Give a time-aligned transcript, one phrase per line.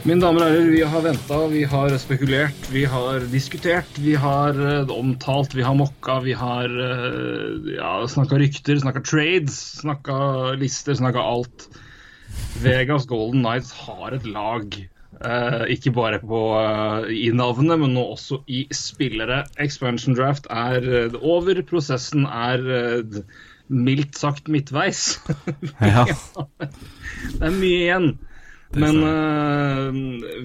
[0.00, 4.56] Mine damer og herrer, vi har venta, vi har spekulert, vi har diskutert, vi har
[4.56, 10.16] eh, omtalt, vi har mokka, vi har uh, ja, snakka rykter, snakka trades, snakka
[10.60, 11.66] lister, snakka alt.
[12.64, 14.78] Vegas Golden Knights har et lag.
[15.20, 19.42] Eh, ikke bare på, eh, i navnet, men nå også i spillere.
[19.60, 21.60] Expansion draft er eh, over.
[21.68, 23.20] Prosessen er eh,
[23.68, 25.18] mildt sagt midtveis.
[25.76, 26.08] Ja.
[27.36, 28.12] Det er mye igjen.
[28.78, 29.90] Men uh,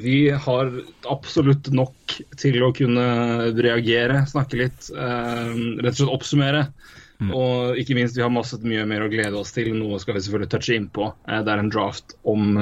[0.02, 0.72] vi har
[1.12, 3.06] absolutt nok til å kunne
[3.54, 5.52] reagere, snakke litt, uh,
[5.84, 6.64] rett og slett oppsummere.
[7.32, 9.70] Og ikke minst, vi har masse mye mer å glede oss til.
[9.72, 11.06] Noe skal vi selvfølgelig touche inn på.
[11.30, 12.58] Eh, Det er en draft om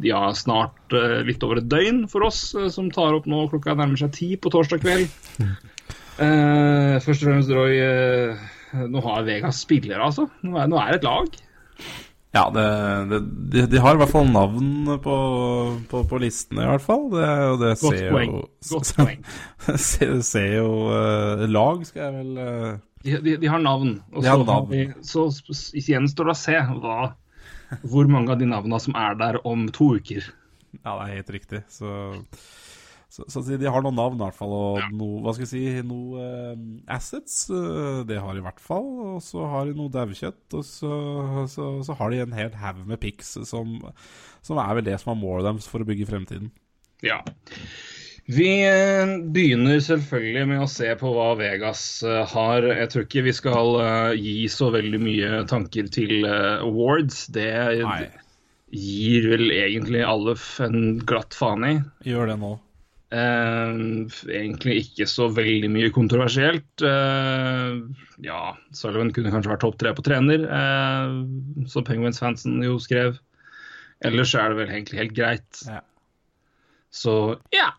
[0.00, 0.96] ja, snart
[1.28, 4.48] litt over et døgn for oss, som tar opp nå klokka nærmer seg ti på
[4.54, 5.12] torsdag kveld.
[6.16, 7.76] Eh, først og fremst, Roy,
[8.88, 10.30] nå har Vegas spillere, altså.
[10.48, 11.38] Nå er, nå er det et lag.
[12.36, 12.64] Ja, det,
[13.08, 13.18] det,
[13.52, 15.14] de, de har i hvert fall navn på,
[15.88, 17.06] på, på listene, i hvert fall.
[17.14, 18.34] Det, og det Godt ser poeng.
[18.34, 19.22] jo Godt poeng.
[19.86, 22.76] ser, ser jo uh, Lag, skal jeg vel uh...
[23.06, 23.96] De, de, de har navn.
[24.12, 24.68] Og så, navn.
[24.74, 25.28] vi, så
[25.88, 26.98] gjenstår det å se hva,
[27.86, 30.26] hvor mange av de navnene som er der om to uker.
[30.82, 31.62] Ja, det er helt riktig.
[31.72, 31.92] Så,
[33.08, 34.52] så, så de har noen navn, i hvert fall.
[34.52, 37.38] Og noe, hva skal jeg si, noe eh, assets.
[37.48, 38.88] eh, det har de i hvert fall.
[39.14, 40.42] Og så har de noe daukjøtt.
[40.58, 40.90] Og så,
[41.48, 43.78] så, så har de en hel haug med pics, som,
[44.44, 46.52] som er vel det som er målet deres for å bygge fremtiden.
[47.06, 47.22] Ja.
[48.28, 52.68] Vi eh, begynner selvfølgelig med å se på hva Vegas har.
[52.74, 53.74] Jeg tror ikke vi skal
[54.20, 57.24] gi så veldig mye tanker til awards.
[57.32, 57.48] Det
[57.88, 58.02] Nei,
[58.68, 60.36] gir vel egentlig alle
[60.68, 61.76] en glatt faen i.
[62.04, 62.58] gjør det nå.
[63.08, 63.78] Eh,
[64.28, 66.84] egentlig ikke så veldig mye kontroversielt.
[66.84, 67.78] Eh,
[68.26, 68.40] ja,
[68.76, 71.14] Sullivan kunne kanskje vært topp tre på trener, eh,
[71.72, 73.16] som Penguins-fansen jo skrev.
[74.04, 75.62] Ellers er det vel egentlig helt greit.
[75.66, 75.80] Ja.
[76.94, 77.14] Så
[77.54, 77.72] ja.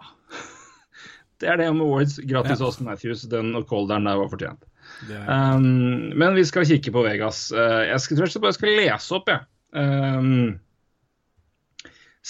[1.40, 2.18] Det er det om awards.
[2.28, 2.66] Grattis Ja.
[2.66, 3.22] Austin Matthews.
[3.32, 4.66] Den colderen der var fortjent.
[5.08, 7.52] Um, men vi skal kikke på Vegas.
[7.54, 9.46] Uh, jeg skal, jeg skal lese opp, jeg.
[9.72, 10.60] Um,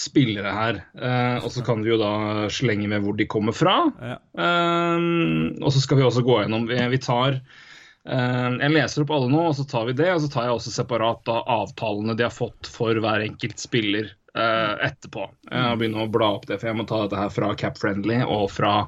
[0.00, 0.78] spillere her.
[0.96, 3.76] Uh, og så kan vi jo da slenge med hvor de kommer fra.
[4.00, 4.16] ja.
[4.32, 9.12] Um, og så skal vi også gå gjennom Vi, vi tar um, Jeg leser opp
[9.16, 10.08] alle nå, og så tar vi det.
[10.14, 14.12] Og så tar jeg også separat da avtalene de har fått for hver enkelt spiller
[14.38, 15.28] uh, etterpå.
[15.50, 18.22] Jeg begynner å bla opp det, for jeg må ta dette her fra Cap Friendly
[18.24, 18.78] og fra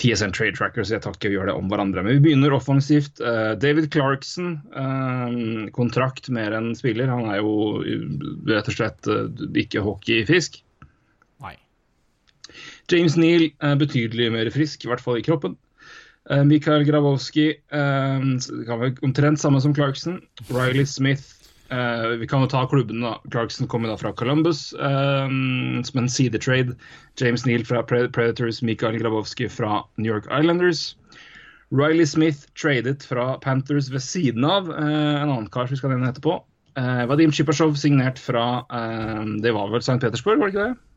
[0.00, 2.04] TSN Trade Tracker, så jeg tar ikke gjør det om hverandre.
[2.04, 3.20] Men vi begynner offensivt.
[3.20, 7.12] Uh, David Clarkson, um, kontrakt mer enn spiller.
[7.12, 7.82] Han er jo
[8.48, 9.26] rett og slett uh,
[9.58, 10.62] ikke hockeyfisk.
[11.44, 11.58] Nei.
[12.92, 15.58] James Neal er betydelig mer frisk, i hvert fall i kroppen.
[16.30, 18.26] Eh, Mikael Gravowski eh,
[18.66, 20.20] kan være omtrent samme som Clarkson.
[20.50, 21.41] Riley Smith
[21.72, 23.16] eh, Vi kan jo ta klubben, da.
[23.32, 25.28] Clarkson kommer da fra Columbus eh,
[25.88, 26.76] som en sidetrade.
[27.20, 30.96] James Neal fra Predators, Mikael Grabowski fra New York Islanders.
[31.72, 36.10] Riley Smith tradet fra Panthers ved siden av uh, en annen kar vi skal nevne
[36.12, 36.34] etterpå.
[36.76, 38.44] Uh, Vadim Chipasjov signert fra
[39.40, 39.96] Det var vel St.
[40.00, 40.91] Petersburg, var det ikke det?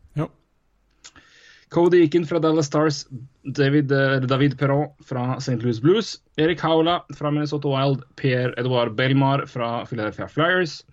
[1.76, 3.08] Cody Eakin fra Dallas Stars,
[3.44, 5.60] David, eh, David Perron fra St.
[5.60, 10.86] Louis Blues, Erik Haula fra Minnesota Wild, Pierre-Edouard Belmar fra Philadelphia Flyers,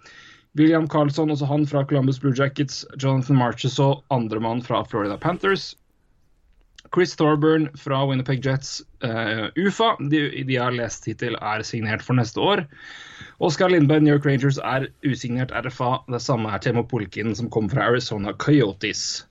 [0.59, 5.77] William Carlsson, også han fra Columbus Blue Jackets, Jonathan Marchessault, andremann fra Florida Panthers,
[6.95, 12.19] Chris Thorburn fra Winnipeg Jets, uh, UFA, de, de har lest hittil, er signert for
[12.19, 12.67] neste år.
[13.39, 16.03] Oskar Lindberg, New York Rangers, er usignert RFA.
[16.11, 19.23] Det samme er Temo Polkin, som kom fra Arizona Coyotes.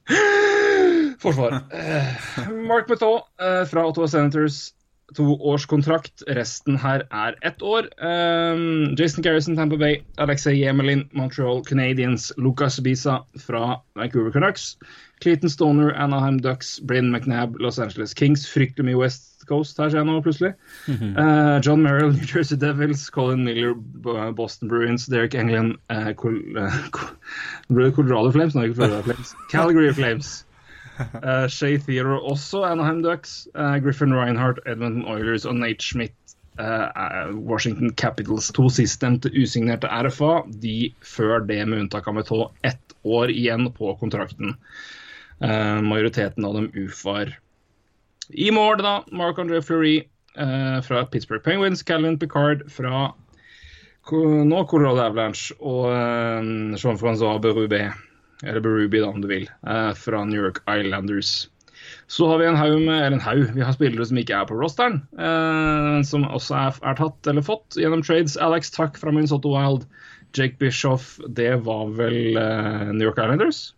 [1.21, 1.61] Forsvar.
[1.71, 4.71] Eh, Mark Method eh, fra Ottawa Senators.
[5.15, 6.23] to års kontrakt.
[6.27, 7.89] Resten her er ett år.
[7.99, 10.03] Um, Jason Garrison, Tampa Bay.
[10.17, 12.31] Alexei Yemelin, Montreal Canadiens.
[12.37, 14.77] Lucas Bisa fra Vancouver Canucks.
[15.21, 16.79] Clayton Stoner, Anaheim Ducks.
[16.79, 18.47] Bryn McNabb, Los Angeles Kings.
[18.47, 20.53] Fryktelig mye West Coast her, ser jeg nå, plutselig.
[20.87, 23.09] Eh, John Merrill, New Jersey Devils.
[23.09, 23.73] Colin Miller,
[24.31, 25.05] Boston Bruins.
[25.07, 29.35] Derek England, uh, Col uh, Colorado Flames, Flames.
[29.49, 30.45] Calgary Flames.
[31.23, 33.47] Uh, Shay Theodore også Anaheim Ducks.
[33.55, 36.13] Uh, Griffin Reinhardt, Edmonton Oilers og Nate Schmidt.
[36.59, 38.51] eh, eh, Washington Capitals.
[38.51, 40.41] To sistnevnte usignerte RFA.
[40.61, 44.55] De før det, med unntak av Metall ett år igjen på kontrakten.
[45.41, 47.37] Eh, majoriteten av dem UFAR.
[48.29, 49.97] I mål, da, Marc-André Fleury
[50.35, 51.83] eh, fra Pittsburgh Penguins.
[51.83, 53.11] Calvin Picard fra
[54.11, 55.55] nå Colorado Avalanche.
[55.59, 57.87] Og eh, Jean-Francois Berube
[58.43, 61.47] eller Berube, da, om du vil, eh, fra New York Islanders.
[62.11, 64.45] Så har vi en haug med Eller en haug, vi har spillere som ikke er
[64.49, 65.01] på rosteren.
[65.17, 68.37] eh, som også er, er tatt eller fått gjennom trades.
[68.37, 69.87] Alex Tuck fra Minnesota Wild.
[70.33, 73.73] Jake Bishoff, det var vel eh, New York Islanders?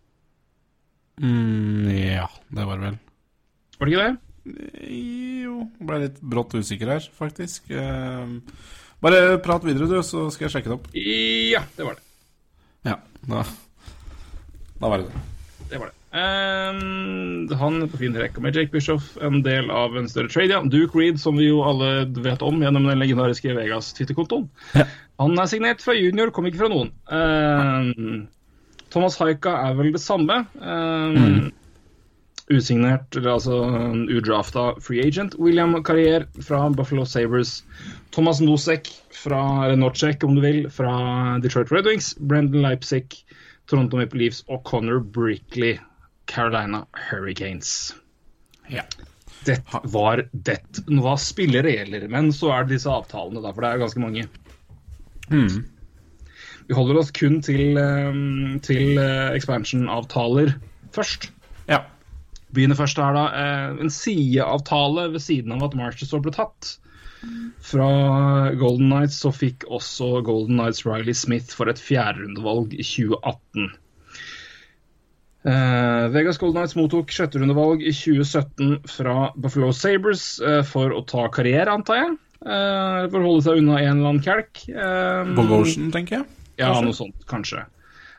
[1.20, 2.98] Mm, ja, det var det vel.
[3.78, 4.20] Var det ikke det?
[5.44, 7.70] Jo, ble litt brått usikker her, faktisk.
[9.04, 10.88] Bare prat videre, du, så skal jeg sjekke det opp.
[10.94, 12.04] Ja, det var det.
[12.84, 12.98] Ja,
[13.30, 13.44] da,
[14.84, 15.20] da var det det.
[15.70, 15.98] Det var det.
[16.14, 20.52] Um, han på fin rekke med Jake Bishoff, en del av en større trade.
[20.52, 20.60] Ja.
[20.62, 24.46] Duke Reed, som vi jo alle vet om gjennom den legendariske Vegas Twitter-kontoen.
[24.76, 24.86] Ja.
[25.22, 26.92] Han er signert fra junior, kom ikke fra noen.
[27.08, 28.28] Um,
[28.94, 30.44] Thomas Haika er vel det samme.
[30.62, 31.52] Ehm,
[32.52, 33.56] Usignert, eller altså
[34.12, 35.34] udrafta free agent.
[35.40, 37.62] William Carrier fra Buffalo Sabres.
[38.12, 40.92] Thomas Nosek fra Nocek, om du vil, fra
[41.42, 42.12] Detroit Red Wings.
[42.20, 43.24] Brendan Leipzig,
[43.70, 45.78] Toronto Maple Leafs og Connor Brickley,
[46.30, 47.94] Carolina Hurricanes.
[48.72, 48.82] Ja.
[49.44, 49.58] Det
[49.92, 50.58] var det.
[50.88, 54.26] Var spillere gjelder, men så er det disse avtalene, da, for det er ganske mange.
[55.32, 55.64] Mm.
[56.68, 58.20] Vi holder oss kun til, eh,
[58.64, 60.54] til eh, expansion-avtaler
[60.96, 61.30] først.
[61.68, 61.82] ja.
[62.54, 63.24] Begynner først her, da.
[63.34, 66.76] eh, En sideavtale ved siden av at Marchesor ble tatt.
[67.64, 67.88] Fra
[68.60, 73.70] Golden Knights så fikk også Golden Knights Riley Smith for et fjerderundevalg i 2018.
[75.44, 81.26] Uh, Vegas Golden Knights mottok sjetterundevalg i 2017 fra Buffalo Sabres uh, for å ta
[81.32, 82.14] karriere, antar jeg.
[82.44, 84.64] Uh, for å holde seg unna en eller annen kelk.
[84.72, 86.28] Um, Bogosian, tenker jeg.
[86.60, 87.64] ja, noe sånt, kanskje.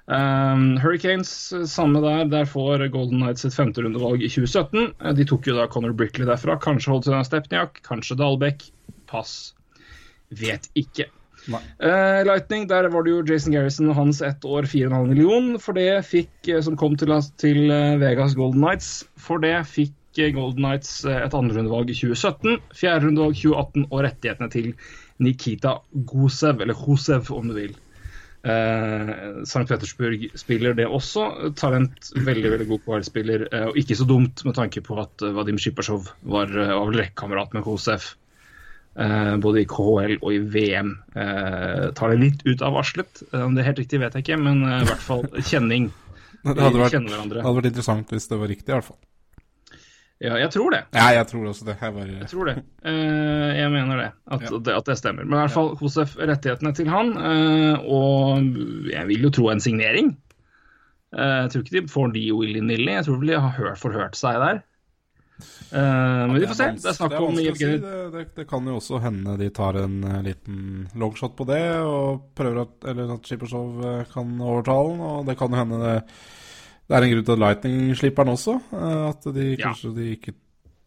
[0.06, 1.32] Um, Hurricanes,
[1.70, 2.28] samme der.
[2.30, 4.92] Der får Golden Knights et femterundevalg i 2017.
[5.02, 6.60] Eh, De tok jo da Connor Brickley derfra.
[6.62, 8.68] Kanskje holdt seg unna Stepniak, kanskje Dahlbeck.
[9.10, 9.54] Pass.
[10.30, 11.10] Vet ikke.
[11.46, 15.52] Eh, Lightning, der var det jo Jason Garrison og hans ett år 4,5 million.
[15.62, 19.94] For det fikk, eh, som kom til, til eh, Vegas Golden Knights, for det fikk
[20.16, 24.72] Golden Knights eh, et andrerundevalg i 2017, fjerderundevalg 2018 og rettighetene til
[25.24, 25.80] Nikita
[26.10, 27.76] Gosev, eller Hosev om du vil.
[28.46, 29.64] Uh, St.
[29.66, 31.54] Petersburg spiller det også.
[31.58, 33.48] Talent, veldig veldig god KL-spiller.
[33.50, 37.66] Eh, og ikke så dumt med tanke på at Vadim Shipasjov var, uh, vel med
[37.66, 38.12] Kosev.
[38.96, 40.94] Eh, både i KHL og i VM.
[41.16, 43.24] Eh, tar det litt ut av varslet.
[43.34, 45.90] Eh, om det er helt riktig, vet jeg ikke, men i hvert fall kjenning.
[46.46, 49.00] Det hadde, vært, det hadde vært interessant hvis det var riktig, i hvert fall.
[50.22, 50.84] Ja, jeg tror det.
[50.94, 51.74] Ja, jeg tror også det.
[51.82, 52.54] Jeg bare Jeg tror det.
[52.86, 54.60] Eh, jeg mener det at, Ja.
[54.68, 54.76] det.
[54.78, 55.26] at det stemmer.
[55.26, 57.10] Men i hvert fall Josef rettighetene til han.
[57.18, 58.46] eh, og
[58.94, 60.14] jeg vil jo tro en signering.
[61.18, 62.94] Eh, jeg tror ikke de får de willy-nilly.
[62.94, 64.62] Jeg tror vel de har hørt, forhørt seg der.
[65.36, 66.68] Eh, men vi får se.
[66.80, 67.40] Det er snakk om.
[67.42, 71.48] Evgenij det, det, det kan jo også hende de tar en eh, liten longshot på
[71.50, 75.04] det, og prøver at, eller at Shippershow eh, kan overtale den.
[75.10, 75.98] Og det kan jo hende det,
[76.88, 78.58] det er en grunn til at Lightning slipper den også.
[79.12, 79.68] At de Ja.
[79.68, 80.36] kanskje de ikke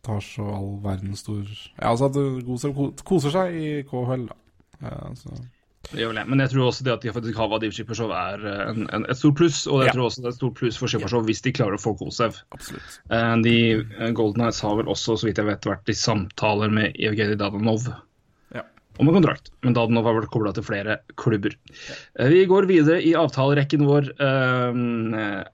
[0.07, 2.73] tar så all verdens stor Ja, altså at Goser
[3.05, 4.37] koser seg i KHL, da.
[4.81, 5.35] Ja, så.
[5.89, 6.25] Det gjør vel det.
[6.29, 9.07] Men jeg tror også det at de faktisk har Vadim Shippershow er eh, en, en,
[9.09, 9.63] et stort pluss.
[9.71, 9.93] Og jeg Ja.
[9.97, 12.37] tror også det er et stort pluss for Shippershow hvis de klarer å få Kosev.
[12.53, 12.99] Absolutt.
[13.11, 16.69] Eh, De eh, Golden Knights har vel også, så vidt jeg vet, vært i samtaler
[16.75, 17.87] med Evgenij Dadanov
[18.55, 18.63] Ja.
[18.99, 19.49] om en kontrakt.
[19.65, 21.55] Men Dadanov har vært kobla til flere klubber.
[22.19, 24.13] Eh, Vi går videre i avtalerekken vår.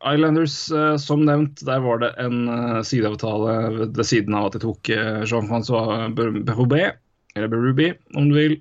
[0.02, 0.56] Islanders,
[1.04, 2.48] som nevnt, der var det en
[2.84, 4.90] sideavtale ved siden av at de tok
[5.28, 6.92] Jean-Francois Berubé,
[7.36, 8.56] eller Berube, om du vil.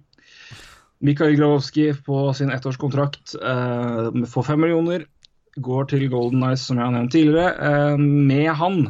[1.03, 5.03] Mikhail Glavovskij på sin ettårskontrakt eh, for fem millioner
[5.59, 7.49] går til Golden Knights, som jeg har nevnt tidligere.
[7.59, 8.85] Eh, med han,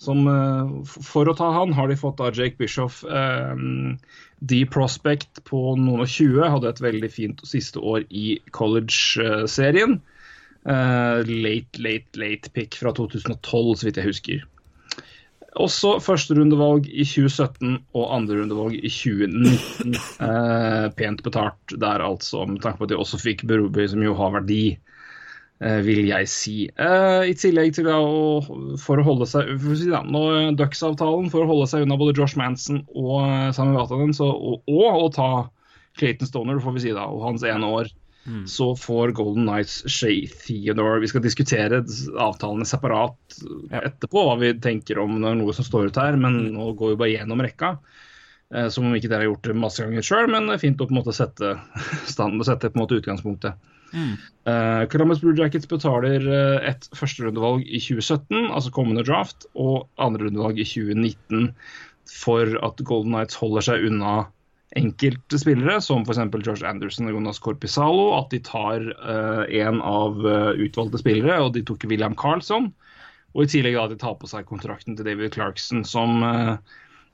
[0.00, 3.02] som eh, For å ta han, har de fått da Jake Bishoff.
[3.04, 3.66] Eh,
[4.44, 9.98] de Prospect på noen og 20 hadde et veldig fint siste år i college-serien.
[10.64, 14.44] Eh, late, late, late pick fra 2012, så vidt jeg husker.
[15.62, 19.94] Også førsterundevalg i 2017 og andrerundevalg i 2019.
[20.24, 24.16] Eh, pent betalt der, altså, med tanke på at de også fikk Berubi, som jo
[24.18, 24.74] har verdi,
[25.62, 26.56] eh, vil jeg si.
[26.74, 28.42] Eh, I tillegg til å,
[28.82, 30.24] for å holde seg for å si da, nå,
[30.58, 34.88] Ducks-avtalen for å holde seg unna både Josh Manson og eh, Sami Vatanen, og, og,
[34.90, 35.28] og ta
[36.00, 37.94] Clayton Stoner, får vi si da, og hans ene år
[38.48, 41.82] så får Golden Knights Shay Theodore Vi skal diskutere
[42.20, 43.36] avtalene separat
[43.68, 47.00] etterpå, hva vi tenker om er noe som står ut her, men nå går vi
[47.02, 47.74] bare gjennom rekka.
[48.54, 50.94] Eh, Som om ikke dere har gjort det masse ganger sjøl, men fint å på
[50.94, 51.54] en måte sette,
[52.14, 53.60] stand, sette på en måte utgangspunktet.
[53.94, 60.58] Eh, Columbus Blue Jackets betaler uh, et førsterundevalg i 2017, altså kommende draft, og andrerundevalg
[60.58, 61.52] i 2019
[62.10, 64.24] for at Golden Knights holder seg unna
[64.78, 66.20] enkelte spillere, som f.eks.
[66.44, 71.52] Josh Anderson og Jonas Corpisalo, at de tar uh, en av uh, utvalgte spillere, og
[71.54, 72.72] de tok William Carlsson.
[73.34, 76.56] Og i tillegg da at de tar på seg kontrakten til David Clarkson, som uh,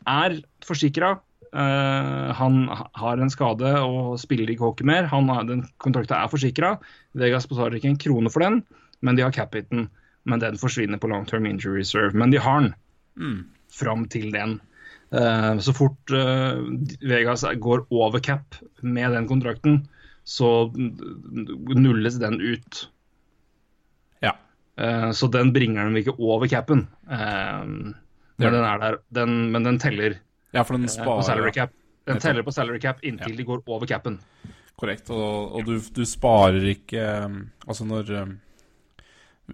[0.09, 1.19] er forsikra.
[1.51, 5.09] han har en skade og spiller ikke hockey mer.
[5.11, 6.77] Han har, den kontrakten er forsikra.
[7.19, 8.61] Vegas betaler ikke en krone for den,
[9.03, 9.89] men de har cap-hiten.
[10.31, 12.15] Men den forsvinner på long term injury reserve.
[12.15, 12.75] Men de har den
[13.19, 13.45] Mm.
[13.73, 14.61] fram til den.
[15.11, 16.61] Eh, så fort eh,
[17.01, 19.89] Vegas går over cap med den kontrakten,
[20.25, 20.71] så
[21.75, 22.85] nulles den ut.
[24.23, 24.37] Ja.
[24.77, 26.87] Eh, så den bringer dem ikke over capen.
[27.07, 27.95] Men
[28.37, 30.21] den er der, den, men den teller
[30.55, 31.75] ja, for den eh, på salary cap.
[32.07, 34.21] Den teller på salary cap inntil de går over capen.
[34.81, 35.11] Korrekt.
[35.11, 37.03] Og, og du, du sparer ikke
[37.69, 38.15] Altså når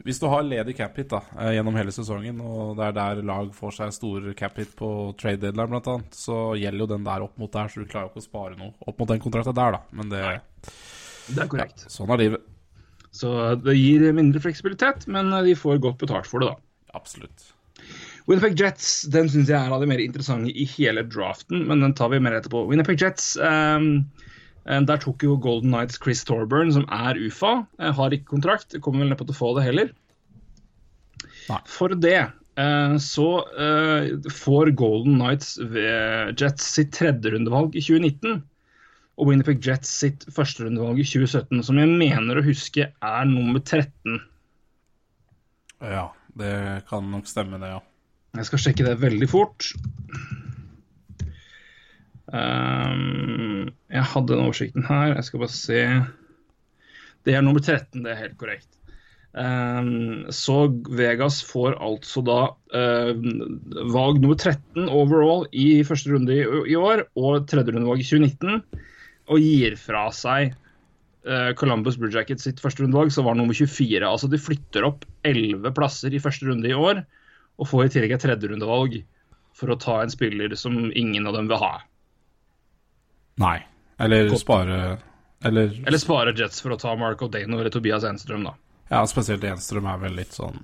[0.04, 3.22] Hvis du har ledig cap hit da, eh, gjennom hele sesongen, og det er der
[3.26, 7.24] lag får seg stor cap hit på trade deadline annet, så gjelder jo den der
[7.24, 9.56] opp mot der, så du klarer jo ikke å spare noe opp mot den kontrakten
[9.56, 9.82] der, da.
[9.92, 10.24] Men det
[11.26, 11.86] Det er korrekt.
[11.90, 12.44] Sånn er livet.
[13.16, 13.30] Så
[13.64, 16.56] det gir mindre fleksibilitet, men de får godt betalt for det, da.
[16.94, 17.52] Absolutt.
[18.26, 21.94] Winnipeg Jets den synes jeg er av de mer interessante i hele draften, men den
[21.94, 22.64] tar vi mer etterpå.
[22.68, 23.78] Winnipeg Jets, eh,
[24.66, 27.66] der tok jo Golden Knights Chris Torburn, som er UFA.
[27.78, 29.92] eh, har ikke kontrakt, kommer vel neppe til å få det heller.
[31.46, 31.60] Nei.
[31.70, 38.42] For det eh, så eh, får Golden Knights Jets sitt tredjerundevalg i 2019.
[39.16, 44.18] Og Winnipeg Jets sitt førsterundevalg i 2017, som jeg mener å huske er nummer 13.
[45.80, 46.56] Ja, det
[46.90, 47.80] kan nok stemme, det, ja.
[48.36, 49.70] Jeg skal sjekke det veldig fort.
[52.34, 55.14] Ehm, jeg hadde den oversikten her.
[55.14, 55.82] Jeg skal bare se.
[57.26, 58.70] Det er nummer 13, det er helt korrekt.
[59.36, 62.38] Um, så Vegas får altså da
[62.72, 63.10] uh,
[63.92, 68.62] valg nummer 13 overall i første runde i, i år og tredje rundevalg i 2019.
[69.26, 70.54] Og gir fra seg
[71.28, 74.00] uh, Columbus Blue Jackets sitt første rundevalg, som var nummer 24.
[74.06, 77.04] Altså de flytter opp 11 plasser i første runde i år
[77.56, 78.98] og får i tillegg et tredjerundevalg
[79.56, 81.74] for å ta en spiller som ingen av dem vil ha.
[83.36, 83.58] Nei.
[83.98, 84.40] Eller Godt.
[84.40, 84.98] spare
[85.44, 88.54] Eller, Eller spare Jets for å ta Mark O'Dano eller Tobias Enstrøm, da.
[88.90, 90.60] Ja, spesielt Enstrøm er vel litt sånn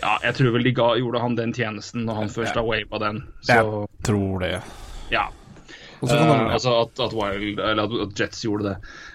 [0.00, 2.98] Ja, jeg tror vel de ga, gjorde han den tjenesten når han først har wava
[3.00, 3.22] den.
[3.40, 4.58] Så Jeg tror det.
[5.12, 5.28] ja.
[6.02, 8.72] Man, altså at, at, Wild, eller at, Jets gjorde det.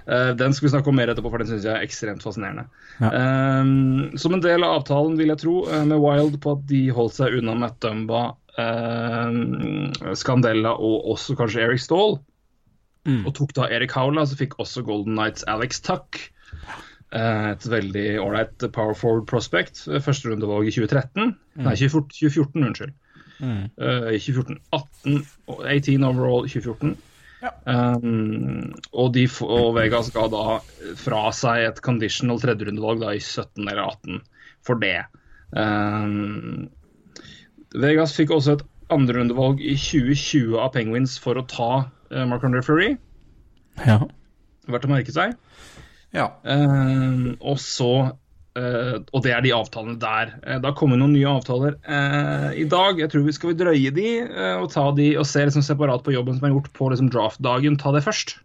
[0.08, 2.64] Uh, den skal vi snakke om mer etterpå, for den syns jeg er ekstremt fascinerende.
[3.02, 3.10] Ja.
[3.60, 7.18] Um, som en del av avtalen, vil jeg tro, med Wild på at de holdt
[7.18, 8.24] seg unna Matt Dumba,
[8.56, 12.22] uh, Scandella og også kanskje Eric Stahl,
[13.08, 13.24] Mm.
[13.24, 16.20] og tok da Erik Haula, så fikk også Golden Knights Alex Tuck.
[17.16, 19.86] Eh, et veldig ålreit power forward prospect.
[19.86, 21.36] Første Førsterundevalg i 2013.
[21.56, 22.96] Nei, 2014, 2014 unnskyld.
[23.40, 23.62] mm.
[23.80, 24.60] Uh, I 2014.
[24.76, 26.98] 18, 18 overall 2014.
[27.38, 27.52] Ja.
[27.70, 30.58] Um, og, de, og Vegas ga da
[30.98, 34.24] fra seg et conditional tredjerundevalg da i 17 eller 18
[34.66, 34.98] for det.
[35.54, 36.68] Um,
[37.78, 41.72] Vegas fikk også et andrerundevalg i 2020 av Penguins for å ta
[42.14, 42.96] uh, Marc-André Fleury.
[43.86, 44.00] Ja.
[44.68, 45.36] Verdt å merke seg.
[46.16, 46.32] ja.
[46.44, 50.34] Uh, og så uh, Og det er de avtalene der.
[50.42, 53.00] Uh, det har kommet noen nye avtaler eh, i dag.
[53.00, 56.16] Jeg tror vi skal drøye de eh, og ta de og se liksom separat på
[56.16, 57.78] jobben som er gjort på liksom draftdagen.
[57.80, 58.38] Ta det først.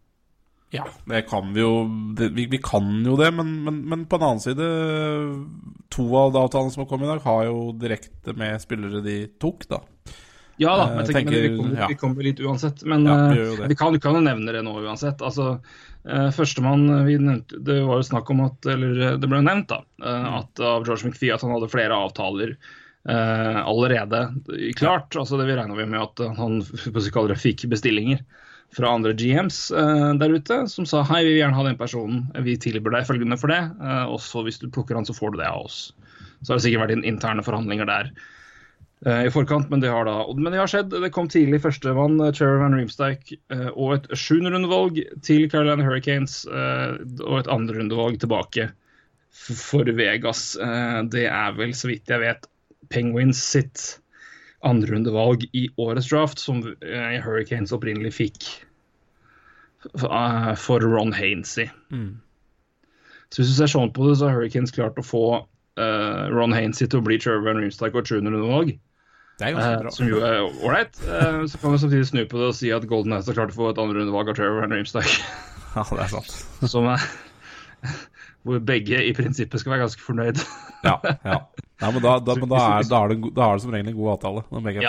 [0.73, 1.85] Ja, det kan vi jo
[2.17, 4.69] det, vi, vi kan jo det, men, men, men på den annen side
[5.93, 9.17] To av de avtalene som har kommet i dag, har jo direkte med spillere de
[9.43, 9.83] tok, da.
[10.61, 11.87] Ja da, men, jeg tenker, men vi kommer, ja.
[11.89, 12.83] vi kommer litt uansett.
[12.85, 15.23] Men Ja, vi eh, vi kan, jo nevne det nå uansett.
[15.25, 15.61] Altså,
[16.05, 19.69] eh, Førstemann vi nevnte Det var jo snakk om at Eller eh, det ble nevnt,
[19.73, 19.81] da.
[20.05, 20.29] eh, Mm.
[20.43, 22.57] At av George McPhee at han hadde flere avtaler
[23.09, 24.35] eh, allerede
[24.79, 25.17] klart.
[25.17, 28.21] Altså det vi regna med at han det, fikk bestillinger
[28.77, 32.23] fra andre GMs eh, der ute, som sa hei, vi vil gjerne ha den personen.
[32.45, 33.63] Vi tilbyr deg følgende for det.
[33.83, 35.93] eh, og så hvis du plukker han, så får du det av oss.
[36.43, 38.23] Så har det sikkert vært in- interne forhandlinger der eh,
[39.03, 40.93] i forkant, men det har da Men det har skjedd.
[41.03, 46.45] Det kom tidlig førstemann, uh, Trevor Van Riemsdyk, eh, og et sjuenderundevalg til Carolina Hurricanes,
[46.47, 48.69] eh, og et andrerundevalg tilbake
[49.33, 50.55] for Vegas.
[50.55, 52.47] Eh, det er vel, så vidt jeg vet,
[52.95, 53.87] Penguins sitt
[54.63, 58.51] andrerundevalg i årets draft, som eh, Hurricanes opprinnelig fikk
[59.99, 61.67] eh, for Ron Hainsey.
[61.91, 62.21] Mm.
[63.33, 65.25] Så hvis du ser sånn på det, så har Hurricanes klart å få
[65.73, 68.75] Uh, Ron Hainsey til å bli Trevor Van Riemsdyk og et sjuenderundevalg.
[69.43, 69.91] Det bra.
[69.97, 71.01] som jo er ålreit.
[71.09, 73.55] Eh, så kan vi samtidig snu på det og si at Golden Knights har klart
[73.55, 75.17] å få et andre undervalg av Trevor and Riemsdyk.
[75.73, 76.33] Ja, det er sant.
[76.69, 77.01] Som er
[78.43, 80.41] hvor begge i prinsippet skal være ganske fornøyd.
[80.83, 81.37] Ja, ja.
[81.79, 83.95] Nei, men da, da, men da, er, da, er da er det som regel en
[83.95, 84.41] god avtale.
[84.51, 84.87] Når begge er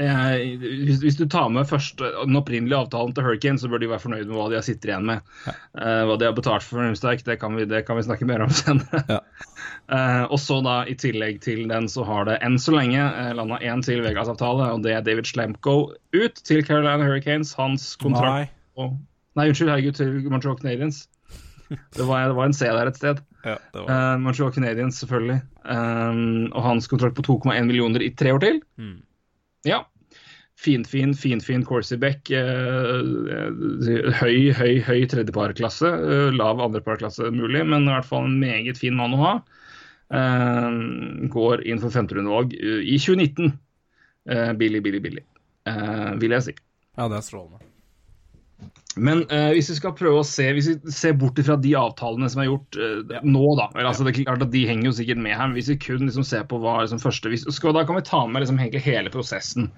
[0.00, 0.22] Ja,
[0.88, 4.00] hvis, hvis du tar med først den opprinnelige avtalen til Hurricane, så bør de være
[4.06, 5.28] fornøyd med hva de sitter igjen med.
[5.48, 8.46] Eh, hva de har betalt for Rimsterk, det, kan vi- det kan vi snakke mer
[8.46, 9.02] om senere.
[9.08, 9.20] Ja.
[9.88, 13.30] Eh, og så da, i tillegg til den, så har det enn så lenge uh,
[13.36, 15.76] landa én til Vegas-avtale, og det er David Schlemko
[16.12, 17.54] ut til Carolina Hurricanes.
[17.56, 18.50] Hans kontrakt Nei.
[18.76, 18.98] og
[19.38, 21.04] Nei, unnskyld, herregud, til Montreal Canadiens.
[21.68, 23.20] Det var, det var en C der et sted.
[23.44, 25.38] Ja, Uh, Montreal Canadiens, selvfølgelig.
[25.62, 28.58] Um, og hans kontrakt på 2,1 millioner i tre år til.
[28.80, 28.96] Mm.
[29.68, 29.84] Ja.
[30.58, 32.32] Finfin, finfin Corsibeck.
[32.34, 35.92] Uh, høy, høy, høy tredjeparklasse.
[36.02, 39.36] Uh, lav andreparklasse mulig, men i hvert fall en meget fin mann å ha.
[40.08, 43.56] Uh, går inn for femterundevalg uh, i 2019.
[44.28, 45.24] Uh, billig, billig, billig,
[46.20, 46.54] vil jeg si.
[46.96, 47.68] ja, det er strålende.
[48.98, 52.28] Men eh, hvis vi skal prøve å se Hvis vi ser bort fra de avtalene
[52.32, 54.96] som er gjort eh, nå, da eller, altså, det er klart at De henger jo
[54.98, 55.46] sikkert med her.
[55.46, 58.06] men Hvis vi kun liksom, ser på hva liksom, første hvis, skal, Da kan vi
[58.08, 59.70] ta med liksom, hele prosessen.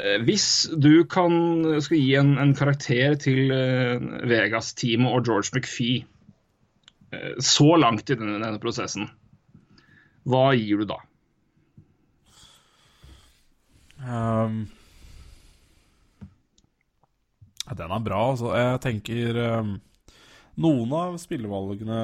[0.00, 0.48] Eh, hvis
[0.80, 1.36] du kan,
[1.84, 8.40] skal gi en, en karakter til eh, Vegas-teamet og George eh, så langt i denne,
[8.40, 9.10] denne prosessen,
[10.24, 10.98] hva gir du da?
[14.04, 14.64] Um,
[17.64, 18.50] ja, den er bra, altså.
[18.58, 19.78] Jeg tenker um,
[20.60, 22.00] Noen av spillevalgene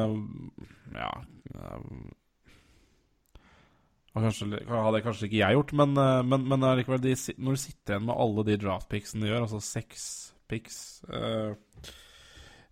[0.94, 1.10] Ja
[1.54, 2.08] um,
[4.16, 7.96] kanskje, hadde kanskje ikke jeg gjort, men, uh, men, men likevel, de, når du sitter
[7.96, 10.06] igjen med alle de draftpicksene de gjør, altså seks
[10.50, 10.78] picks
[11.12, 11.52] uh,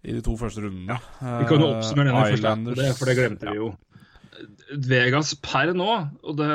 [0.02, 3.16] i de to første rundene Vi kan jo oppsummere denne første, for det, for det
[3.18, 3.70] glemte vi jo.
[4.88, 5.88] Vegas per nå,
[6.22, 6.48] og det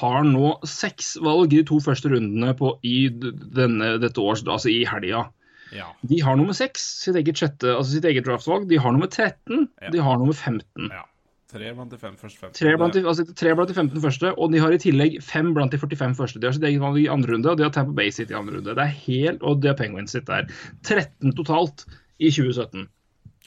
[0.00, 4.72] har nå seks valg i de to første rundene på, i denne, dette års, altså
[4.72, 5.26] i helga.
[5.70, 5.86] Ja.
[6.02, 8.66] De har nummer seks, sitt eget sjette, altså sitt eget draftvalg.
[8.70, 9.90] De har nummer 13, Ja.
[9.94, 10.90] de har nummer 15.
[10.90, 11.04] ja.
[11.50, 12.54] Tre blant de fem første 15.
[12.54, 15.48] Tre blant, de, altså tre blant de 15 første, og de har i tillegg fem
[15.56, 16.38] blant de 45 første.
[16.38, 18.36] De har sitt eget valg i andre runde, og de har Tampa Bay sitt i
[18.38, 18.70] andre runde.
[18.78, 20.46] Det er helt, Og de har Penguins sitt der.
[20.86, 21.82] 13 totalt
[22.22, 22.86] i 2017.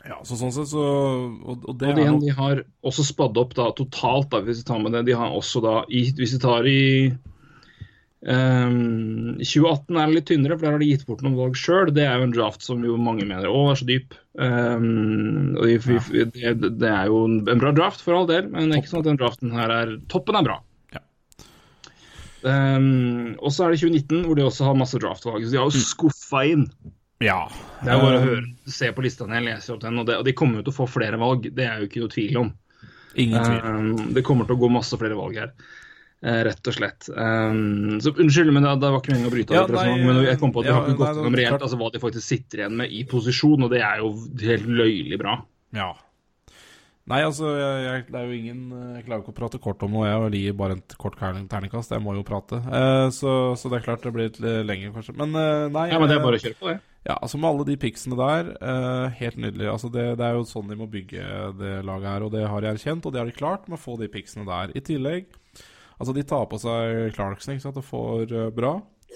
[0.01, 3.37] Ja, så sånn sett så Og, og det Og igjen, nok de har også spadd
[3.39, 5.05] opp da, totalt, da, hvis vi tar med det.
[5.11, 6.81] De har også da, i, hvis vi tar i
[8.25, 11.93] um, 2018 er det litt tynnere, for der har de gitt bort noen valg sjøl.
[11.95, 14.17] Det er jo en draft som jo mange mener å, er så dyp.
[14.33, 15.77] Um, og vi,
[16.09, 18.95] vi, det, det er jo en, bra draft, for all del, men det er ikke
[18.95, 20.59] sånn at den draften her er Toppen er bra.
[20.95, 21.03] Ja.
[22.49, 25.45] Ehm, og så er det 2019, hvor de også har masse draftvalg.
[25.45, 26.67] Så de har jo skuffa inn.
[27.23, 27.37] Ja.
[27.83, 30.01] Det er jo bare å Eh, høre, se på lista når jeg leser opp den,
[30.01, 31.47] og, det, og de kommer jo til å få flere valg.
[31.55, 32.51] Det er jo ikke noe tvil om.
[33.19, 33.63] Ingen tvil.
[33.63, 35.51] Um, det kommer til å gå masse flere valg her.
[36.23, 37.09] eh, rett og slett.
[37.11, 40.21] Um, så Unnskyld, men det, det var ikke meningen å bryte av Ja, nei, men
[40.23, 42.27] jeg kom på at vi ja, har ikke gått gjennom reelt altså, hva de faktisk
[42.27, 44.13] sitter igjen med i posisjon, og det er jo
[44.47, 45.35] helt løyelig bra.
[45.75, 45.91] Ja.
[47.11, 48.59] Nei, altså, jeg, det er jo ingen
[48.95, 50.07] Jeg klarer ikke å prate kort om noe.
[50.07, 51.91] Jeg gir bare et kort terningkast.
[51.91, 52.61] Jeg må jo prate.
[52.63, 55.17] Eh, så, så det er klart det blir litt lenger, kanskje.
[55.19, 56.77] Men eh, nei Ja, men det er eh, bare å kjøre på, det.
[57.03, 59.67] Ja, altså Med alle de picsene der, eh, helt nydelig.
[59.73, 61.27] Altså det, det er jo sånn de må bygge
[61.59, 63.83] det laget her, og det har de erkjent, og det har de klart med å
[63.83, 64.71] få de picsene der.
[64.77, 65.27] I tillegg
[66.01, 68.73] Altså, de tar på seg Clarkson, ikke sant, og får uh, bra.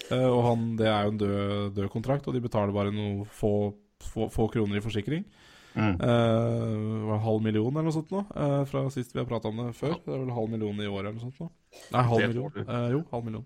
[0.08, 3.24] Eh, og han, det er jo en død, død kontrakt, og de betaler bare noen
[3.26, 3.72] få,
[4.04, 5.26] få, få kroner i forsikring.
[5.74, 5.94] Mm.
[6.00, 9.60] Uh, var halv million eller noe sånt nå, uh, fra sist vi har prata om
[9.60, 9.98] det før.
[10.04, 11.50] Det er vel halv million i året eller noe sånt nå.
[11.94, 12.56] Nei, halv million.
[12.64, 12.86] Uh.
[12.94, 13.44] Jo, halv million.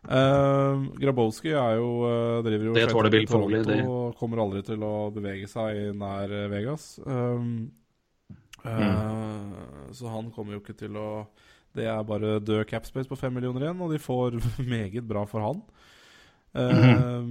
[0.00, 3.82] Uh, Grabowski er jo uh, driver jo Det tåler Bill Foley, det.
[3.84, 6.94] og kommer aldri til å bevege seg nær Vegas.
[7.04, 7.68] Um,
[8.64, 9.92] mm.
[9.96, 11.10] Så han kommer jo ikke til å
[11.76, 14.40] Det er bare død capspace på fem millioner igjen, og de får
[14.74, 15.60] meget bra for han.
[16.50, 17.26] Eh,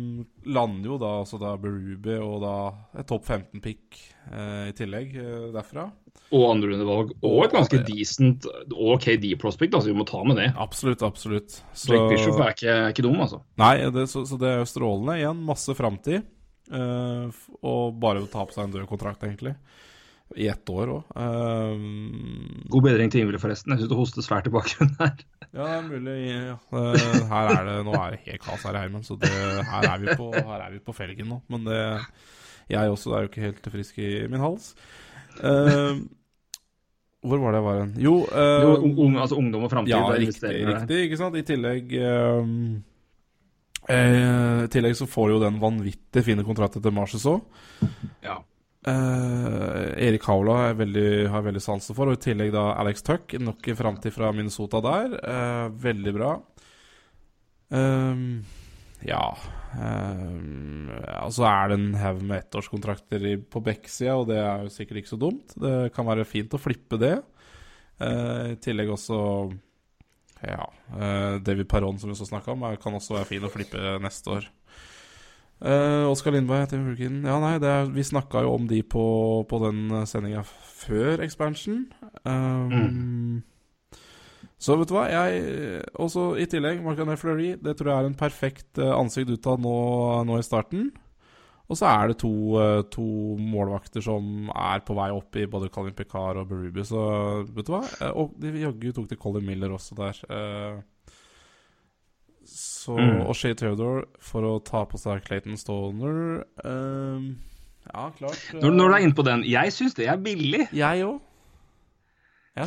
[0.47, 2.53] Lander jo da altså da Berube og da
[3.01, 3.97] et topp 15-pick
[4.29, 5.89] i tillegg eh, derfra.
[6.35, 7.15] Og andrerundevalg.
[7.25, 10.49] Og et ganske decent og KD-prospect, altså vi må ta med det.
[10.61, 11.59] Absolutt, absolutt.
[11.73, 13.41] Så, Blake Bishop er ikke, er ikke dum, altså.
[13.59, 15.17] nei, det, så, så det er jo strålende.
[15.21, 16.21] Igjen, masse framtid.
[16.69, 19.55] eh, og bare å ta på seg en død kontrakt, egentlig.
[20.37, 21.13] I ett år òg.
[22.69, 23.73] God bedring til Ingvild, forresten.
[23.73, 25.15] Jeg syns du hoster svært i bakgrunnen her.
[25.49, 26.17] ja, det er mulig.
[26.29, 26.57] Ja.
[27.31, 30.03] Her er det Nå er det helt kaos her i heimen, så det, her, er
[30.03, 31.39] vi på, her er vi på felgen nå.
[31.49, 31.79] Men det
[32.69, 34.75] Jeg også er jo ikke helt frisk i min hals.
[35.41, 35.97] Eh,
[37.25, 37.95] hvor var det jeg var hen?
[37.99, 39.91] Jo, eh, Jo, ung, ung, altså ungdom og framtid.
[39.91, 41.35] Ja, riktig, riktig, ikke sant?
[41.35, 42.53] I tillegg ehm,
[43.89, 47.41] eh, I tillegg så får jo den vanvittig fine kontrakten til Marshes òg.
[48.23, 48.37] Ja.
[48.87, 53.35] Erik Haula er veldig, har jeg veldig sansen for, og i tillegg da Alex Tuck.
[53.41, 55.17] Nok en framtid fra Minnesota der.
[55.19, 56.31] Uh, veldig bra.
[57.69, 58.23] Um,
[59.05, 59.21] Ja
[59.77, 60.87] um,
[61.21, 65.03] Og så er det en haug med ettårskontrakter på Beck-sida, og det er jo sikkert
[65.03, 65.53] ikke så dumt.
[65.59, 67.17] Det kan være fint å flippe det.
[67.99, 69.19] Uh, I tillegg også
[70.39, 70.63] Ja,
[71.43, 74.47] David Perron, som vi så snakka om, kan også være fin å flippe neste år.
[75.59, 79.03] Uh, Oskar Lindberg, Tim Hulkin Ja, nei, det er, vi snakka jo om de på,
[79.49, 81.81] på den sendinga før expansion.
[82.23, 83.41] Um,
[84.59, 88.17] Så vet du hva, jeg Også i tillegg, Marc-André Fleury, det tror jeg er en
[88.19, 89.75] perfekt eh, ansikt utad nå,
[90.27, 90.89] nå i starten.
[91.69, 93.05] Og så er det to, eh, to
[93.39, 97.03] målvakter som er på vei opp i både Colin Picard og Berubi, så
[97.45, 97.83] vet du hva?
[98.01, 100.23] Eh, Og de jaggu tok til Colin Miller også der.
[100.27, 100.79] Eh,
[102.89, 103.21] Så, Mm.
[103.29, 107.25] Og Shay Theodore for å ta på seg Clayton Stoner uh,
[107.85, 108.39] Ja, klart.
[108.49, 110.63] Uh, Når, når du er inne på den, jeg syns det er billig.
[110.73, 111.19] Jeg òg.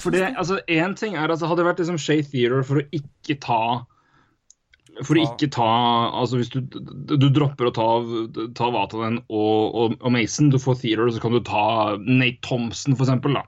[0.01, 2.85] For det, altså, én ting er altså, Hadde det vært liksom Shay Theodore for å
[2.97, 3.59] ikke ta
[5.03, 5.67] For å ikke ta
[6.23, 6.63] Altså hvis du,
[7.11, 7.89] du dropper å ta,
[8.57, 12.95] ta Vatanen og, og, og Mason, du får Theodore, så kan du ta Nate Thompson,
[12.95, 13.45] for eksempel, da.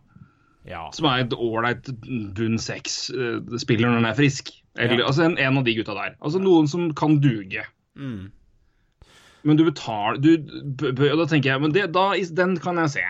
[0.68, 0.88] Ja.
[0.96, 1.88] Som er et ålreit
[2.36, 4.50] bunn seks-spiller når han er frisk.
[4.78, 5.08] Eller, Ja.
[5.08, 6.16] Altså en, en av de gutta der.
[6.20, 7.66] Altså Noen som kan duge.
[7.98, 8.32] Mm.
[9.44, 10.30] Men du betaler du,
[10.88, 13.04] Og da tenker jeg men det, da, Den kan jeg se.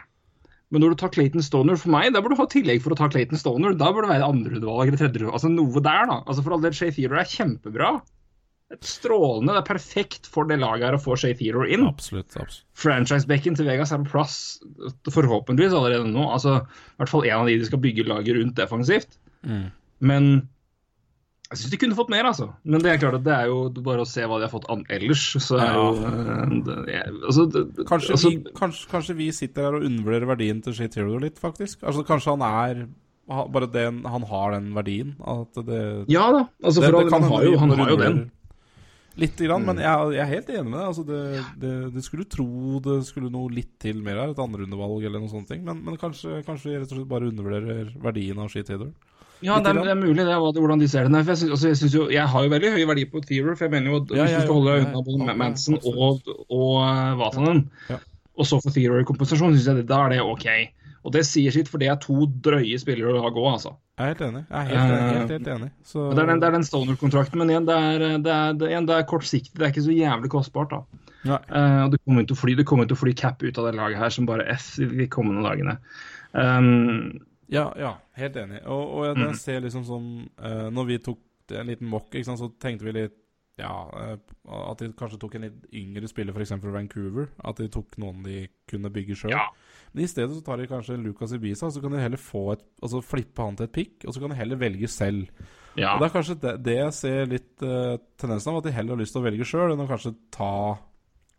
[0.75, 2.99] Men når du tar Clayton Stoner for meg, da bør du ha tillegg for å
[2.99, 3.77] ta Clayton Stoner.
[3.79, 6.19] Da bør det være andrerundevalg eller tredje Altså noe der, da.
[6.25, 7.91] Altså For all del, Shay Theodore er kjempebra.
[8.73, 9.55] Er Strålende.
[9.55, 11.87] Det er perfekt for det laget her å få Shay Theodore inn.
[11.87, 12.33] Absolutt.
[12.33, 12.65] absolutt.
[12.81, 14.39] Franchise-bekken til Vegas er på plass
[15.15, 16.27] forhåpentligvis allerede nå.
[16.27, 19.21] Altså I hvert fall en av de de skal bygge laget rundt defensivt.
[19.47, 19.69] Mm.
[20.11, 20.31] Men
[21.53, 22.49] jeg syns de kunne fått mer, altså.
[22.65, 24.65] Men det er klart at det er jo bare å se hva de har fått
[24.97, 25.25] ellers.
[25.45, 29.77] Så er jo eh, det, altså, det, Kanskje, altså, vi, kanskje, kanskje vi sitter her
[29.79, 31.85] og undervurderer verdien til Shit Hero litt, faktisk.
[31.85, 32.87] Altså, kanskje han er
[33.25, 35.15] Bare den, han har den verdien.
[35.25, 35.79] At det,
[36.13, 36.43] Ja da.
[36.61, 38.19] Altså, det, for det han, har jo, han har jo den.
[39.17, 40.89] Litt, grann, men jeg, jeg er helt enig med deg.
[40.91, 41.23] Altså det,
[41.63, 44.35] det, det skulle tro det skulle noe litt til mer her.
[44.35, 45.55] Et andrerundevalg eller noe sånt.
[45.63, 48.93] Men, men kanskje, kanskje vi rett og slett bare undervurderer verdien av shit Theodore.
[49.43, 51.23] Ja, det er, det er mulig, det hvordan de ser det.
[51.25, 53.59] For jeg, synes, altså, jeg, synes jo, jeg har jo veldig høy verdi på Theorer,
[53.59, 56.33] for jeg mener jo at Ja, hvis du skal holde deg unna både Manson og,
[56.49, 57.99] og uh, Vatanen, Ja.
[58.39, 60.49] og så få Theorer i kompensasjon, syns jeg da er det OK.
[61.05, 63.75] Og det sier sitt, for det er to drøye spillere å ha gå, altså.
[63.99, 64.45] Jeg er helt enig.
[64.49, 65.71] Jeg er helt, helt, helt enig.
[65.85, 68.89] Så, Det er den, det den Stoner-kontrakten, men igjen, det er, det, er, det, igjen,
[68.89, 69.59] det er kortsiktig.
[69.59, 71.05] Det er ikke så jævlig kostbart, da.
[71.25, 73.69] Eh, og det kommer til å fly, det kommer til å fly cap ut av
[73.69, 75.77] det laget her som bare F de kommende dagene.
[76.33, 77.21] Um,
[77.53, 78.63] Ja, ja, helt enig.
[78.67, 79.35] Og, og jeg, Mm.
[79.37, 80.07] ser liksom sånn
[80.41, 81.21] uh, Når vi tok
[81.53, 83.21] en liten mock, ikke sant, så tenkte vi litt
[83.59, 84.17] ja, uh,
[84.73, 86.57] at de kanskje tok en litt yngre spiller, f.eks.
[86.65, 87.29] Vancouver.
[87.45, 89.31] At de tok noen de kunne bygge sjøl.
[89.37, 89.45] ja.
[89.95, 92.65] Men i stedet så tar de kanskje Lucas Ibiza, så kan de heller få et
[92.83, 95.29] Altså flippe han til et pick, og så kan de heller velge selv.
[95.77, 95.93] ja.
[95.95, 98.97] Og Det er kanskje det, det jeg ser litt uh, tendensen av, at de heller
[98.97, 100.51] har lyst til å velge sjøl enn å kanskje ta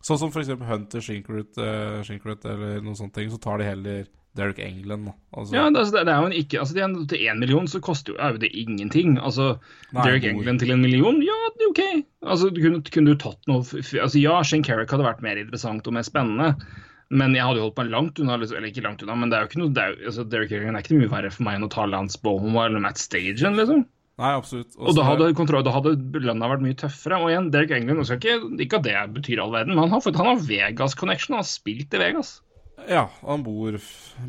[0.06, 0.48] Sånn som f.eks.
[0.62, 4.06] Hunter Shinkroot, uh, Shinkroot eller noen sånne ting, så tar de heller
[4.36, 5.12] Derek England.
[5.32, 7.70] Altså, Ja, det, altså, det er jo en ikke altså, det en, Til én million
[7.70, 9.16] så koster jo, er jo det ingenting.
[9.18, 9.56] Altså,
[9.92, 11.84] Nei, Derek England til en million, ja, det er OK.
[12.26, 15.96] Altså, kunne, kunne du tatt noe altså, Ja, Shane Carrick hadde vært mer interessant og
[15.96, 16.54] mer spennende.
[17.14, 19.44] Men jeg hadde jo holdt meg langt unna, eller ikke langt unna, men det er
[19.44, 21.66] jo ikke noe, det er, altså, Derek England er ikke mye verre for meg enn
[21.68, 23.84] å ta Lance Bowman eller Matt Stagen, liksom.
[24.16, 24.72] Nei, absolutt.
[24.80, 25.92] Og da hadde, kontroll, da hadde
[26.24, 27.18] lønna vært mye tøffere.
[27.20, 30.30] Og igjen, Derek England, ikke, ikke at det betyr all verden, men han har, han
[30.32, 32.38] har Vegas connection, han har spilt i Vegas.
[32.88, 33.78] Ja, han bor,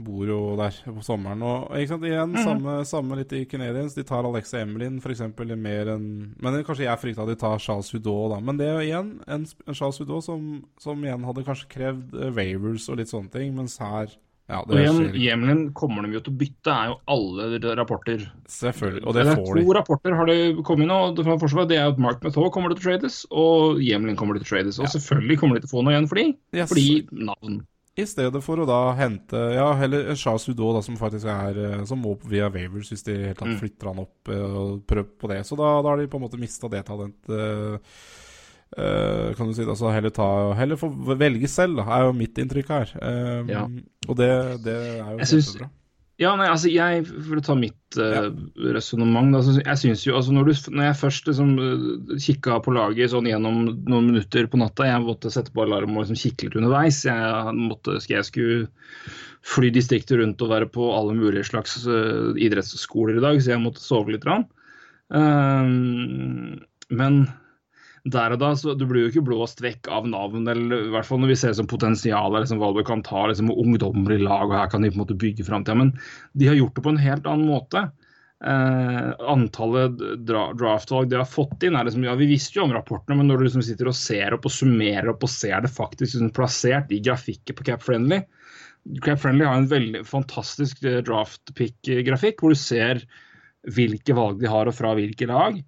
[0.06, 1.42] bor jo der på sommeren.
[1.46, 2.44] Og ikke sant, igjen, Mhm.
[2.46, 3.94] samme, samme litt i Canadiens.
[3.94, 5.20] De tar Alexa Emelin f.eks.
[5.58, 8.40] mer enn Men kanskje jeg frykta de tar Charles Hudot, da.
[8.40, 12.14] Men det er jo igjen en, en Charles Hudot som, som igjen hadde kanskje krevd
[12.16, 14.08] uh, waivers og litt sånne ting, mens her
[14.50, 15.12] Ja, Og igjen.
[15.14, 18.32] Hjemlen kommer de jo til å bytte, er jo alle rapporter.
[18.48, 19.04] Selvfølgelig.
[19.06, 21.00] Og det det får to rapporter har det kommet nå.
[21.14, 24.48] det det er at Mark Mathot kommer til å trades, og Hjemlen kommer til å
[24.48, 24.80] trades.
[24.80, 26.70] Og selvfølgelig kommer de til å få noe igjen for de, Yes.
[26.72, 27.68] fordi navn.
[27.98, 32.04] I stedet for å da hente Ja, heller Hudot, da, som faktisk er eh, Som
[32.06, 33.58] må via waivers hvis de helt tatt Mm.
[33.62, 35.40] flytter han opp eh, og prøver på det.
[35.48, 37.90] Så da, da har de på en måte mista det talentet.
[38.78, 42.38] Uh, kan du si Altså heller ta Heller få velge selv, da, er jo mitt
[42.38, 42.90] inntrykk her.
[43.00, 43.62] Um, Ja.
[44.10, 44.28] Og det,
[44.66, 45.54] det er jo Jeg synes.
[46.18, 48.32] Ja, nei, altså jeg, For å ta mitt uh,
[48.74, 52.74] resonnement da, Jeg synes jo, altså når, du, når jeg først liksom uh, kikka på
[52.74, 56.48] laget sånn gjennom noen minutter på natta Jeg måtte sette på alarm og liksom kikke
[56.48, 57.04] litt underveis.
[57.06, 58.66] Jeg måtte, jeg skulle
[59.48, 63.64] fly distriktet rundt og være på alle mulige slags uh, idrettsskoler i dag, så jeg
[63.64, 64.26] måtte sove litt.
[65.14, 66.58] Um,
[66.90, 67.22] men
[68.06, 71.08] der og da, så Du blir jo ikke blåst vekk av navn, eller i hvert
[71.08, 74.50] fall når vi ser som potensial liksom, hva du kan ta liksom, ungdommer i lag,
[74.50, 75.78] og her kan de på en måte bygge framtida.
[75.80, 75.96] Men
[76.38, 77.88] de har gjort det på en helt annen måte.
[78.38, 82.76] Eh, antallet dra draftvalg de har fått inn, er liksom, ja, vi visste jo om
[82.76, 85.74] rapportene, men når du liksom sitter og ser opp og summerer opp og ser det
[85.74, 88.22] faktisk liksom plassert i grafikken på Cap Friendly
[89.04, 93.02] Cap Friendly har en veldig fantastisk eh, draft pick-grafikk, hvor du ser
[93.68, 95.60] hvilke valg de har og fra hvilke lag.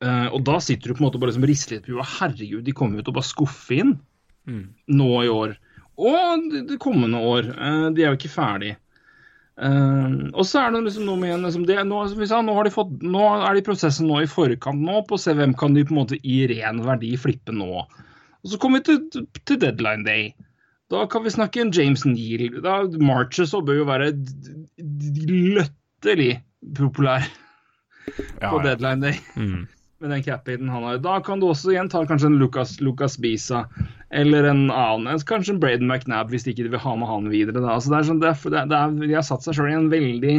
[0.00, 2.08] Eh, og da sitter du på en måte bare liksom rister litt på jorda.
[2.18, 3.98] Herregud, de kommer jo til å bare skuffe inn
[4.90, 5.56] nå i år.
[6.00, 7.50] Og det kommende år.
[7.54, 8.74] Uh, de er jo ikke ferdig.
[9.60, 12.54] Uh, og så er det liksom noe med liksom det, nå, som vi sa, nå,
[12.56, 15.34] har de fått, nå er de i prosessen nå i forkant nå på å se
[15.36, 17.84] hvem kan de på en måte i ren verdi flippe nå.
[18.40, 20.30] Og så kommer vi til, til deadline day.
[20.90, 22.48] Da kan vi snakke en James Neal.
[22.64, 24.14] Da, Marches bør jo være
[24.80, 27.28] løtterlig populær populær
[28.40, 28.62] Ja, på ja.
[28.70, 29.68] deadline day Mm.
[30.00, 31.00] Med den cap-hiten han har.
[31.04, 33.66] Da kan du også igjen ta kanskje en Lucas, Lucas Bisa
[34.10, 37.60] eller en annen, kanskje en Braden McNabb hvis de ikke vil ha med han videre.
[37.60, 37.76] Da.
[37.76, 39.92] Altså det er sånn, det er, det er, de har satt seg sjøl i en
[39.92, 40.36] veldig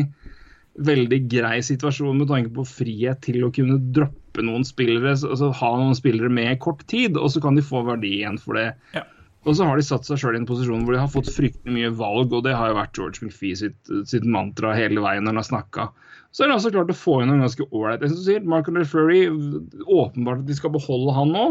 [0.80, 5.72] veldig grei situasjon med tanke på frihet til å kunne droppe noen spillere, altså ha
[5.76, 8.70] noen spillere med kort tid, og så kan de få verdi igjen for det.
[8.96, 9.04] Ja.
[9.42, 11.74] Og så har de satt seg sjøl i en posisjon hvor de har fått fryktelig
[11.76, 15.34] mye valg, og det har jo vært George McFee sitt, sitt mantra hele veien når
[15.34, 15.88] han har snakka.
[16.32, 18.48] Så har de altså klart å få inn noen ganske ålreit som du sier.
[18.48, 19.26] Marco LeFleury,
[19.84, 21.46] åpenbart at de skal beholde han nå.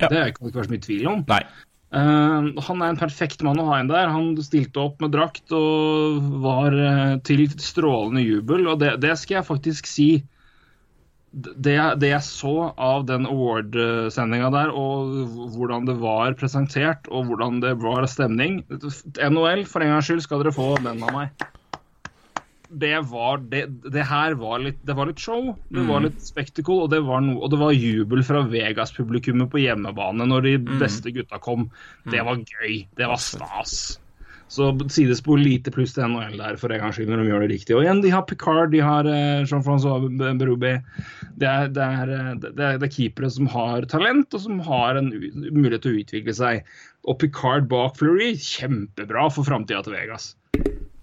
[0.00, 0.10] Ja.
[0.10, 1.24] Det kan det ikke vært så mye tvil om.
[1.30, 1.42] Nei.
[1.94, 4.10] Uh, han er en perfekt mann å ha inn der.
[4.10, 9.40] Han stilte opp med drakt og var uh, til strålende jubel, og det, det skal
[9.40, 10.08] jeg faktisk si.
[11.36, 17.60] Det, det jeg så av den award-sendinga der, og hvordan det var presentert, og hvordan
[17.60, 21.46] det var stemning NHL, for en gangs skyld skal dere få den av meg.
[22.76, 26.82] Det var det, det her var litt Det var litt show, det var litt spektakel,
[26.84, 31.12] og det var, no, og det var jubel fra Vegas-publikummet på hjemmebane når de beste
[31.16, 31.70] gutta kom.
[32.12, 32.82] Det var gøy.
[32.98, 33.96] Det var stas.
[34.48, 37.50] Så sidespor lite pluss til NHL der for en gangs skyld når de gjør det
[37.50, 37.74] riktig.
[37.74, 40.06] Og igjen, de har Picard, de har eh, Jean-Francois
[40.38, 40.76] Berube.
[41.34, 44.62] Det er, det, er, eh, det, er, det er keepere som har talent, og som
[44.68, 46.76] har en mulighet til å utvikle seg.
[47.10, 50.34] Og Picard bak Fleury, kjempebra for framtida til Vegas.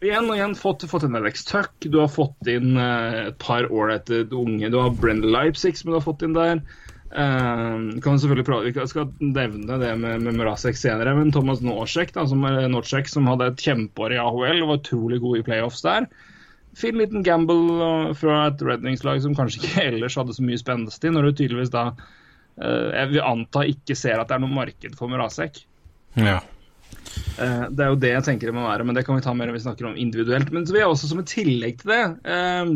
[0.04, 3.70] Igjen og igjen fått, fått en Alex Tuck, du har fått inn uh, et par
[3.72, 4.72] ålreite unge.
[4.72, 6.60] Du har Brenda Leipzig som du har fått inn der.
[7.14, 12.12] Uh, kan selvfølgelig prate, Vi skal nevne det med, med Mrazek senere, men Thomas Norsek,
[12.16, 12.42] da, som,
[12.74, 16.10] Norsek, som hadde et kjempeår i AHL og var utrolig god i playoffs der.
[16.76, 21.14] Fin liten gamble eh, fra et redningslag som kanskje ikke ellers hadde så mye spenstig,
[21.14, 24.98] når du tydeligvis da uh, jeg vil anta ikke ser at det er noe marked
[24.98, 25.62] for Mrazek.
[26.18, 26.42] Ja.
[27.40, 29.34] Eh, Det er jo det jeg tenker det må være, men det kan vi ta
[29.34, 30.52] mer når vi snakker om individuelt.
[30.54, 32.04] Men så vil jeg også som et tillegg til det
[32.36, 32.74] eh,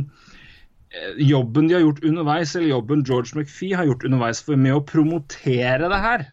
[0.93, 4.77] eh, Jobben de har gjort underveis, eller jobben George McPhee har gjort underveis for med
[4.77, 6.27] å promotere det her.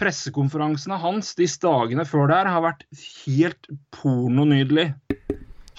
[0.00, 2.86] Pressekonferansene hans de dagene før der har vært
[3.26, 4.90] helt pornonydelig.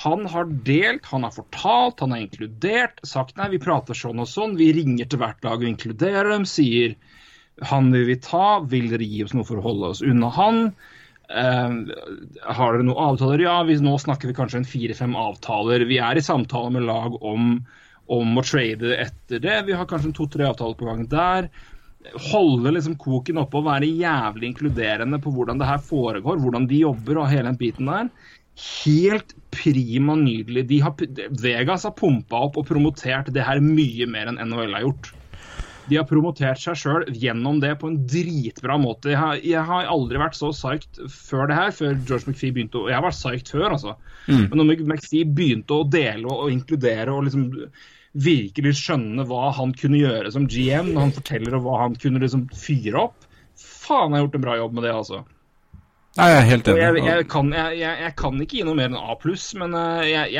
[0.03, 4.27] Han har delt, han har fortalt, han har inkludert, sagt nei, vi prater sånn og
[4.27, 6.95] sånn, vi ringer til hvert lag og inkluderer dem, sier
[7.61, 10.65] han vil vi ta, vil dere gi oss noe for å holde oss unna han?
[11.29, 11.75] Eh,
[12.43, 13.45] har dere noen avtaler?
[13.45, 15.85] Ja, vi, nå snakker vi kanskje en fire-fem avtaler.
[15.89, 17.55] Vi er i samtale med lag om,
[18.11, 19.61] om å trade etter det.
[19.69, 21.49] Vi har kanskje en to-tre avtaler på gang der.
[22.33, 26.83] Holde liksom koken oppe og være jævlig inkluderende på hvordan det her foregår, hvordan de
[26.83, 28.09] jobber og hele den biten der.
[28.83, 30.67] Helt prima nydelig.
[30.69, 30.93] De har,
[31.41, 35.13] Vegas har pumpa opp og promotert det her mye mer enn NHL har gjort.
[35.89, 39.11] De har promotert seg sjøl gjennom det på en dritbra måte.
[39.11, 42.79] Jeg har, jeg har aldri vært så psyched før det her, før George McPhee begynte
[42.79, 43.97] å Jeg har vært psyched før, altså.
[44.29, 47.49] Men når McPhee begynte å dele og, og inkludere og liksom
[48.13, 52.21] virkelig skjønne hva han kunne gjøre som GM, når han forteller og hva han kunne
[52.21, 55.19] liksom fyre opp Faen, jeg har gjort en bra jobb med det, altså.
[56.13, 56.81] Nei, jeg er helt enig.
[56.83, 60.35] jeg, jeg, kan, jeg, jeg, kan ikke gi noe mer enn A pluss, men eh,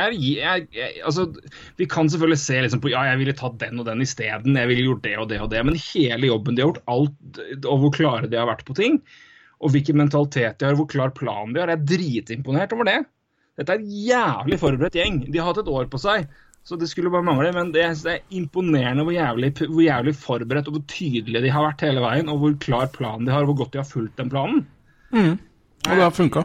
[1.02, 1.26] altså,
[1.82, 4.70] vi kan selvfølgelig se liksom på ja, jeg ville tatt den og den isteden, jeg
[4.70, 7.82] ville gjort det og det og det, men hele jobben de har gjort, alt, og
[7.82, 9.00] hvor klare de har vært på ting,
[9.64, 13.00] og hvilken mentalitet de har, hvor klar plan de har, jeg er dritimponert over det.
[13.58, 15.20] Dette er en jævlig forberedt gjeng.
[15.30, 16.28] De har hatt et år på seg,
[16.66, 17.52] så det skulle bare mangle.
[17.56, 21.66] Men det, det er imponerende hvor jævlig, hvor jævlig forberedt og hvor tydelige de har
[21.68, 24.18] vært hele veien, og hvor klar plan de har, og hvor godt de har fulgt
[24.22, 24.64] den planen.
[25.84, 26.44] Og det har funka.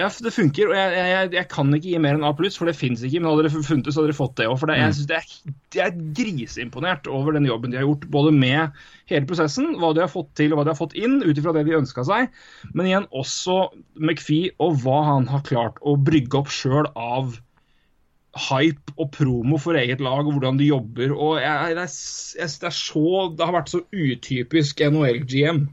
[0.00, 2.70] Ja, det funker, og jeg, jeg, jeg, kan ikke gi mer enn A pluss, for
[2.70, 3.20] det fins ikke.
[3.20, 4.56] Men hadde dere funnet det, så hadde dere fått det òg.
[4.56, 5.34] For det, jeg, synes det er,
[5.76, 8.80] jeg er griseimponert over den jobben de har gjort, både med
[9.12, 11.52] hele prosessen, hva de har fått til og hva de har fått inn, ut ifra
[11.56, 12.32] det de ønska seg.
[12.72, 13.58] Men igjen også
[14.00, 17.36] McPhee og hva han har klart å brygge opp sjøl av
[18.48, 21.12] hype og promo for eget lag, og hvordan de jobber.
[21.12, 23.04] og jeg, det, er, det, er så,
[23.36, 25.66] det har vært så utypisk NHL-GM.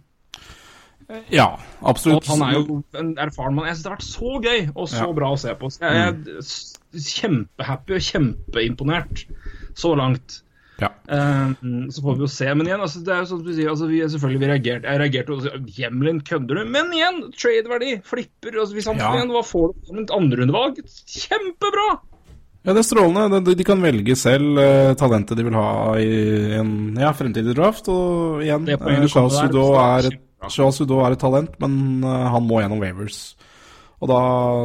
[1.31, 2.27] Ja, absolutt.
[2.27, 3.67] Og han er jo en erfaren mann.
[3.69, 5.13] Jeg synes det har vært så gøy og så Ja.
[5.15, 5.69] bra å se på.
[5.71, 6.41] Så jeg er
[6.97, 9.23] kjempehappy og kjempeimponert
[9.77, 10.41] så langt.
[10.81, 10.91] Ja.
[11.09, 11.53] Eh,
[11.89, 12.49] så får vi jo se.
[12.53, 14.91] Men igjen, altså, det er jo sånn som du sier, altså, vi, selvfølgelig vi reagerte.
[14.91, 15.53] Jeg reagerte også.
[15.77, 16.65] Hjemlin, kødder du?
[16.75, 18.59] Men igjen, trade-verdi flipper.
[18.61, 19.13] Altså, hvis han Ja.
[19.15, 20.83] igjen, hva får du som et andreundervalg?
[21.07, 21.89] Kjempebra!
[22.67, 23.43] Ja, det er strålende.
[23.45, 27.87] De, de kan velge selv uh, talentet de vil ha i en ja, fremtidig draft.
[27.87, 30.53] Og igjen, eh, Charles er, er et- kjempebra.
[30.53, 33.35] Charles Sudo er et talent, men eh, han må gjennom Wavers.
[34.01, 34.19] Og da,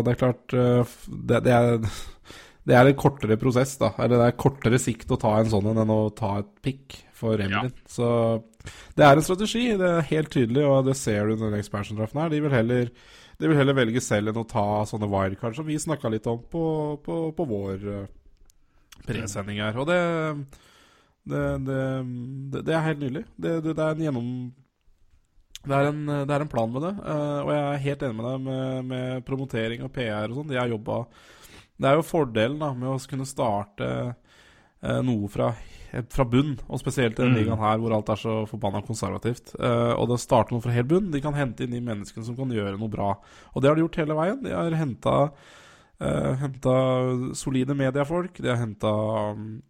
[0.05, 1.79] det er klart eh, det, det, er,
[2.69, 3.93] det er en kortere prosess, da.
[3.99, 7.01] Eller det er kortere sikt å ta en sånn en enn å ta et pick
[7.17, 7.73] for Emilin.
[7.89, 8.07] Så
[8.97, 12.23] det er en strategi, det er helt tydelig, og det ser du i denne expansion-draften
[12.25, 12.33] her.
[12.33, 12.95] De vil heller
[13.43, 16.45] de vil heller velge selv enn å ta sånne wildcard som vi snakka litt om
[16.53, 16.65] på,
[17.03, 18.05] på, på vår eh,
[19.09, 19.79] presending her.
[19.83, 19.99] Og det
[21.23, 23.25] det, det, det, er helt nydelig.
[23.37, 24.29] Det, det, det er en gjennom...
[25.63, 28.17] Det er, en, det er en plan med det, eh, og jeg er helt enig
[28.19, 30.49] med deg med, med promotering og PR og sånn.
[30.51, 30.97] De har jobba
[31.79, 33.91] Det er jo fordelen da, med å kunne starte
[34.83, 35.53] eh, noe fra,
[36.11, 37.39] fra bunn, og spesielt i denne Mm.
[37.45, 39.55] ligaen her hvor alt er så forbanna konservativt.
[39.55, 42.27] Uh, og det å starte noe fra helt bunn, de kan hente inn de menneskene
[42.27, 43.13] som kan gjøre noe bra.
[43.55, 44.41] Og det har de gjort hele veien.
[44.43, 45.19] De har henta
[46.03, 46.73] Uh, henta
[47.39, 48.41] solide mediefolk.
[48.43, 48.91] De har henta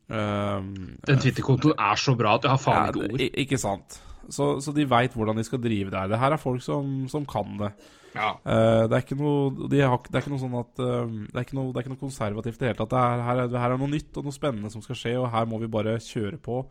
[0.09, 3.25] Den Twitter-kontoen er så bra at jeg har faen ikke ord.
[3.43, 3.99] Ikke sant.
[4.29, 6.13] Så, så de veit hvordan de skal drive det her.
[6.13, 7.73] Det her er folk som, som kan det.
[8.13, 8.35] Ja.
[8.45, 11.33] Uh, det er ikke noe de har, Det er ikke noe sånn at uh, det,
[11.33, 12.93] er ikke noe, det er ikke noe konservativt i det hele tatt.
[12.93, 15.31] Det er, her, er, her er noe nytt og noe spennende som skal skje, og
[15.33, 16.63] her må vi bare kjøre på.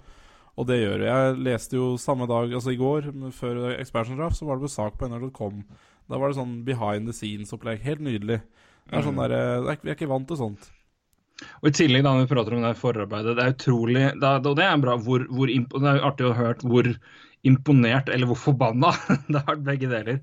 [0.59, 1.07] Og det gjør det.
[1.07, 4.99] Jeg leste jo samme dag, altså i går, før Expansion Draft, så var det sak
[4.99, 5.63] på nr.com.
[6.11, 7.81] Da var det sånn behind the scenes-opplegg.
[7.85, 8.41] Helt nydelig.
[8.89, 10.69] Det er sånn der, eh, det Vi er ikke vant til sånt.
[11.61, 14.43] Og I tillegg da når vi prater om det forarbeidet, det er utrolig det er,
[14.45, 16.89] Og det er bra, hvor, hvor det er artig å ha hørt hvor
[17.47, 18.91] imponert, eller hvor forbanna,
[19.31, 20.19] det har vært begge deler,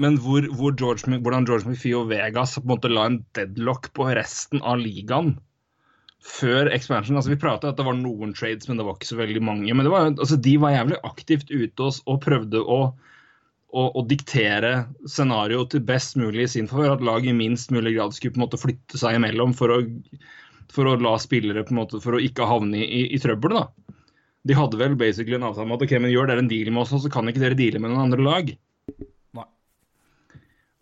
[0.00, 4.08] men hvor, hvor George, hvordan George og Vegas på en måte la en deadlock på
[4.16, 5.34] resten av ligaen
[6.24, 7.18] før expansion.
[7.18, 9.74] altså Vi pratet at det var noen trades, men det var ikke så veldig mange.
[9.74, 12.78] men det var, altså De var jævlig aktivt ute og, og prøvde å
[13.74, 16.96] å, å diktere scenarioet til best mulig i sin favør.
[16.96, 19.80] At laget i minst mulig grad skulle på en måte flytte seg imellom for å,
[20.72, 23.58] for å la spillere på en måte, for å ikke havne i, i, i trøbbel.
[23.58, 23.93] da.
[24.44, 26.82] De hadde vel basically en avtale med at ok, men gjør dere en deal med
[26.84, 28.50] oss, så kan ikke dere deale med noen andre lag.
[29.38, 29.46] Nei.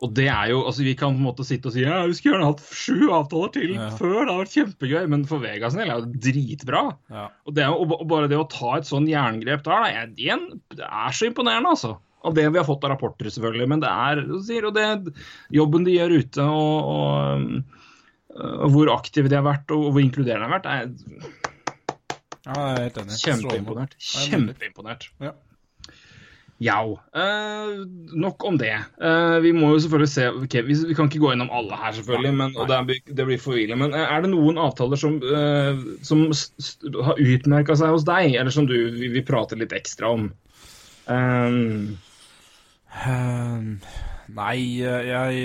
[0.02, 2.16] Og det er jo, altså Vi kan på en måte sitte og si ja, vi
[2.18, 3.84] skulle gjerne hatt sju avtaler til Ja.
[3.94, 4.16] før.
[4.16, 5.02] Det hadde vært kjempegøy.
[5.12, 6.80] Men for Vegas del er det dritbra.
[7.14, 7.28] Ja.
[7.46, 10.88] Og, det og bare det å ta et sånn jerngrep der, da, er, igjen, det
[10.88, 12.00] er så imponerende, altså.
[12.26, 13.68] Av det vi har fått av rapporter, selvfølgelig.
[13.70, 15.14] Men det er sier, og det,
[15.54, 17.78] jobben de gjør ute, og, og,
[18.66, 21.41] og hvor aktive de har vært, og hvor inkluderende de har vært, er
[22.46, 23.16] ja, jeg er helt enig.
[23.22, 23.96] kjempeimponert.
[23.96, 24.28] Er.
[24.28, 25.08] Kjempeimponert.
[25.22, 25.32] Ja.
[26.62, 26.92] Jau.
[27.18, 27.80] Eh,
[28.22, 28.74] nok om det.
[29.02, 31.96] Uh, vi må jo selvfølgelig se okay, vi, vi kan ikke gå gjennom alle her,
[31.96, 33.80] selvfølgelig, men, og det, er, det blir forvirrende.
[33.82, 36.28] Men uh, er det noen avtaler som, eh, som
[37.08, 40.30] har utmerka seg hos deg, eller som du vil vi prate litt ekstra om?
[41.10, 41.98] Um,
[42.92, 43.80] Ehm,
[44.28, 45.44] nei, jeg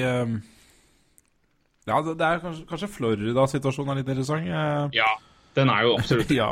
[1.87, 4.49] Ja, det, det er kanskje, kanskje Florida-situasjonen er litt interessant.
[4.95, 5.13] Ja,
[5.57, 6.51] den er jo absolutt ja.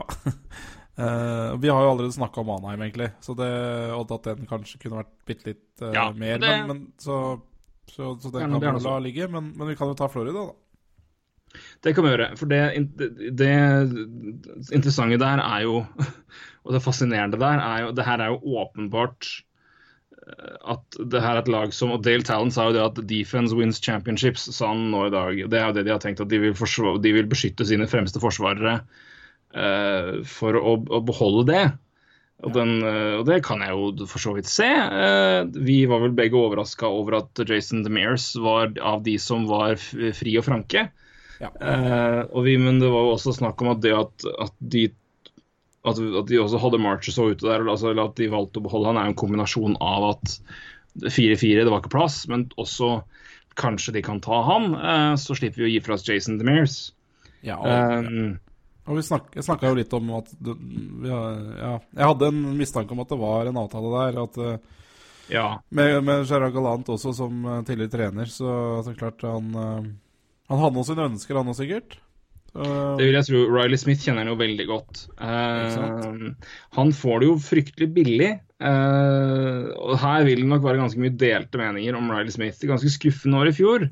[0.95, 3.49] Uh, vi har jo allerede snakka om Anheim, egentlig, så det,
[3.95, 6.37] og at den kanskje kunne vært bitte litt uh, Ja, mer.
[6.39, 7.17] det- Men, men, så,
[7.91, 9.03] så, så den kan vi la sånt.
[9.03, 9.27] ligge.
[9.31, 10.53] Men, men vi kan jo ta Florida, da.
[11.83, 12.29] Det kan vi gjøre.
[12.39, 12.61] For det,
[12.99, 13.51] det, det
[14.75, 15.77] interessante der er jo
[16.65, 19.29] Og det fascinerende der er jo Det her er jo åpenbart
[20.25, 23.53] at det her er et lag som Og Dale Talon sa jo det at 'defense
[23.55, 25.41] wins championships', sa han nå i dag.
[25.49, 27.87] Det er jo det de har tenkt, at de vil, forsvare, de vil beskytte sine
[27.87, 31.65] fremste forsvarere uh, for å, å beholde det.
[32.43, 34.67] Og, den, uh, og det kan jeg jo for så vidt se.
[34.67, 39.77] Uh, vi var vel begge overraska over at Jason DeMears var av de som var
[39.77, 40.89] fri og franke.
[41.35, 41.51] Ja.
[42.31, 44.87] Og vi, men det var jo også snakk om at det at, at de
[45.85, 48.65] at, at de også hadde Marcher så ute der, altså, eller at de valgte å
[48.65, 50.37] beholde han, er en kombinasjon av at
[51.03, 52.99] 4-4, det var ikke plass, men også
[53.59, 56.79] kanskje de kan ta han, eh, så slipper vi å gi fra oss Jason DeMears.
[57.45, 58.39] Ja, og, Um,
[58.85, 60.53] og vi snak, Jeg snakka jo litt om at det,
[61.05, 61.19] ja,
[61.57, 64.19] ja, Jeg hadde en mistanke om at det var en avtale der.
[64.23, 64.57] At, eh,
[65.33, 65.45] ja.
[65.69, 70.75] med, med Gerard Galant også som eh, tidligere trener, så så klart han Han hadde
[70.75, 71.97] noen sine ønsker, han òg sikkert.
[72.55, 73.41] Så, Det vil jeg tro.
[73.51, 75.05] Riley Smith kjenner han jo veldig godt.
[75.19, 76.31] Uh,
[76.77, 78.31] han får det jo fryktelig billig.
[78.63, 82.63] Uh, og her vil det nok være ganske mye delte meninger om Riley Smith.
[82.63, 83.89] Ganske skuffende år i fjor.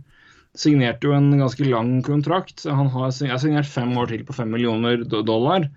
[0.55, 2.63] Signerte jo en ganske lang kontrakt.
[2.63, 5.67] Han har, jeg har signert fem år til på fem millioner dollar.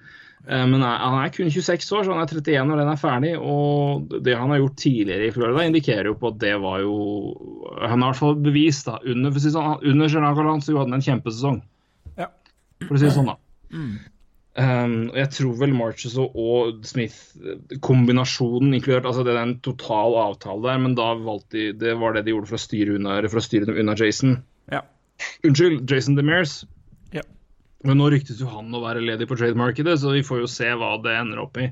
[0.46, 3.32] Men han er kun 26 år, så han er 31 når den er ferdig.
[3.40, 6.92] Og det han har gjort tidligere i Florida, indikerer jo på at det var jo
[7.80, 9.00] Han har i hvert fall bevist, da.
[9.02, 11.64] Under, det sånn, under Gerard Gallant så gjorde han en kjempesesong.
[12.84, 13.38] For å si det sånn, da.
[14.56, 19.42] Um, og jeg tror vel Marches og, og Smith, eh, kombinasjonen inkludert altså Det er
[19.42, 22.62] en total avtale der, men da valgte de Det var det de gjorde for å
[22.62, 24.38] styre unna, for å styre dem unna Jason.
[24.72, 24.80] Ja.
[25.44, 26.62] Unnskyld, Jason DeMears.
[27.12, 27.26] Ja.
[27.84, 30.72] Men nå ryktes jo han å være ledig på trademarkedet, så vi får jo se
[30.72, 31.68] hva det ender opp i.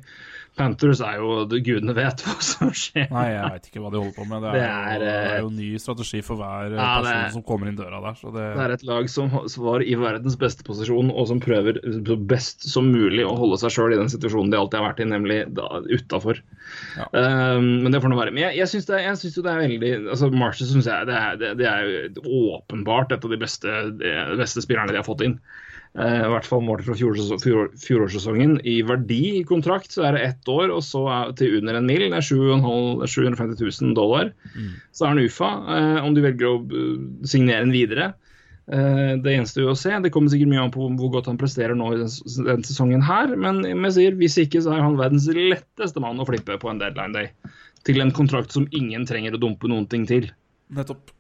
[0.55, 3.09] Panthers er jo Gudene vet hva som skjer.
[3.11, 4.45] Nei, jeg veit ikke hva de holder på med.
[4.45, 6.91] Det er, Det er, jo, det er eh, jo ny strategi for hver eh, Ja,
[7.01, 8.19] person er- som kommer inn døra der.
[8.21, 9.33] Så det, Det er et lag som
[9.65, 13.75] var i verdens beste posisjon, og som prøver så best som mulig å holde seg
[13.75, 15.41] sjøl i den situasjonen de alltid har vært i, nemlig
[15.99, 16.39] utafor.
[17.01, 17.09] Ja.
[17.11, 18.35] Um, men det får nå være.
[18.37, 21.53] Men jeg, jeg syns jo det er veldig altså Marshall synes jeg det er, det,
[21.61, 25.39] det er åpenbart et av de beste, de beste spillerne de har fått inn.
[25.95, 28.57] Eh, I hvert fall målt fra fjor- fjor- fjorårssesongen.
[28.67, 31.87] I verdi i kontrakt så er det ett år, og så er til under en
[31.87, 32.09] mill.
[32.11, 34.33] Det er 7,5 750 000 dollar.
[34.91, 36.99] Så er han UFA, eh, om du velger å eh,
[37.31, 38.13] signere den videre.
[38.65, 39.91] Det gjenstår jo å se.
[40.01, 42.09] Det kommer sikkert mye an på hvor godt han presterer nå i den,
[42.47, 43.35] den sesongen her.
[43.37, 46.81] Men jeg sier, hvis ikke så er han verdens letteste mann å flippe på en
[46.81, 47.29] deadline day.
[47.85, 50.31] Til en kontrakt som ingen trenger å dumpe noen ting til.
[50.73, 51.13] Nettopp.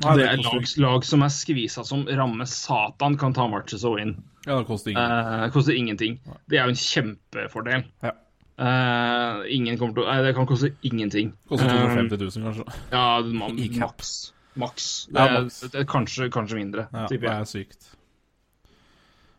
[0.00, 4.14] Det er lag, lag som er skvisa som ramme satan, kan ta matches og inn.
[4.46, 5.42] Ja, det koster ingenting.
[5.44, 6.18] Eh, koster ingenting.
[6.48, 7.84] Det er jo en kjempefordel.
[8.04, 8.12] Ja.
[8.56, 11.32] Eh, ingen kommer til Nei, det kan koste ingenting.
[11.48, 12.76] Koster Eh, 250 000, kanskje.
[12.92, 14.32] ja, man, I caps.
[14.56, 15.08] maks.
[15.12, 15.60] Ja, maks.
[15.74, 17.90] det kanskje, kanskje mindre, Ja, det er sykt.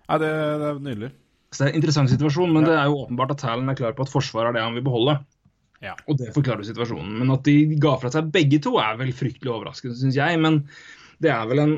[0.08, 0.28] Nei, det,
[0.62, 1.10] det er nydelig.
[1.52, 2.70] Så det er en interessant situasjon, men Ja.
[2.70, 4.84] det er jo åpenbart at Talon er klar på at Forsvaret er det han vil
[4.86, 5.18] beholde.
[5.84, 5.94] Ja.
[6.10, 7.20] Og det forklarer jo situasjonen.
[7.22, 10.40] Men at de ga fra seg begge to, er vel fryktelig overraskende, syns jeg.
[10.42, 10.64] Men
[11.24, 11.76] det er vel en,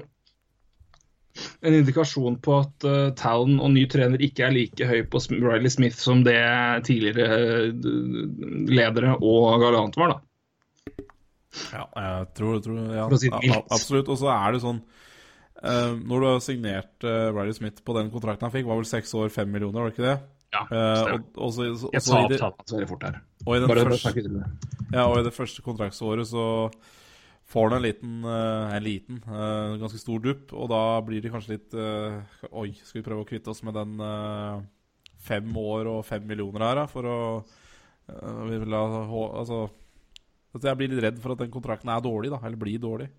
[1.68, 5.72] en indikasjon på at uh, Talon og ny trener ikke er like høy på Riley
[5.74, 6.39] Smith som det
[6.88, 7.91] tidligere uh,
[8.72, 10.24] ledere og Galant var, da.
[11.74, 13.62] Ja, jeg tror, tror ja, det.
[13.74, 14.10] Absolutt.
[14.12, 18.12] Og så er det sånn uh, Når du har signert uh, Riley Smith på den
[18.14, 20.20] kontrakten han fikk, var vel seks år, fem millioner, var det ikke det?
[20.54, 21.14] Ja, Eh, stemmer.
[21.14, 23.20] og, og, så, og, Jeg sa opp tallene veldig fort her.
[23.50, 24.14] Og, i den Bare første,
[24.93, 26.43] ja, og i det første kontraktsåret så
[27.50, 31.32] får han en liten, eh, en liten en ganske stor dupp, og da blir det
[31.34, 32.20] kanskje litt eh,
[32.52, 34.60] Oi, skal vi prøve å kvitte oss med den eh,
[35.26, 38.84] fem år og fem millioner her, da, for å eh, vi vil ha,
[39.41, 39.64] altså,
[40.54, 43.10] altså Jeg blir litt redd for at den kontrakten er dårlig, da, eller blir dårlig.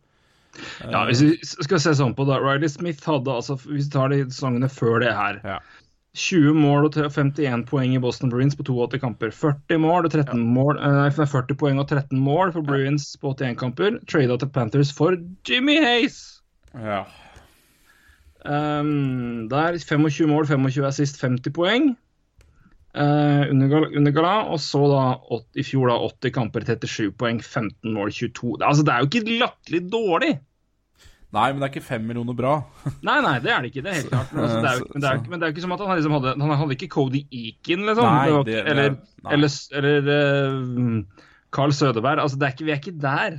[0.82, 4.10] Ja, hvis vi skal se sånn på det, Riley Smith hadde altså, hvis vi tar
[4.10, 5.60] de sesongene før det her Ja.
[6.18, 9.30] 20 mål og 51 poeng i Boston Bruins på 82 kamper.
[9.30, 13.56] 40 mål og 13 mål, eh, 40 poeng og 13 mål for Bruins på 81
[13.60, 13.98] kamper.
[14.10, 15.14] Trada til Panthers for
[15.46, 16.42] Jimmy Hayes.
[16.74, 17.04] Ja.
[18.44, 21.96] Um, der 25 mål, 25 assist, 50 poeng.
[22.90, 27.38] Uh, under, under Gala, og så da 8, i fjor da 80 kamper, 37 poeng,
[27.38, 28.56] 15 mål, 22.
[28.58, 30.32] Det, altså, det er jo ikke latterlig dårlig.
[31.30, 32.52] Nei, men det er ikke fem millioner bra.
[33.06, 33.82] Nei, nei, det er det ikke.
[33.86, 34.32] det er helt klart.
[34.34, 36.00] Men, altså, det, er men, det, er, men det er jo ikke som at han
[36.00, 38.08] liksom hadde Han hadde ikke Cody Eakin, liksom.
[38.08, 39.32] Nei, Det var det- ikke- eller nei.
[39.36, 42.18] eller, eller uh, Carl Sødeberg.
[42.24, 43.38] Altså, det er ikke, vi er ikke der.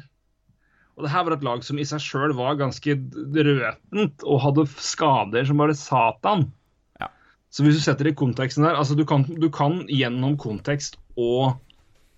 [0.96, 4.66] Og det her var et lag som i seg sjøl var ganske røtent og hadde
[4.84, 6.48] skader som bare satan.
[7.02, 7.08] Ja.
[7.52, 10.98] Så hvis du setter det i konteksten der altså du kan, du kan gjennom kontekst
[11.18, 11.58] og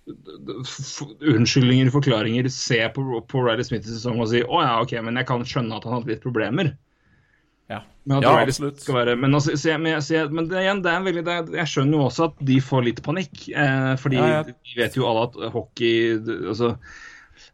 [0.06, 5.20] unnskyldninger, forklaringer, se på, på Riley Smith i sesongen og si å ja, ok, men
[5.20, 6.74] jeg kan skjønne at han hadde litt problemer.
[7.72, 8.82] Ja, Men, ja absolutt.
[8.88, 11.48] være, men, altså, jeg, men, jeg, men det, igjen, det er en veldig, det er,
[11.62, 13.46] jeg skjønner jo også at de får litt panikk.
[13.48, 14.42] Eh, fordi Ja, ja.
[14.44, 16.74] vi vet jo alle at hockey altså,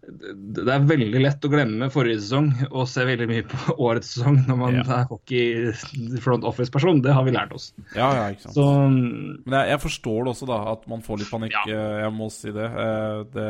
[0.00, 4.38] det er veldig lett å glemme forrige sesong og se veldig mye på årets sesong
[4.48, 4.84] når man Ja.
[4.96, 5.72] er hockey
[6.24, 7.02] front office-person.
[7.04, 7.66] Det har vi lært oss.
[7.94, 8.54] Ja, ja, ikke sant.
[8.56, 11.52] Så Men jeg, jeg forstår det også, da, at man får litt panikk.
[11.52, 11.64] Ja.
[11.68, 12.64] eh, Jeg må si det.
[12.64, 13.48] Eh, det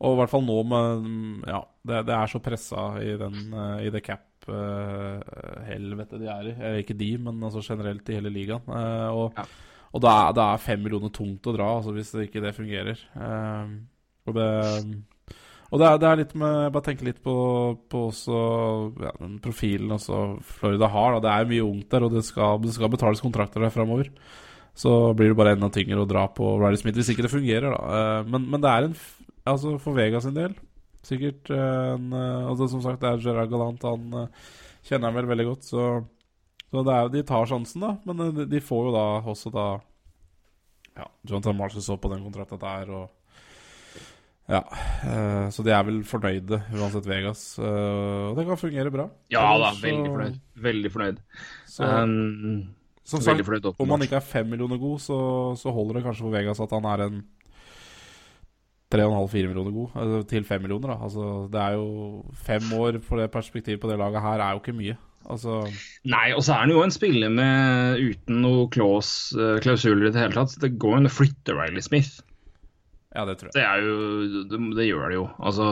[0.00, 3.82] og i hvert fall nå med Ja, det, det er så pressa i, den, eh,
[3.86, 6.54] i det cap-helvete de er i.
[6.82, 8.64] Ikke de, men altså generelt i hele ligaen.
[9.12, 9.44] Og, Ja.
[9.92, 12.98] og da er, da er fem millioner tungt å dra, altså hvis ikke det fungerer.
[14.26, 14.48] Og det
[15.70, 17.34] og det er, det er litt med Jeg bare tenker litt på,
[17.92, 18.38] på også
[19.04, 20.20] ja, den profilen også
[20.58, 21.14] Florida har.
[21.16, 21.20] Da.
[21.22, 24.10] Det er mye ungt der, og det skal, det skal betales kontrakter der framover.
[24.74, 27.70] Så blir det bare enda tyngre å dra på Riley Smith hvis ikke det fungerer,
[27.70, 28.00] da.
[28.00, 28.98] Eh, Men, men det er en
[29.50, 30.52] Altså, for Vegas sin del
[31.06, 33.86] sikkert eh, en eh, Altså, som sagt, det er Gerard Galant.
[33.86, 34.26] Han
[34.84, 35.86] kjenner han vel veldig godt, så,
[36.66, 37.94] så det er, de tar sjansen, da.
[38.08, 39.68] Men de, får jo da også da
[40.98, 43.19] Ja, Jonathan Marshall så på den kontrakten der, og
[44.50, 44.60] ja,
[45.06, 47.44] eh, så de er vel fornøyde uansett Vegas.
[47.62, 49.08] eh, og det kan fungere bra.
[49.32, 50.38] ja da, veldig fornøyd.
[50.68, 51.24] Veldig fornøyd.
[51.70, 52.74] Så, Um,
[53.06, 55.18] Som sagt, fornøyd, om han ikke er fem millioner god, så,
[55.58, 57.22] så holder det kanskje for Vegas at han er en
[58.90, 59.92] 3,5-4 millioner god.
[59.94, 60.96] Altså, til fem millioner, da.
[61.06, 64.62] Altså, det er jo fem år for det perspektivet på det laget her er jo
[64.62, 64.96] ikke mye.
[65.30, 65.60] Altså,
[66.10, 70.10] Nei, og så er han jo en spiller med uten noe clause, eh, klausuler i
[70.14, 70.56] det hele tatt.
[70.62, 72.18] Det går jo an å flytte Riley Smith.
[73.14, 73.56] Ja, det tror jeg.
[73.58, 75.24] Det er jo Det, det gjør det jo.
[75.38, 75.70] Altså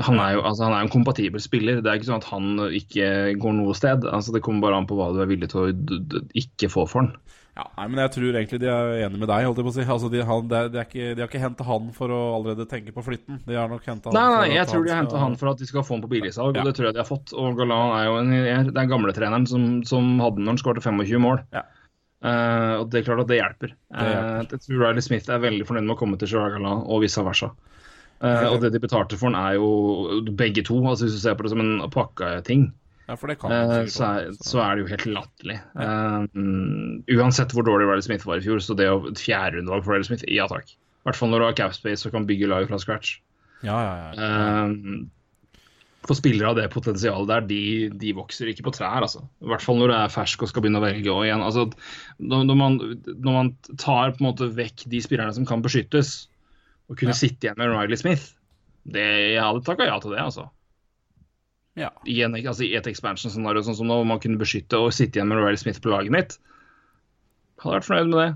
[0.00, 1.82] han er jo altså, han er en kompatibel spiller.
[1.84, 3.08] Det er ikke sånn at han ikke
[3.42, 4.06] går noe sted.
[4.08, 6.70] Altså, det kommer bare an på hva du er villig til å d d ikke
[6.72, 7.10] få for han.
[7.52, 9.74] Ja, nei, men jeg tror egentlig de er enige med deg, holdt jeg på å
[9.76, 9.84] si.
[9.84, 12.64] Altså, de, han, det de, er ikke, de har ikke henta han for å allerede
[12.70, 13.42] tenke på flytten.
[13.44, 15.60] De har nok henta han Nei, nei, jeg tror de har henta han for at
[15.60, 16.64] de skal få han på billigsalg, Ja.
[16.64, 17.34] og det tror jeg de har fått.
[17.36, 21.20] Og Galan er jo en, den gamle treneren som, som hadde når han skåret 25
[21.20, 21.44] mål.
[21.52, 21.66] Ja.
[22.22, 23.72] Eh, og det er klart at det hjelper.
[23.74, 24.36] Det hjelper.
[24.38, 27.24] Uh, jeg tror Riley Smith er veldig fornøyd med å komme til Gerard og vice
[27.26, 27.50] versa.
[28.22, 31.34] Uh, og det de betalte for den er jo begge to, altså hvis du ser
[31.34, 32.68] på det som en pakketing,
[33.08, 35.58] Ja, for det kan uh, så, er, så er det jo helt latterlig.
[35.74, 36.22] Ja.
[36.30, 39.96] mm, uansett hvor dårlig Riley Smith var i fjor, så det å et fjerderundevalg for
[39.96, 40.70] Riley Smith, ja takk.
[41.02, 43.16] I hvert fall når du har capspace og kan bygge lag fra scratch.
[43.66, 44.12] Ja, ja, ja.
[44.14, 45.02] Eh,
[46.02, 47.58] for spillere av det potensialet der, de,
[48.00, 49.20] de vokser ikke på trær, altså.
[49.44, 51.12] I hvert fall når du er fersk og skal begynne å velge.
[51.14, 51.68] Og igjen, altså,
[52.18, 56.26] når, man, når man tar på en måte vekk de spillerne som kan beskyttes,
[56.90, 57.20] og kunne Ja.
[57.22, 58.32] sitte igjen med Riley Smith,
[58.82, 59.04] det,
[59.36, 60.48] jeg hadde takka ja til det, altså.
[61.78, 61.92] ja.
[62.04, 65.20] I, en, altså, i et expansion-scenario sånn som nå, hvor man kunne beskytte og sitte
[65.20, 66.34] igjen med Riley Smith på laget mitt.
[67.62, 68.30] Hadde vært fornøyd med det.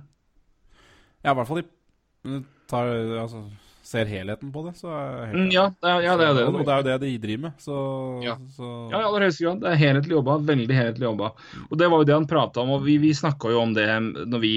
[1.27, 2.39] Ja, i hvert fall de
[2.71, 2.93] tar,
[3.27, 3.43] altså,
[3.87, 4.91] ser helheten på det, så
[5.33, 6.45] Mm, ja, det er, ja, det er det.
[6.49, 7.77] Og det er jo det de driver med, så,
[8.25, 8.37] Ja.
[8.57, 9.61] så Ja, i aller høyeste grad.
[9.63, 10.37] Det er helhetlig jobba.
[10.47, 11.31] Veldig helhetlig jobba.
[11.71, 13.87] Og det var jo det han prata om, og vi, vi snakka jo om det
[14.27, 14.53] når vi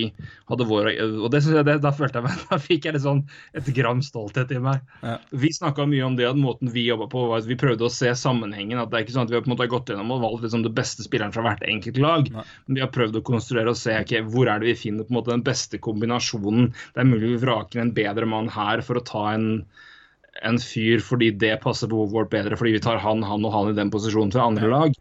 [0.50, 0.90] hadde vår
[1.24, 3.24] Og det synes jeg, det, da følte jeg meg Da fikk jeg litt sånn
[3.54, 4.82] et gram stolthet i meg.
[5.04, 5.18] Ja.
[5.32, 7.94] Vi snakka mye om det, at måten vi jobba på, var at vi prøvde å
[7.94, 8.80] se sammenhengen.
[8.82, 10.48] At det er ikke sånn at vi har på en måte gått gjennom og valgt
[10.48, 12.30] liksom det beste spilleren fra hvert enkelt lag.
[12.34, 12.46] Nei.
[12.68, 15.14] Men vi har prøvd å konstruere og se okay, hvor er det vi finner på
[15.14, 16.72] en måte den beste kombinasjonen.
[16.96, 19.52] Det er mulig vi vraker en bedre mann her for å ta en
[20.48, 23.72] en fyr fordi det passer behovet vårt bedre, fordi vi tar han, han og han
[23.72, 24.98] i den posisjonen fra andre lag.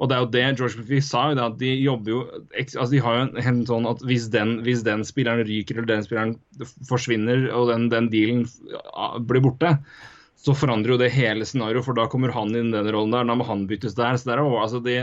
[0.00, 2.20] Og det er jo det George Buffy sa, jo det at de jobber jo
[2.58, 5.90] altså De har jo en, en sånn at hvis den, hvis den spilleren ryker eller
[5.90, 6.32] den spilleren
[6.88, 8.46] forsvinner og den, den dealen
[9.28, 9.76] blir borte,
[10.42, 13.28] så forandrer jo det hele scenarioet, for da kommer han inn i den rollen der.
[13.28, 14.16] Da må han byttes der.
[14.18, 14.96] så det er jo, altså de,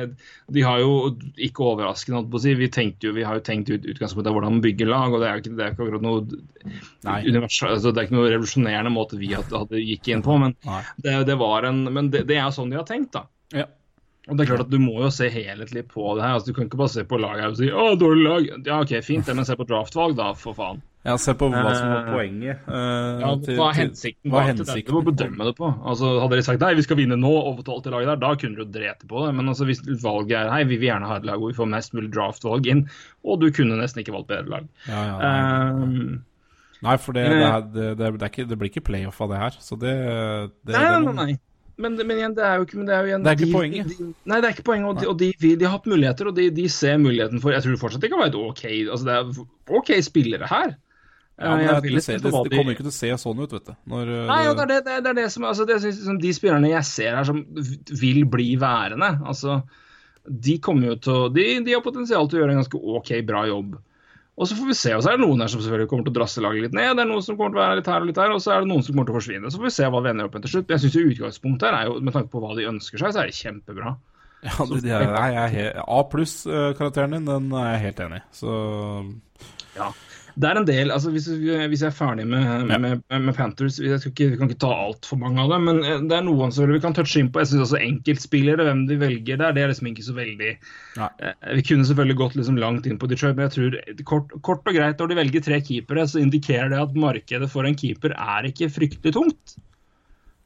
[0.51, 2.67] de har jo ikke overraskende, holdt på å si, vi,
[3.05, 5.43] jo, vi har jo tenkt ut utgangspunktet hvordan man bygger lag, og det er jo
[5.45, 9.31] ikke, det er ikke akkurat noe univers, altså det er ikke noe revolusjonerende måte vi
[9.31, 10.57] hadde, hadde gikk inn på, men
[10.99, 13.23] det, det var en, men det, det er sånn de har tenkt, da.
[13.55, 13.69] Ja.
[14.29, 16.35] Og det er klart at Du må jo se helhetlig på det her.
[16.35, 18.49] altså Du kan ikke bare se på laget og si 'Å, dårlig lag'.
[18.67, 20.83] Ja, OK, fint, det, men se på draftvalg, da, for faen.
[21.07, 22.63] Ja, se på hva som var Eh, poenget.
[22.67, 24.85] Uh, Ja, til- hva er hensikten bak det?
[24.85, 25.69] Du må bedømme det på.
[25.87, 28.15] Altså, Hadde de sagt nei, vi skal vinne nå og få tolv til laget der,
[28.19, 29.33] da kunne du drete på det.
[29.35, 31.69] Men altså, hvis valget er hei, vi vil gjerne ha et lag hvor vi får
[31.71, 32.89] mest mulig draft-valg inn,
[33.23, 34.67] og du kunne nesten ikke valgt bedre lag.
[34.87, 35.71] Ja, ja.
[35.71, 36.23] Um,
[36.81, 39.39] Nei, for det, det, er, det, det, er ikke, det blir ikke playoff av det
[39.39, 39.95] her, så det,
[40.63, 41.39] det nei, det nei, nei, nei.
[41.79, 43.47] Men, men igjen, det er jo ikke, men det er jo igjen, Det er ikke
[43.47, 43.87] de, poenget.
[43.87, 44.87] De, nei, det er ikke poenget.
[44.89, 47.63] Og, de, og de, de har hatt muligheter, og de, de ser muligheten for Jeg
[47.63, 50.75] tror fortsatt det kan være et OK altså det er OK spillere her.
[51.39, 53.67] Ja, men Jeg er det, det, det, kommer ikke til å se sånn ut, vet
[53.69, 53.75] du.
[53.87, 56.33] Når, eh, Nei, og det er det, det, er- det, som altså det, er De
[56.35, 57.43] spillerne jeg ser her som
[58.01, 59.61] vil bli værende, altså
[60.27, 63.13] De kommer jo til å De, de har potensial til å gjøre en ganske OK,
[63.25, 63.77] bra jobb.
[64.39, 64.91] Og så får vi se.
[64.95, 66.93] og Så er det noen her som selvfølgelig kommer til å drasse laget litt ned.
[66.95, 68.53] Det er noen som kommer til å være litt her og litt her, og så
[68.55, 69.49] er det noen som kommer til å forsvinne.
[69.51, 70.69] Så får vi se hva vi ender opp med til slutt.
[70.71, 73.27] Jeg syns utgangspunktet her er jo, med tanke på hva de ønsker seg, så er
[73.31, 73.91] det kjempebra.
[74.47, 78.25] Ja, det, det er, jeg he- A pluss-karakteren din, den er jeg helt enig i.
[78.39, 78.53] Så
[79.75, 79.89] Ja.
[80.39, 83.79] Det er en del, altså Hvis, hvis jeg er ferdig med, med, med, med Panthers
[83.81, 86.53] jeg ikke, Vi kan ikke ta altfor mange av dem, men eh, det er noen
[86.55, 87.41] som vi kan touche inn på.
[87.43, 90.51] Jeg synes også Enkeltspillere, hvem de velger der, det er liksom ikke så veldig
[90.99, 91.09] Nei.
[91.19, 94.69] Eh, Vi kunne selvfølgelig gått liksom langt inn på Detroit, men jeg tror kort, kort
[94.69, 98.15] og greit når de velger tre keepere, så indikerer det at markedet for en keeper
[98.15, 99.57] er ikke fryktelig tungt.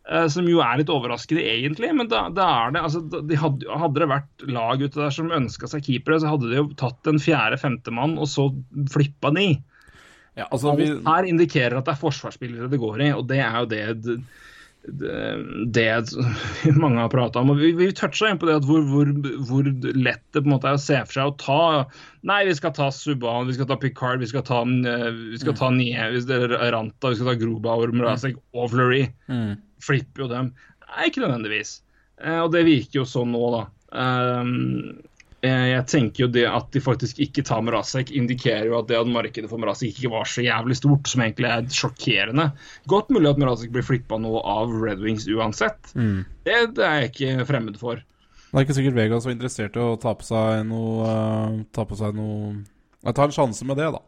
[0.10, 1.92] Eh, Som jo er litt overraskende, egentlig.
[1.96, 5.30] Men da, da er det altså, de hadde, hadde det vært lag ute der som
[5.32, 8.50] ønska seg keepere, så hadde de jo tatt en fjerde-femtemann og så
[8.92, 9.48] flippa de.
[10.40, 13.60] Ja, altså vi, her indikerer at det er forsvarsspillere det går i, og det er
[13.60, 13.84] jo det
[14.84, 17.54] det, det mange har prata om.
[17.54, 19.12] og Vi, vi toucha inn på det at hvor, hvor,
[19.48, 21.62] hvor lett det på en måte er å se for seg å ta
[22.28, 25.56] Nei, vi skal ta Subhaan, vi skal ta Picard, vi skal ta, eh, vi skal
[25.60, 29.06] ta Nye, vi skal ta Ranta, vi skal ta Grobauer, Mrazek og Fleury.
[29.32, 30.52] mm, Flipper jo dem.
[30.90, 31.78] Nei, ikke nødvendigvis.
[32.24, 33.66] Eh, og det virker jo sånn nå, da.
[33.94, 35.04] Um,
[35.44, 39.10] jeg tenker jo det at de faktisk ikke tar Mrazek, indikerer jo at det at
[39.12, 42.46] markedet for Mrazek ikke var så jævlig stort, som egentlig er sjokkerende.
[42.92, 45.92] Godt mulig at Mrazek blir flippa nå av Red Wings uansett.
[45.98, 46.24] mm.
[46.48, 48.00] Det, det er jeg ikke fremmed for.
[48.54, 51.88] Det er ikke sikkert Vegas var interessert i å ta på seg noe eh, Ta
[51.90, 52.52] på seg noe
[53.16, 54.04] Ta en sjanse med det, da.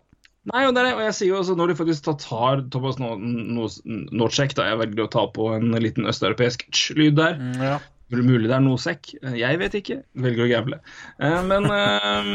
[0.51, 3.81] Nei, og, det er, og jeg sier jo også når de faktisk tar, Thomas Nocek,
[3.89, 6.67] no, no, no da jeg velger å ta på en liten østeuropeisk
[6.99, 7.39] lyd der.
[7.57, 7.79] Ja.
[8.13, 9.15] Mulig det er Nosek.
[9.33, 9.95] Jeg vet ikke.
[10.21, 10.77] Velger å gamble.
[11.17, 12.27] Eh, men eh,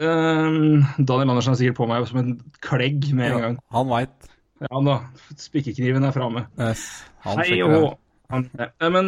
[0.00, 0.46] eh,
[1.04, 2.30] Daniel Andersen er sikkert på meg som en
[2.64, 3.56] klegg med en gang.
[3.76, 4.16] Han veit.
[4.64, 4.96] Ja da.
[5.36, 6.46] Spikkekniven er framme.
[6.56, 7.04] Yes.
[7.26, 7.98] Hei og
[8.80, 9.04] Men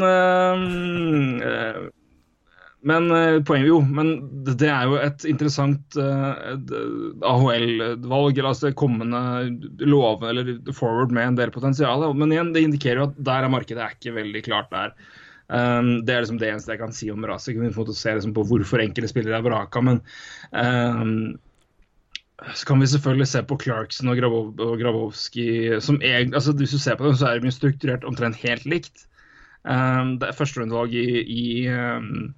[2.85, 3.09] Men
[3.49, 9.49] poenget jo, men det er jo et interessant AHL-valg, eller altså kommende
[9.89, 12.05] love eller forward med en del potensial.
[12.13, 14.93] Men igjen, det indikerer jo at der er markedet er ikke veldig klart der.
[15.53, 17.25] Um, det er liksom det eneste jeg kan si om.
[17.25, 19.83] Vi får se liksom på hvorfor enkelte spillere er vraka.
[19.85, 20.01] Men
[20.53, 21.35] um,
[22.55, 26.75] så kan vi selvfølgelig se på Clarkson og, Grabov og Grabowski som egen, altså Hvis
[26.75, 29.07] du ser på dem, så er de strukturert omtrent helt likt.
[29.65, 32.35] Um, det er førsterundevalg i, i, um,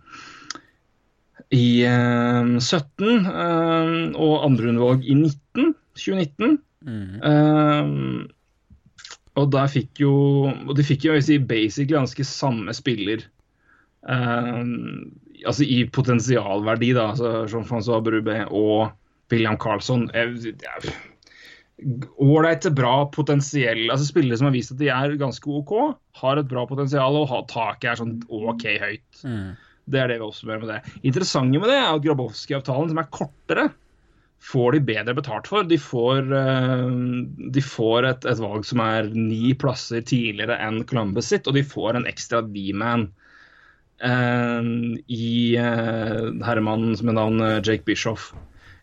[1.51, 6.59] i um, 17 um, og andrerundevalg i 19, 2019.
[6.87, 8.29] Mm.
[9.37, 10.13] Og der fikk jo
[10.49, 13.25] Og de fikk jo si, basically ganske samme spiller.
[14.07, 14.63] Uh,
[15.45, 17.11] altså i potensialverdi, da.
[17.13, 18.95] Altså Jean-Francois Brubé og
[19.33, 20.09] William Carlsson.
[22.23, 25.75] Ålreit til bra potensiell Altså Spillere som har vist at de er ganske OK,
[26.23, 29.25] har et bra potensial, og taket er sånn OK høyt.
[29.27, 29.51] Mm.
[29.87, 30.95] Det er det vi oppsummerer med det.
[31.07, 33.69] Interessante med det er at Grabowski-avtalen, som er kortere,
[34.43, 35.67] får de bedre betalt for.
[35.67, 36.91] De får, eh,
[37.55, 41.65] de får et, et valg som er ni plasser tidligere enn Columbus sitt, og de
[41.67, 43.09] får en ekstra D-man
[43.97, 44.61] Uh,
[45.09, 48.35] i uh, herremannen med navn eh, Jake Bishoff.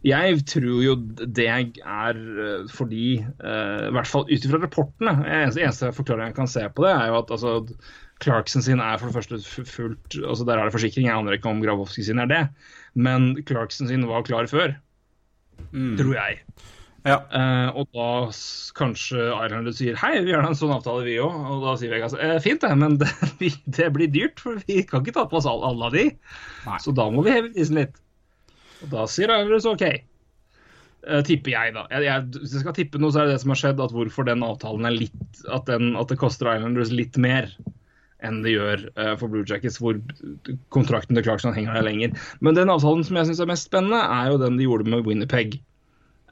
[0.04, 2.18] Jeg tror jo det er
[2.74, 6.84] fordi, uh, i hvert fall ut ifra rapportene Eneste, eneste forklaring jeg kan se på
[6.84, 7.54] det, er jo at altså,
[8.26, 11.54] Clarkson sin er for det første fullt altså Der er det forsikring, jeg aner ikke
[11.54, 12.42] om Grabowski sin er det.
[12.98, 14.74] Men Clarkson sin var klar før,
[15.72, 15.96] Mm.
[16.00, 16.40] tror jeg.
[17.04, 17.18] Ja.
[17.36, 18.10] Eh, og da
[18.78, 21.36] kanskje Islanders sier hei, vi gjør en sånn avtale vi òg.
[21.52, 23.10] Og da sier Vegas eh, fint det, men det,
[23.78, 26.08] det blir dyrt, for vi kan ikke ta på oss alle, alle av de.
[26.68, 26.80] Nei.
[26.84, 28.00] Så da må vi heve prisen litt.
[28.84, 29.86] Og da sier Islanders OK.
[31.04, 31.84] Eh, tipper jeg, da.
[31.92, 33.96] Jeg, jeg, hvis jeg skal tippe noe, så er det det som har skjedd, at
[33.96, 37.52] hvorfor den avtalen er litt At, den, at det koster Islanders litt mer
[38.24, 40.00] enn det gjør eh, for Blue Jackets, hvor
[40.74, 42.18] kontrakten til Clarkson henger der lenger.
[42.40, 45.06] Men den avtalen som jeg syns er mest spennende, er jo den de gjorde med
[45.08, 45.60] Winnerpeg.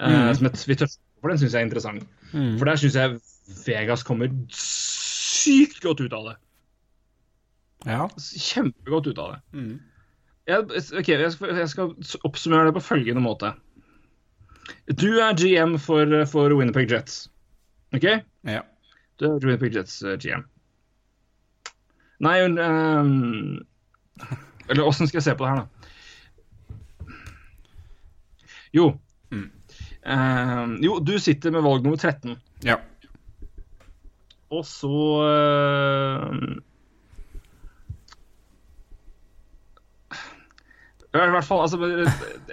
[0.01, 0.77] Eh, som et, vi
[1.21, 2.07] for den syns jeg er interessant.
[2.31, 2.55] Mm.
[2.57, 3.19] For der syns jeg
[3.65, 6.35] Vegas kommer sykt godt ut av det.
[7.89, 8.05] ja.
[8.17, 9.41] Kjempegodt ut av det.
[9.57, 9.73] Mm.
[10.49, 10.65] Jeg,
[10.97, 11.93] ok, jeg skal, jeg skal
[12.27, 13.53] oppsummere det på følgende måte.
[14.87, 17.27] Du er GM for, for Winnipeg Jets.
[17.95, 18.07] OK?
[18.47, 18.63] ja.
[19.19, 20.47] Du er Winnipeg Jets eh, GM.
[22.21, 23.59] Nei, um,
[24.69, 25.67] Eller åssen skal jeg se på det her, da?
[28.77, 28.85] Jo.
[29.31, 32.37] Um, jo, du sitter med valg nummer 13.
[32.65, 32.77] ja.
[34.51, 34.89] Og så
[35.23, 36.31] eh,
[41.11, 41.77] I hvert fall, altså,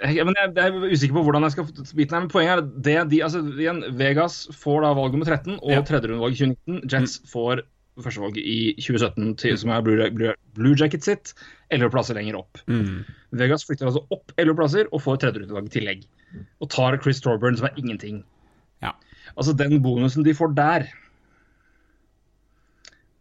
[0.03, 2.61] jeg, men jeg, jeg er usikker på hvordan jeg skal biten her, men poenget er
[2.63, 5.79] at det de, altså, igjen, Vegas får da valg nummer 13 og Ja.
[5.87, 6.81] tredjerundevalg i 2019.
[6.91, 7.61] Jets får
[8.05, 11.33] førstevalget i 2017, til, som er Blue, Blue, Blue Jacket sitt,
[11.73, 12.61] 11 plasser lenger opp.
[12.71, 13.05] Mm.
[13.39, 16.03] Vegas flytter altså opp 11 plasser og får tredjerundevalg i tillegg.
[16.61, 18.21] Og tar Chris Torburn, som er ingenting.
[18.85, 18.93] Ja.
[19.35, 20.89] Altså, den bonusen de får der,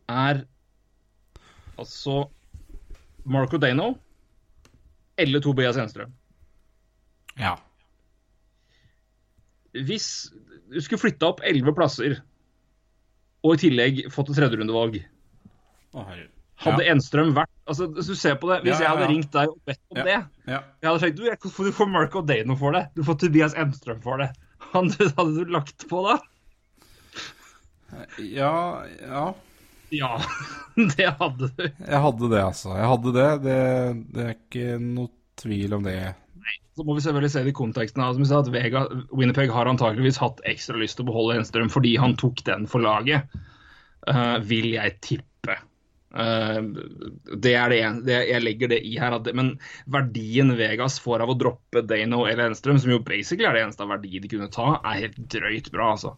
[0.08, 0.42] er
[1.78, 2.22] altså
[3.28, 3.92] Marco Dano
[5.18, 6.12] eller Tobias Enstrøm.
[7.38, 7.56] ja.
[9.72, 10.32] Hvis
[10.72, 12.16] du skulle flytta opp 11 plasser
[13.44, 14.98] og i tillegg fått et tredjerundevalg,
[15.96, 16.04] Å,
[16.58, 16.92] hadde ja.
[16.92, 19.52] Enstrøm vært altså Hvis du ser på det, hvis Ja, ja, jeg hadde ringt deg
[19.52, 20.58] og bedt om det ja.
[20.82, 22.82] Jeg hadde sagt du, jeg, du får Mark Dano for det.
[22.98, 24.28] Du får Tobias Enstrøm for det.
[24.74, 26.18] Han, hadde du lagt på da?
[28.20, 29.26] Ja, ja.
[29.94, 30.10] Ja,
[30.96, 31.62] det hadde du.
[31.64, 32.74] Jeg hadde det, altså.
[32.76, 33.28] Jeg hadde det.
[33.46, 33.60] Det,
[34.12, 35.96] det er ikke noe tvil om det.
[36.78, 38.02] Så må vi selvfølgelig se det i konteksten.
[38.04, 41.40] av, Som vi sa, at Vega, Winnipeg har antakeligvis hatt ekstra lyst til å beholde
[41.40, 43.26] Enstrøm fordi han tok den for laget,
[44.06, 45.56] uh, vil jeg tippe.
[46.14, 46.62] Uh,
[47.34, 49.18] det er det, det Jeg legger det i her.
[49.24, 49.56] Det, men
[49.90, 53.84] verdien Vegas får av å droppe Dano eller Enstrøm, som jo basically er det eneste
[53.84, 56.14] av verdi de kunne ta, er helt drøyt bra, altså.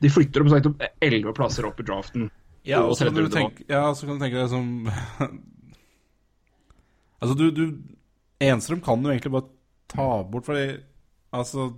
[0.00, 2.30] De flytter om sagt opp elleve plasser opp i draften.
[2.64, 4.88] Ja, og så kan du tenke, ja, så kan du tenke deg som
[7.20, 7.64] Altså, du, du
[8.40, 9.48] Enstrøm kan jo egentlig bare
[9.94, 10.68] ta bort, fordi
[11.32, 11.68] Altså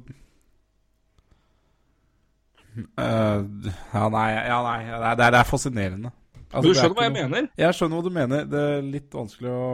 [2.72, 3.44] Eh,
[3.92, 6.12] Ja, nei, ja, nei det, er, det er fascinerende.
[6.52, 7.48] Altså, Men du er skjønner hva jeg noe- mener?
[7.60, 8.44] Jeg skjønner hva du mener.
[8.52, 9.66] Det er litt vanskelig å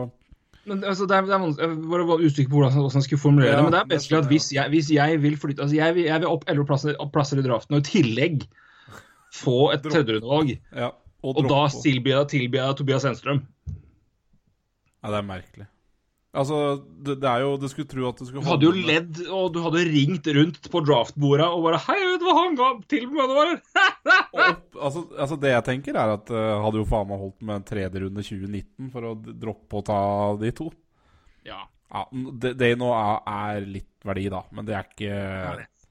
[0.69, 3.07] Men altså, det er, det er vanskelig, Jeg bare var usikker på hvordan, hvordan jeg
[3.07, 3.63] skulle formulere Ja, det.
[3.63, 6.19] Men det er best at hvis jeg, hvis jeg vil flytte altså jeg, vil, jeg
[6.19, 8.43] vil opp 11 plasser, plasser i draften og i tillegg
[9.39, 10.91] få et tredjerundevalg, Ja.
[11.23, 13.41] Og, og da tilbyr jeg, tilbyr jeg Tobias Enstrøm.
[15.03, 15.65] Ja, det er merkelig.
[16.29, 16.57] Altså,
[17.01, 19.47] det, det er jo Du skulle tro at du skulle Du hadde jo ledd, og
[19.55, 23.07] du hadde ringt rundt på draftbordet og bare Hei, vet du hva han ga til
[23.09, 23.33] meg?
[24.35, 27.41] Og opp, altså, altså Det jeg tenker, er at uh, hadde jo faen meg holdt
[27.41, 29.99] med en tredje runde 2019 for å droppe å ta
[30.37, 30.69] de to.
[31.49, 31.63] Ja.
[31.89, 35.19] Ja, det, det nå er, er litt verdi, da, men det er ikke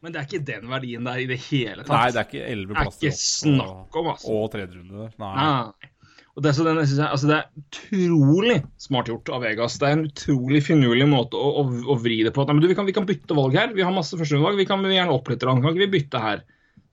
[0.07, 1.91] Men det er ikke den verdien der i det hele tatt.
[1.97, 4.37] Nei, det er ikke elleve Det er plasser ikke snakk om, altså.
[4.37, 5.17] Og tredje runde der.
[5.19, 5.33] Nei.
[5.43, 5.91] Nei.
[6.39, 9.75] Og det, så den, jeg altså det er utrolig smart gjort av Vegas.
[9.83, 12.45] Det er en utrolig finurlig måte å, å, å vri det på.
[12.47, 13.75] Nei, men du, vi, kan, vi kan bytte valg her.
[13.75, 14.61] Vi har masse førsterundevalg.
[14.63, 15.43] Vi kan gjerne opp litt.
[15.43, 16.45] Kan ikke vi bytte her?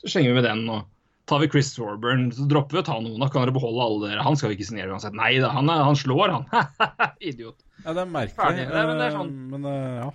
[0.01, 0.65] Så slenger vi med den.
[0.73, 0.89] og
[1.29, 3.21] tar vi Chris Thorburn, så dropper vi å ta noen.
[3.21, 4.25] Da kan dere beholde alle dere.
[4.25, 5.15] Han skal vi ikke signere uansett.
[5.17, 6.45] Nei da, han, han slår, han.
[7.29, 7.57] Idiot.
[7.83, 8.37] Ja, det er merkelig.
[8.37, 8.67] Ferdig.
[8.69, 9.31] Nei, men det er sånn.
[9.33, 10.11] eh, Men eh, ja.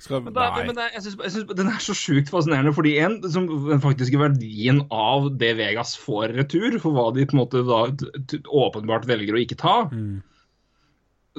[0.00, 2.94] Skal, Men, det, men det, jeg synes, jeg synes, den er så sjukt fascinerende, fordi
[3.04, 7.42] en, som, den faktiske verdien av det Vegas får retur, for hva de på en
[7.42, 7.82] måte da
[8.48, 10.22] åpenbart velger å ikke ta, Mm.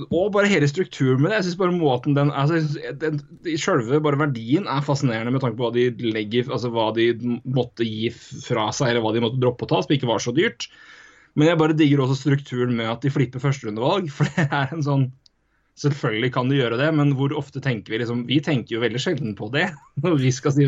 [0.08, 1.40] og bare hele strukturen med det.
[1.42, 2.62] Jeg synes bare måten den, altså,
[3.02, 3.18] den
[3.60, 7.10] Selve bare verdien er fascinerende med tanke på hva de legger, altså hva de
[7.44, 10.34] måtte gi fra seg, eller hva de måtte droppe å ta, som ikke var så
[10.38, 10.70] dyrt.
[11.36, 14.86] Men jeg bare digger også strukturen med at de flipper førsterundevalg, for det er en
[14.86, 15.10] sånn
[15.80, 19.00] Selvfølgelig kan du gjøre det, men hvor ofte tenker vi liksom Vi tenker jo veldig
[19.02, 19.70] sjelden på det
[20.04, 20.66] når vi skal si,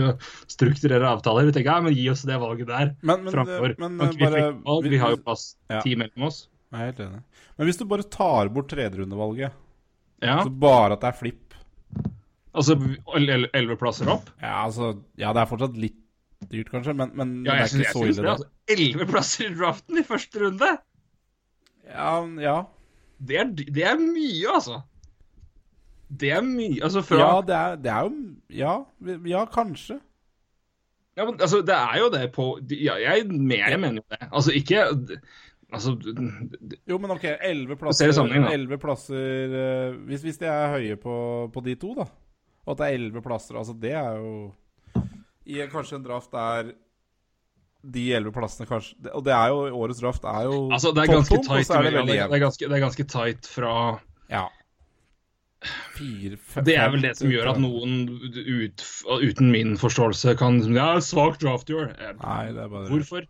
[0.49, 1.45] strukturere avtaler.
[1.49, 3.75] Vi tenker ja, men gi oss det valget der Men- men, framfor.
[3.79, 4.87] Men, men, Kan eh, vi, bare- valg?
[4.89, 5.81] vi har jo plass Ja.
[5.83, 6.47] ti mellom oss.
[6.73, 7.21] Jeg er helt enig.
[7.57, 9.51] Men hvis du bare tar bort tredjerundevalget,
[10.23, 11.53] Ja, så bare at det er flipp
[12.55, 12.75] altså
[13.17, 14.29] elleve plasser opp.
[14.41, 15.99] Ja, altså Ja, det er fortsatt litt
[16.51, 18.29] dyrt, kanskje, men, men Ja, det er ikke så ille.
[18.33, 20.71] Altså, Elleve plasser i draften i første runde!
[21.89, 22.55] Ja, ja.
[23.23, 24.81] Det er, det er mye, altså.
[26.19, 26.79] Det er mye.
[26.83, 28.11] Altså fra ja, det er, det er jo
[28.53, 28.73] Ja,
[29.29, 29.99] ja kanskje.
[31.17, 34.27] Ja, men altså, det er jo det på ja, jeg, mer, jeg mener jo det.
[34.31, 34.85] Altså, ikke
[35.73, 35.95] Altså
[36.89, 38.53] Jo, men ok, elleve ser plasser, det sammenheng, da.
[38.53, 41.15] 11 plasser eh, hvis, hvis de er høye på,
[41.53, 42.05] på de to, da,
[42.65, 44.33] og at det er elleve plasser Altså, det er jo
[45.49, 46.73] I kanskje en draft der
[47.83, 51.13] de elleve plassene kanskje Og det er jo årets draft er jo Altså, det er
[51.13, 51.67] ganske tight.
[51.67, 53.73] det det, det, er ganske, det er ganske tight fra
[54.31, 54.45] Ja.
[55.95, 58.77] Fire, fem, Det er vel det som gjør at noen ut,
[59.23, 61.87] uten min forståelse kan Ja, svak draft i år.
[62.19, 63.21] Nei, det er bare Hvorfor?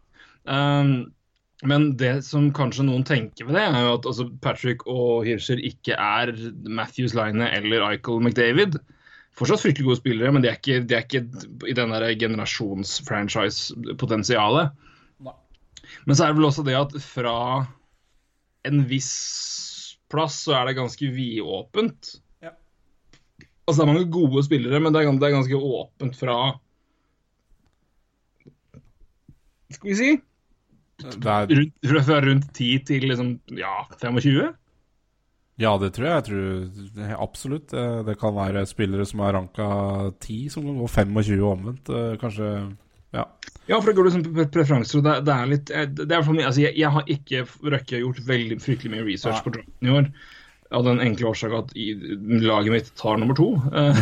[0.44, 0.92] Um,
[1.64, 5.60] men det som kanskje noen tenker ved det, er jo at altså, Patrick og Hirscher
[5.64, 6.28] ikke er
[6.68, 8.72] Matthews Line eller Eichel McDavid.
[9.34, 11.24] Fortsatt fryktelig gode spillere, men de er ikke, de er ikke
[11.70, 14.66] i den der generasjons-franchise-potensialet.
[16.04, 17.38] Men så er det vel også det at fra
[18.68, 19.14] en viss
[20.12, 22.02] plass så er det ganske vidåpent.
[23.68, 26.38] Altså det er mange gode spillere, men det er, det er ganske åpent fra
[29.74, 30.09] Skal vi si
[31.03, 34.51] er, rundt, fra, rundt 10 til liksom, ja, 25?
[35.61, 36.14] Ja, det tror jeg.
[36.14, 37.74] Jeg tror absolutt.
[37.78, 39.66] Eh, Det kan være spillere som er ranka
[40.24, 41.89] 10, som kan gå 25 omvendt.
[41.89, 42.51] eh, Kanskje
[43.14, 43.26] Ja.
[43.68, 46.24] Ja, for det går liksom pre- preferanser, og det, det er litt eh, Det er
[46.26, 47.43] for meg, altså, jeg, jeg har ikke
[47.76, 49.43] røkket gjort veldig fryktelig mye research Nei.
[49.45, 50.07] på draften i år.
[50.74, 51.92] Av den enkle årsak at i,
[52.42, 53.48] laget mitt tar nummer to.
[53.70, 54.00] Eh,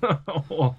[0.54, 0.74] og,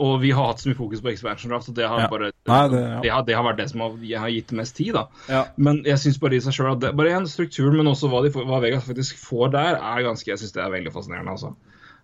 [0.00, 2.08] og vi har hatt så mye fokus på expansion draft, og det har Ja.
[2.08, 3.00] bare Nei, det, ja.
[3.04, 5.04] det, har, det har vært det som har, jeg har gitt mest tid, da.
[5.28, 5.42] Ja.
[5.60, 8.22] Men jeg syns bare i seg sjøl at det, bare en struktur, men også hva,
[8.24, 11.52] de hva Vegas faktisk får der, er ganske Jeg syns det er veldig fascinerende, altså.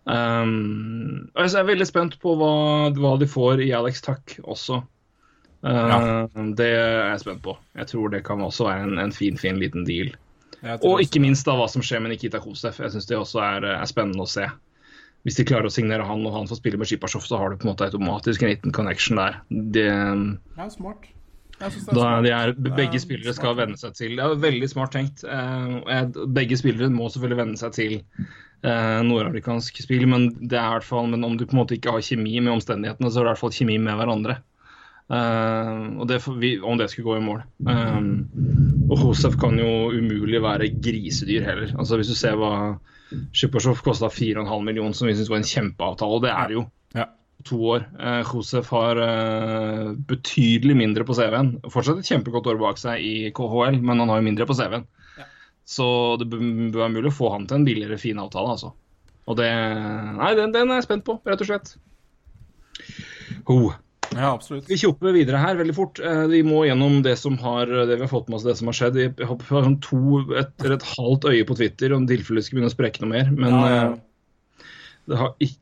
[0.04, 2.50] Um, og jeg er veldig spent på hva,
[2.92, 4.82] hva de får i Alex Tuck også.
[5.64, 6.26] Uh,
[6.58, 7.54] Det er jeg spent på.
[7.78, 10.12] Jeg tror det kan også være en, en fin, fin liten deal.
[10.84, 12.78] Og ikke minst da hva som skjer med Nikita Kosev.
[12.80, 14.46] Jeg syns det også er, er spennende å se.
[15.24, 17.56] Hvis de klarer å signere han, og han får spille med Shipashoff, så har du
[17.60, 19.40] på en måte automatisk en liten connection der.
[19.48, 19.88] Det,
[21.60, 21.94] Ja, smart.
[21.94, 24.16] Det er da de er, begge spillere skal venne seg til.
[24.18, 25.22] Det er veldig smart tenkt.
[25.24, 26.02] Eh,
[26.34, 30.88] begge spillere må selvfølgelig venne seg til eh, nordamerikansk spill, men det er i hvert
[30.88, 33.28] fall, men om du på en måte ikke har kjemi med omstendighetene, så er det
[33.28, 34.40] i hvert fall kjemi med hverandre.
[35.12, 36.20] Eh, og det,
[36.64, 37.42] om det skulle gå i mål.
[37.68, 38.06] Um,
[38.88, 41.74] og Josef kan jo umulig være grisedyr heller.
[41.78, 42.52] Altså Hvis du ser hva
[43.36, 46.64] Shippershoff kosta 4,5 millioner, som vi syns var en kjempeavtale, og det er det jo
[46.96, 47.04] Ja.
[47.44, 47.84] to år.
[48.00, 51.58] Uh, Josef har uh, betydelig mindre på CV-en.
[51.68, 54.86] Fortsatt et kjempegodt år bak seg i KHL, men han har jo mindre på CV-en.
[55.18, 55.28] Ja.
[55.68, 56.40] Så det bør
[56.72, 58.72] bør være mulig å få han til en billigere, fin avtale, altså.
[59.28, 61.76] Og det Nei, den, den er jeg spent på, rett og slett.
[63.48, 63.72] Ho.
[64.14, 64.68] Ja, absolutt.
[64.70, 65.98] Vi kjopper videre her veldig fort.
[65.98, 68.68] Eh, Vi må gjennom det som har, det vi har fått med oss det som
[68.70, 68.96] har skjedd.
[69.00, 72.76] Jeg har sånn to, et, et halvt øye på Twitter om tilfellet skulle begynne å
[72.76, 73.30] sprekke noe mer.
[73.34, 73.84] Men Ja, ja.
[73.92, 74.70] eh,
[75.10, 75.60] det har ikke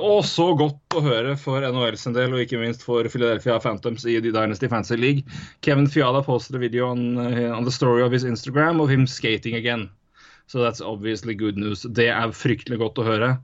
[0.00, 4.06] Å, så godt å høre for NHL sin del, og ikke minst for Philadelphia Phantoms
[4.08, 5.26] i The Dynasty Fancy League.
[5.62, 9.04] Kevin Fiala postet en video on, eh, on the story of his Instagram of him
[9.06, 9.90] skating again.
[10.48, 11.82] So that's obviously good news.
[11.84, 13.34] Det er fryktelig godt å høre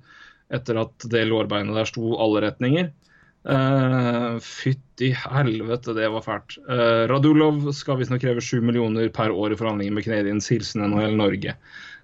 [0.50, 2.90] etter at det lårbeinet der sto alle retninger.
[3.48, 6.58] Uh, Fytti helvete, det var fælt.
[6.68, 11.16] Uh, Radulov skal visstnok kreve 7 millioner per år i forhandlinger med Canadiens hilsen NHL
[11.16, 11.54] Norge.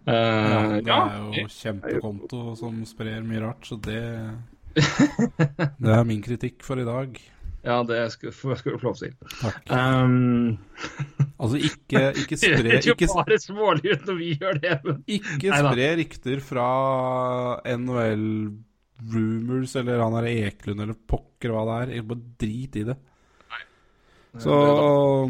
[0.08, 4.00] Uh, Ja, det er jo kjempekonto som sprer mye rart, så det
[5.84, 7.20] Det er min kritikk for i dag.
[7.64, 9.14] ja, det skal, skal du få lov til.
[9.40, 9.62] Takk.
[9.70, 10.58] Um,
[11.44, 15.88] Altså, ikke, ikke spre ikke, bare smålig ut når vi gjør det, men ikke spre
[16.00, 16.68] rykter fra
[17.76, 18.22] NHL
[19.02, 22.06] Rumors eller han er Eklund eller pokker hva det er.
[22.06, 22.96] Bare drit i det.
[24.42, 24.54] Så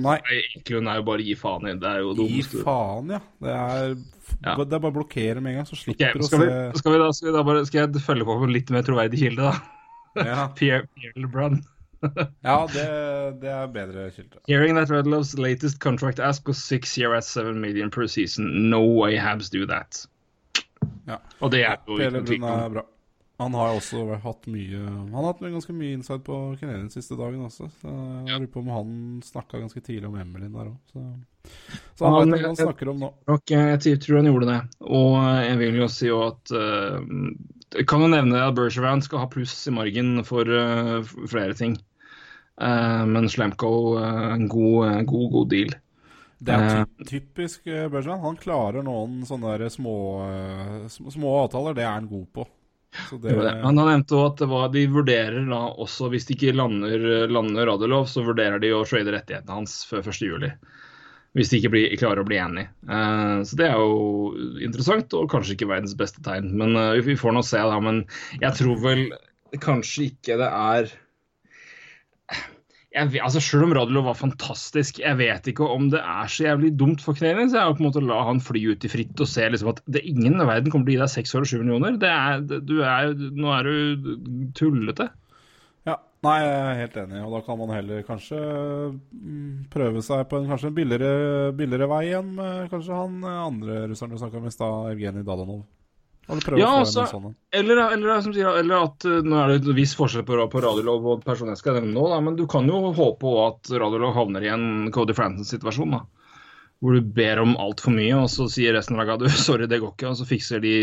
[0.01, 0.17] nei.
[0.57, 1.75] Eklund er jo bare gi faen i.
[1.81, 3.21] Det er jo Gi faen, ja.
[3.45, 3.97] Det er,
[4.41, 4.55] Ja.
[4.57, 6.95] det er bare å blokkere med en gang, så slipper å skal, vi, se skal,
[6.95, 9.21] vi da, skal, vi da bare, skal jeg følge på med en litt mer troverdig
[9.21, 10.25] kilde, da?
[10.25, 11.61] Ja, Pierre, Pierre LeBrun.
[12.49, 12.87] ja det,
[13.43, 14.41] det er bedre kilde.
[14.49, 18.71] Hearing that Redlove's latest contract ask was six year at seven million per season.
[18.71, 20.07] No way Habs do that.
[21.09, 21.21] Ja.
[21.41, 22.91] Og det er jo ikke Pele noe tvil Brun om.
[23.43, 27.41] Han har også hatt mye Han har hatt ganske mye insight på Kenelien siste dagen
[27.43, 27.67] også.
[27.81, 27.91] Så
[28.29, 28.93] jeg lurer på om han
[29.27, 30.77] snakka ganske tidlig om Emilien der òg.
[30.93, 31.03] Så,
[31.99, 33.11] så han Han- vet hva han snakker om nå.
[33.35, 34.61] Ok, jeg tror- tror han gjorde det.
[34.87, 35.19] Og
[35.49, 39.75] jeg vil jo si at uh, kan jo nevne at Bergevin skal ha pluss i
[39.75, 41.75] margen for uh, flere ting.
[42.55, 45.73] Uh, men Slamko, eh, en god, god, god deal.
[46.39, 48.21] Det er typisk uh, Bergeron.
[48.23, 49.97] Han klarer noen sånne der små,
[50.87, 51.75] små avtaler.
[51.75, 52.47] Det er han god på.
[53.09, 53.53] Så det, det.
[53.65, 57.67] Han nevnte også at det var, de vurderer da også, hvis de ikke lander, lander
[57.69, 60.51] Radulov, så vurderer de å trade rettighetene hans før 1.7.
[61.35, 62.71] Hvis de ikke blir, klarer å bli enige.
[62.87, 66.53] Uh, så det er jo interessant, og kanskje ikke verdens beste tegn.
[66.61, 67.81] Men uh, vi får nå se, da.
[67.83, 68.05] Men
[68.39, 69.09] jeg tror vel
[69.65, 70.95] kanskje ikke det er
[72.95, 76.71] jeg altså Selv om Radulov var fantastisk, jeg vet ikke om det er så jævlig
[76.79, 77.55] dumt for Canadiens.
[77.57, 79.83] Jeg har på en måte la han fly ut i fritt og se liksom at
[79.91, 81.99] det ingen i verden kommer til å gi deg seks år og sju millioner.
[81.99, 85.09] Det er, du er, nå er du tullete.
[85.85, 87.23] Ja, nei, jeg er helt enig.
[87.27, 88.39] Og da kan man heller kanskje
[89.11, 94.15] mm, prøve seg på en kanskje en billigere, billigere vei med kanskje han andre russeren
[94.15, 95.65] du snakka om i stad, Evgenij Dadanov.
[96.57, 97.35] Ja, altså-.
[97.53, 100.63] Eller, eller, som sier, eller at uh, nå er det en viss forskjell på, på
[100.65, 104.15] Radiolov og personen jeg skal nevne nå, da, men du kan jo håpe at Radiolov
[104.17, 105.99] havner i en Cody Franton-situasjon.
[105.99, 106.05] da.
[106.81, 109.83] Hvor du ber om altfor mye, og så sier resten av laget du, sorry, det
[109.85, 110.75] går ikke, og så fikser de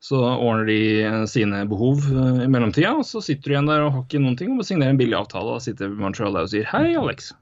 [0.00, 3.84] så ordner de eh, sine behov eh, i mellomtida, og så sitter du igjen der
[3.86, 5.50] og har ikke noen ting, og må signere en billig avtale.
[5.50, 7.32] Og da sitter Montreal der og sier hei, Alex.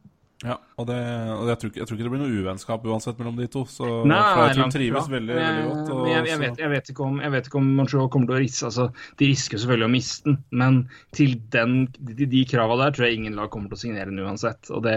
[0.47, 0.97] Ja, og, det,
[1.34, 3.64] og jeg, tror ikke, jeg tror ikke det blir noe uvennskap uansett mellom de to.
[3.70, 5.92] Så, Nei, for jeg tror de trives veldig, veldig godt.
[5.97, 8.38] Og, jeg, jeg, vet, jeg, vet ikke om, jeg vet ikke om Montreal kommer til
[8.38, 8.68] å risse.
[8.68, 8.86] altså,
[9.18, 10.78] De risker selvfølgelig å miste den, men
[11.18, 14.22] til den, de, de krava der tror jeg ingen lag kommer til å signere den
[14.22, 14.70] uansett.
[14.70, 14.97] Og det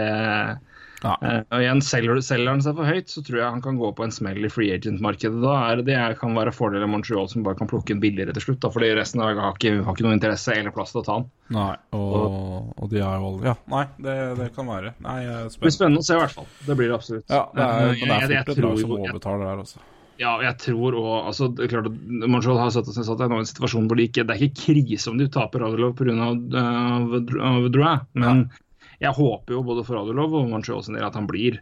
[1.00, 1.16] Ja.
[1.22, 3.92] Uh, og igjen, selger, selger han seg for høyt, så tror jeg han kan gå
[3.96, 5.40] på en smell i free agent-markedet.
[5.42, 8.36] Da er det det kan være fordel av Montreal som bare kan plukke en billigere
[8.36, 8.60] til slutt.
[8.64, 11.06] Da, fordi resten av laget har ikke, har ikke noe interesse eller plass til å
[11.06, 11.28] ta han.
[11.50, 14.94] Nei, og, og de er jo Ja, nei, det, det kan være.
[15.02, 16.50] Nei, Det blir spennende å se, i hvert fall.
[16.68, 17.26] Det blir det absolutt.
[17.32, 19.82] Ja, det er, Eh, men det er jeg fort et lag som overbetaler der, altså.
[20.20, 21.86] Ja, jeg tror òg altså, klart
[22.28, 25.08] Montreal har satt seg satt i en situasjon hvor de ikke, det er ikke krise
[25.08, 26.28] om de taper Radulov pga.
[26.60, 27.14] Av
[27.72, 28.42] Drouin, men
[29.00, 31.60] jeg håper jo både for Radulov og Montreal sin del at han blir.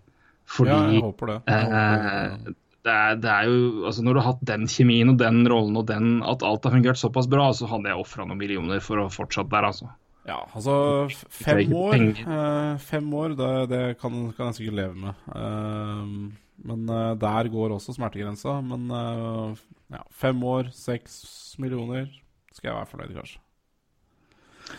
[0.48, 1.36] Fordi Ja, jeg håper det.
[1.46, 2.56] Jeg eh, håper,
[2.88, 5.76] det, er, det er jo altså Når du har hatt den kjemien og den rollen
[5.76, 9.02] og den at alt har fungert såpass bra, så hadde jeg ofra noen millioner for
[9.02, 9.90] å fortsette der, altså.
[10.28, 10.76] ja, altså
[11.12, 15.26] fem år eh, Fem år, det, det kan, kan jeg sikkert leve med.
[15.34, 18.58] Eh, men eh, der går også smertegrensa.
[18.64, 21.20] Men eh, ja, fem år, seks
[21.60, 22.08] millioner
[22.54, 23.42] skal jeg være fornøyd, kanskje.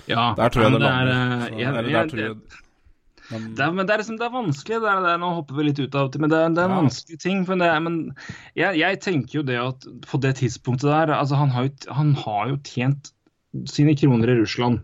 [0.08, 1.12] Ja, Der tror jeg det men lander.
[1.12, 2.36] er, Så- eh, jeg- eller der tror jeg
[3.32, 4.78] men, Det er, men det er, liksom, det er vanskelig.
[4.82, 6.58] Det er, det er, nå hopper vi litt ut av det, men det er, det
[6.64, 6.82] er en Ja.
[6.82, 7.44] vanskelig ting.
[7.62, 8.16] Er, men
[8.56, 12.14] jeg, jeg tenker jo det at på det tidspunktet der altså Han har jo, han
[12.16, 13.12] har jo tjent
[13.66, 14.80] sine kroner i Russland.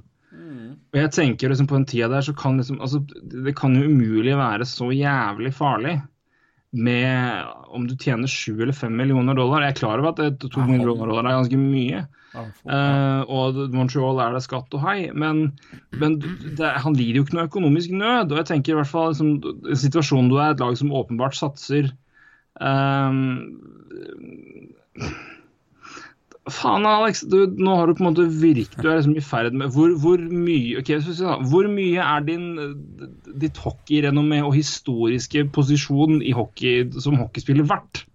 [0.93, 3.89] Og jeg tenker liksom på den tida der så kan liksom altså, Det kan jo
[3.89, 6.01] umulig være så jævlig farlig
[6.73, 9.61] med om du tjener sju eller fem millioner dollar.
[9.63, 12.05] Jeg er klar over at det, to millioner dollar er ganske mye.
[12.35, 15.45] Eh, og Montreal er det skatt og hei, men,
[16.01, 18.33] men det, han lider jo ikke noe økonomisk nød.
[18.33, 21.37] Og jeg tenker i hvert fall liksom, en situasjon du er et lag som åpenbart
[21.37, 21.91] satser
[22.59, 23.29] ehm,
[26.45, 27.23] Faen, Alex.
[27.25, 29.95] Du, nå har du på en måte virket Du er liksom i ferd med Hvor,
[29.97, 30.99] hvor mye okay,
[31.49, 32.45] Hvor mye er din,
[33.41, 38.05] ditt hockeyrenommé og historiske posisjon i hockey som hockeyspiller verdt?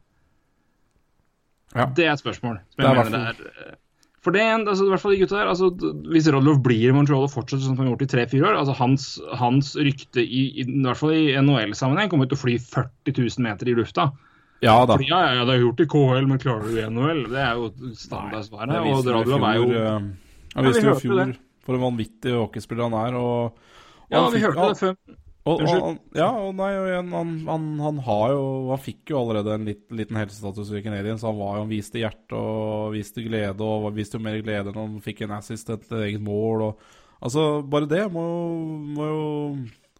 [1.75, 1.87] Ja.
[1.97, 2.63] Det er et spørsmål.
[2.71, 3.77] Som Det er jeg mener det er
[4.21, 5.71] For det er altså, i hvert fall de gutta der altså,
[6.13, 8.59] Hvis Rodloff blir i Montreal og fortsetter sånn som han har gjort i tre-fire år
[8.61, 9.07] altså Hans,
[9.41, 13.47] hans rykte, i, i, i hvert fall i NHL-sammenheng, kommer til å fly 40 000
[13.47, 14.11] meter i lufta.
[14.61, 14.99] Ja da.
[14.99, 17.23] Fordi, ja, ja, det er gjort i KL, men klarer du i NHL?
[17.33, 18.75] Det er jo standardsvaret.
[18.93, 19.89] Og Rodloff er jo eh,
[20.53, 21.27] Han Ja, vi viste jo i hørte fjor det.
[21.65, 23.17] for en vanvittig hockeyspiller han er.
[23.17, 24.97] Og, og Ja, han vi hørte det før.
[25.49, 27.15] Og, og, ja, og nei, han,
[27.47, 31.39] han, han har jo Han fikk jo allerede en litt, liten helsestatus i Så Han
[31.39, 35.01] var jo, han viste hjerte og viste glede, og viste jo mer glede når han
[35.05, 36.67] fikk en assist til et eget mål.
[36.69, 36.93] Og,
[37.25, 38.27] altså, bare det må
[38.93, 39.25] må jo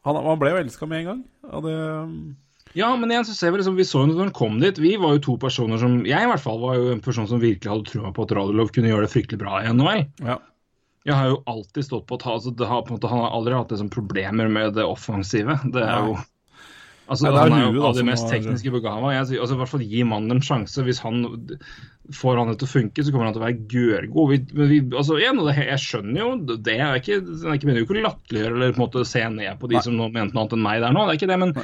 [0.07, 1.25] han, han ble jo elska med en gang.
[1.51, 1.77] Og det
[2.79, 4.95] Ja, men igjen så ser vi liksom, vi så jo når han kom dit, vi
[5.01, 7.73] var jo to personer som Jeg i hvert fall var jo en person som virkelig
[7.73, 10.05] hadde trua på at Radulov kunne gjøre det fryktelig bra i NHL.
[10.23, 10.39] Ja.
[11.09, 13.33] Jeg har jo alltid stått på å ta altså, det har, på måte, Han har
[13.39, 15.57] aldri hatt liksom, problemer med det offensive.
[15.73, 16.19] Det er jo
[17.11, 19.09] Altså, Nei, det er Han er jo av de mest har- tekniske begava.
[19.19, 20.79] Altså, I hvert fall gi mannen en sjanse.
[20.87, 21.25] Hvis han
[22.15, 23.65] får han det til å funke, så kommer han til å være
[24.71, 26.77] vi, altså, det, jeg skjønner jo det.
[26.87, 29.71] er ikke, jeg mener jo ikke å latterliggjøre eller på en måte se ned på
[29.73, 29.83] de Nei.
[29.83, 31.03] som mente noe annet enn meg der nå.
[31.09, 31.55] det er ikke det, men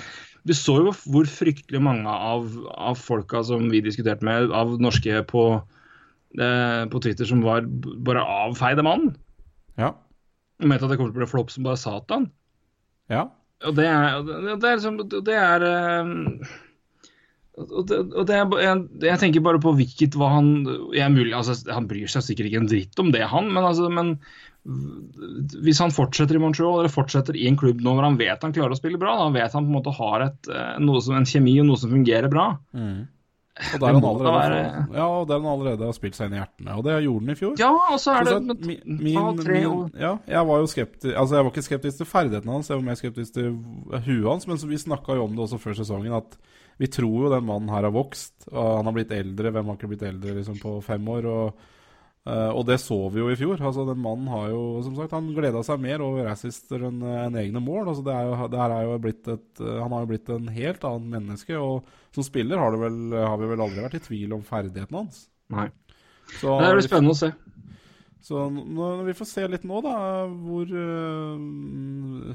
[0.47, 5.23] du så jo hvor fryktelig mange av, av folka som vi diskuterte med, av norske
[5.31, 5.45] på,
[6.41, 9.15] eh, på Twitter, som var bare avfeide mannen.
[9.81, 9.95] Ja.
[10.61, 12.31] Og mente at det kommer til å bli flopp som bare satan.
[13.13, 13.29] ja.
[13.65, 14.19] Og det er,
[14.61, 16.49] det er liksom Det er eh,
[17.57, 20.51] og det, og det er, jeg, jeg tenker bare på hvilket hva han
[20.93, 23.89] jeg mulig, altså, Han bryr seg sikkert ikke en dritt om det, han, men, altså,
[23.89, 24.19] men
[25.65, 28.53] hvis han fortsetter i Montreal eller fortsetter i en klubb nå hvor han vet han
[28.53, 31.17] klarer å spille bra, da vet han på en måte har et, eh, noe som,
[31.17, 32.51] en kjemi og noe som fungerer bra
[33.57, 36.75] Og der han allerede, ja, og der han allerede har spilt seg inn i hjertene.
[36.77, 37.55] Og det gjorde han i fjor.
[37.61, 41.39] Ja, og så er det Så min, min, min, ja, jeg var jo skeptisk Altså
[41.39, 43.55] jeg var ikke skeptisk til ferdighetene hans, jeg var mer skeptisk til
[43.95, 44.45] huet hans.
[44.51, 46.37] Men så vi snakka jo om det også før sesongen, at
[46.77, 48.35] vi tror jo den mannen her har vokst.
[48.53, 49.55] Og han har blitt eldre.
[49.55, 51.31] Hvem har ikke blitt eldre liksom på fem år?
[51.33, 51.67] Og,
[52.27, 53.61] eh, og det så vi jo i fjor.
[53.63, 57.39] Altså Den mannen har jo som sagt Han gleda seg mer over assister enn en
[57.41, 57.89] egne mål.
[57.93, 60.49] Altså det er jo, det er jo blitt et, eh, han har jo blitt en
[60.59, 61.57] helt annen menneske.
[61.57, 65.05] Og som spiller har, det vel, har vi vel aldri vært i tvil om ferdighetene
[65.05, 65.27] hans.
[65.55, 65.69] Nei.
[66.41, 67.29] Så Det blir spennende å se.
[68.27, 69.93] så nå, vi får se litt nå, da,
[70.27, 72.35] hvor uh,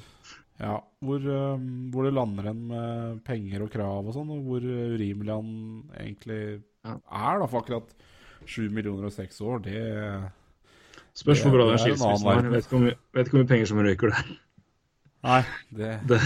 [0.61, 1.57] Ja, hvor, uh,
[1.91, 5.51] hvor det lander hen med penger og krav og sånn, og hvor urimelig han
[5.97, 6.41] egentlig
[6.85, 6.95] Ja.
[6.95, 7.49] er, da.
[7.51, 7.91] For akkurat
[8.47, 9.81] sju millioner og seks år, det
[11.13, 12.51] Spørs hvor bra den er skilsmissen verden.
[12.55, 14.31] Vet ikke mye- vet ikke hvor mye penger som røyker der.
[15.27, 15.41] Nei,
[15.75, 16.19] det Det.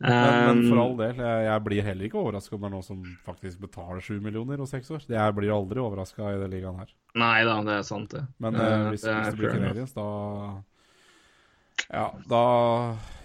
[0.00, 2.72] men, men for Um, all del, jeg, jeg blir heller ikke overraska om det er
[2.76, 5.02] noen som faktisk betaler sju millioner og seks år.
[5.08, 6.92] Det- Jeg blir aldri overraska i den ligaen her.
[7.18, 8.22] Nei da, det er sant, det.
[8.38, 9.52] Men eh, hvis, det er hvis det blir.
[9.58, 10.06] Canadiens, da
[11.92, 12.42] Ja, da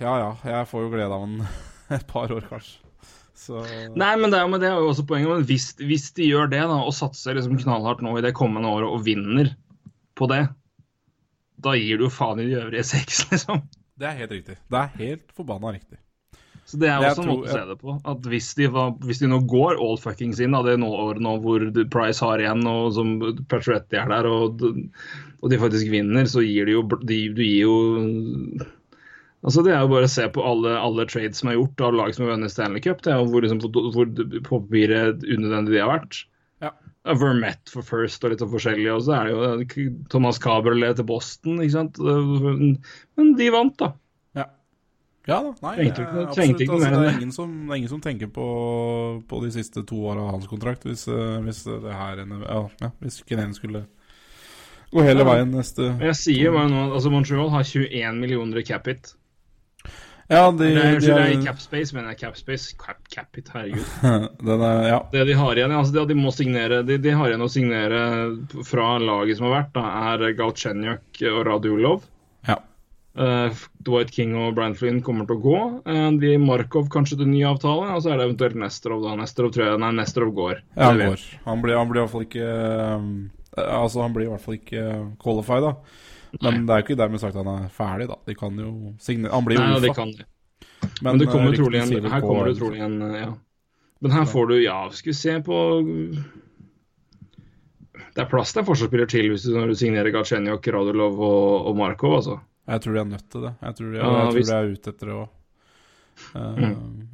[0.02, 1.48] Ja ja, jeg får jo glede av en
[2.00, 2.83] et par år, kanskje.
[3.44, 3.60] Så
[4.00, 5.30] Nei, men det er, jo- men det er jo også poenget.
[5.34, 8.72] Men hvis, hvis de gjør det, da, og satser liksom knallhardt nå i det kommende
[8.72, 9.52] året og vinner
[10.16, 10.46] på det,
[11.64, 13.66] da gir du jo faen i de øvrige seks, liksom.
[14.00, 14.56] Det er helt riktig.
[14.72, 16.00] Det er helt forbanna riktig.
[16.66, 17.94] Så det er også en måte å se det på.
[18.08, 21.20] At hvis de, var, hvis de nå går all fuckings inn av det nå året
[21.22, 23.12] nå hvor Price har igjen, og som
[23.52, 24.64] Patrietti er der, og,
[25.44, 27.76] og de faktisk vinner, så gir de jo de, Du gir jo
[29.44, 31.96] Altså Det er jo bare å se på alle, alle trades som er gjort av
[31.98, 33.02] lag som har vunnet Stanley Cup.
[33.04, 33.60] Det er jo hvor, liksom,
[33.92, 36.20] hvor på papiret unødvendig de har vært.
[36.64, 36.70] Ja.
[37.20, 38.88] Vermette for first og litt sånn forskjellig.
[38.94, 39.34] Og så er det
[39.68, 42.00] jo Thomas Caberlet til Boston, ikke sant.
[42.00, 43.90] Men de vant, da.
[44.40, 44.46] Ja.
[45.28, 45.52] Ja da.
[45.66, 46.38] Nei, Trengte ikke absolutt.
[46.38, 48.46] trengte ikke altså, det, er ingen som, det er ingen som tenker på,
[49.28, 52.92] på de siste to åra av hans kontrakt, hvis, eh, hvis det her ja, ja,
[53.04, 53.84] Hvis Canadiens skulle
[54.94, 58.88] gå hele veien neste Jeg sier bare nå, altså Montreal har 21 millioner i cap
[58.88, 59.14] hit.
[60.32, 62.24] Ja, de, Nei, det er i Capspace, cap space, er Capspace.
[62.24, 63.88] Cap space, cap, cap hit, herregud.
[64.48, 65.00] den er Ja.
[65.12, 68.04] Det de har igjen, altså det de må signere de, de har igjen å signere
[68.68, 72.06] fra laget som har vært, da, er Galchenyuk og Radulov.
[72.48, 72.60] ja.
[73.14, 73.54] Uh,
[73.86, 75.58] Dwight King og Brian Flynn kommer til å gå.
[75.86, 79.04] Uh, de Markov kanskje til ny avtale, og så er det eventuelt Nesterov.
[79.06, 79.14] da.
[79.20, 80.64] Nesterov tror jeg, nei, Nesterov går.
[80.74, 81.26] Ja, han går.
[81.44, 82.48] Han blir, han blir i hvert fall ikke
[82.98, 83.12] um,
[83.54, 84.86] Altså, han blir i hvert fall ikke
[85.22, 86.02] qualified, da.
[86.42, 88.16] Men det er jo ikke dermed sagt at han er ferdig, da.
[88.26, 90.06] De kan jo signere Han blir jo Nei, UFA.
[90.06, 90.14] Men.
[91.06, 93.34] Men det eh, kommer trolig en, her på- kommer du trolig en uh, ja.
[94.02, 95.58] Men her får du Ja, skal vi se på
[98.16, 101.68] Det er plass til en forsvarsspiller til hvis du, når du signerer Gatsjenjok, Radulov og,
[101.70, 102.40] og Markov, altså.
[102.70, 103.54] Jeg tror de er nødt til det.
[103.62, 105.30] Jeg tror de, Ja, jeg tror hvis- de er ute etter det òg.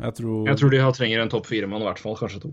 [0.03, 2.15] jeg tror Jeg tror de har, trenger en topp fire-mann, i hvert fall.
[2.19, 2.51] Kanskje to.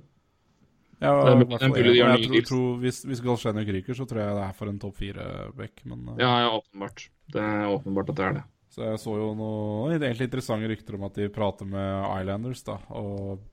[1.02, 4.36] Ja, Det er i jeg, jeg tror, tror hvis, hvis Galchenyuk ryker, så tror jeg
[4.38, 5.82] det er for en topp fire-back.
[5.84, 7.08] Men eh, Ja, ja, åpenbart.
[7.32, 8.44] Det er åpenbart at det er det.
[8.72, 12.78] Så jeg så jo noen egentlig interessante rykter om at de prater med Islanders, da.
[12.96, 13.44] Og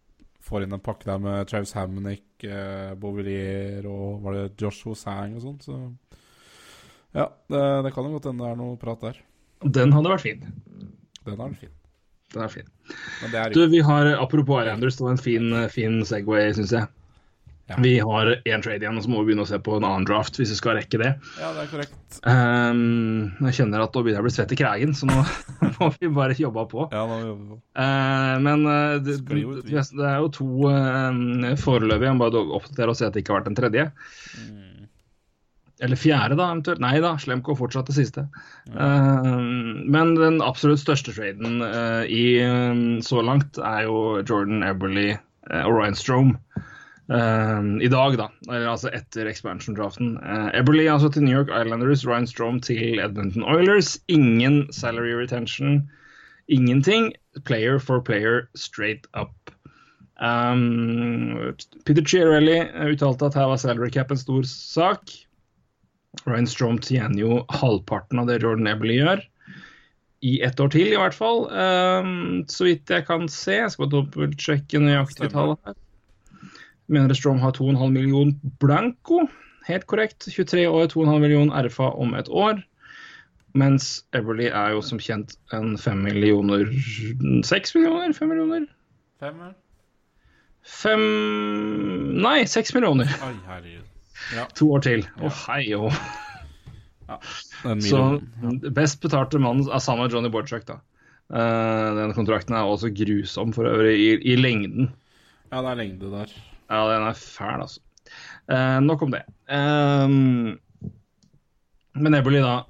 [0.43, 5.37] får inn en pakke der med Travis Hammonick, eh, Bouvillier og var det Josh Hosang
[5.37, 5.61] og sånn.
[5.63, 5.77] Så
[7.13, 9.21] ja, det, det kan jo godt hende det er noe prat der.
[9.63, 10.43] Den hadde vært fin.
[11.23, 11.71] Den er fin.
[12.33, 12.67] Den er fin.
[13.21, 16.73] Men det er Du, vi har, apropos Islanders, det var en fin, fin Segway, syns
[16.75, 16.89] jeg.
[17.71, 17.77] Ja.
[17.79, 20.07] Vi har én trade igjen, og så må vi begynne å se på en annen
[20.07, 21.13] draft hvis vi skal rekke det.
[21.39, 22.17] Ja, det er korrekt.
[22.27, 25.21] Um, jeg kjenner at nå begynner jeg å bli svett i kragen, så nå
[25.77, 26.89] må vi bare jobbe på.
[26.91, 27.61] Ja, nå må vi på.
[27.79, 32.09] Uh, men uh, det, ut, det er jo to uh, foreløpig.
[32.09, 33.87] Jeg må bare oppdatere og se at det ikke har vært en tredje.
[35.83, 36.81] Eller fjerde, da, eventuelt.
[36.83, 38.27] Nei da, Slemko fortsatt det siste.
[38.71, 39.39] Eh,
[39.95, 45.79] men den absolutt største traden eh, i så langt er jo Jordan Eberly eh, og
[45.79, 46.63] Ryan Strome.
[47.09, 48.29] Eh, I dag, da.
[48.47, 50.15] Eller altså etter expansion-draften.
[50.23, 53.97] Uh, Eberly altså til New York Islanders, Ryan Strom til Edmonton Oilers.
[54.07, 55.89] Ingen salary retention.
[56.47, 57.13] Ingenting.
[57.43, 59.51] Player for player straight up.
[60.21, 62.61] Um, Peter Chiarelli
[62.93, 65.11] uttalte at her var salary cap en stor sak.
[66.27, 69.23] Ryan Strom tjener jo halvparten av det Jordan Eberly gjør.
[70.23, 71.49] I ett år til, i hvert fall.
[71.51, 73.57] Um, så vidt jeg kan se.
[73.57, 75.75] Jeg skal bare dobbeltsjekke nøyaktig tallet her.
[76.93, 79.25] Mener Strom har 2,5 million blanco.
[79.67, 80.27] Helt korrekt.
[80.29, 82.61] 23 år, 2,5 million RFA om et år.
[83.53, 86.65] Mens Everly er jo som kjent en 5 millioner
[87.45, 88.13] 6 millioner?
[88.17, 88.65] 5 millioner?
[89.21, 89.51] Fem, ja.
[90.63, 91.03] 5
[92.23, 93.11] Nei, 6 millioner.
[93.27, 93.89] Oi, herregud.
[94.57, 95.03] To år til.
[95.19, 95.91] Å, hei og
[97.61, 98.71] Så million, ja.
[98.73, 100.79] best betalte mannen er sammen med Johnny Borchuk, da.
[101.33, 104.89] Uh, den kontrakten er også grusom for øvrig, i, i lengden.
[105.51, 106.33] ja, det er lengde der.
[106.73, 107.81] Ja, den er fæl, altså.
[108.49, 109.23] Eh, nok om det.
[109.47, 110.59] Um,
[111.93, 112.65] men Eberly, da.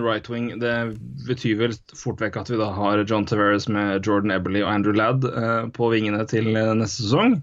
[0.00, 0.48] Right wing.
[0.60, 0.96] Det
[1.28, 4.96] betyr vel fort vekk at vi da har John Taveras med Jordan Eberly og Andrew
[4.96, 7.36] Ladd eh, på vingene til eh, neste sesong.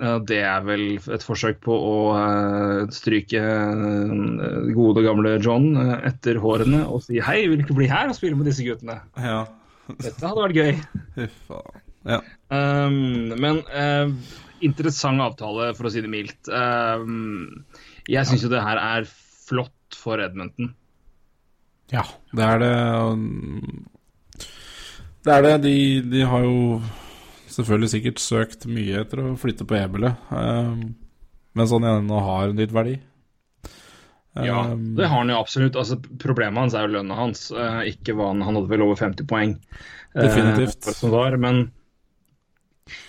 [0.00, 5.96] Eh, det er vel et forsøk på å eh, stryke eh, gode, gamle John eh,
[6.08, 8.96] etter hårene og si hei, vil du ikke bli her og spille med disse guttene?
[9.20, 9.44] Ja.
[9.90, 10.72] Dette hadde vært gøy.
[11.18, 11.64] Huffa.
[12.08, 12.22] Ja.
[12.48, 13.60] Um, men
[14.66, 16.48] interessant avtale, for å si det mildt.
[16.52, 17.64] Um,
[18.10, 20.74] jeg syns jo det her er flott for Edmonton.
[21.90, 22.04] Ja,
[22.36, 22.74] det er det.
[23.10, 23.86] um,
[25.24, 25.54] Det er det.
[25.66, 25.74] De,
[26.12, 26.80] de har jo
[27.50, 30.84] selvfølgelig sikkert søkt mye etter å flytte på Ebele, um,
[31.58, 33.00] men sånn ennå har litt verdi.
[34.40, 35.74] Ja, Um, det har han jo absolutt.
[35.76, 38.94] Altså, problemet hans er jo lønna hans, eh, ikke hva han Han hadde vel over
[38.96, 39.56] 50 poeng.
[40.14, 40.86] eh, Definitivt.
[40.86, 41.72] Eh, men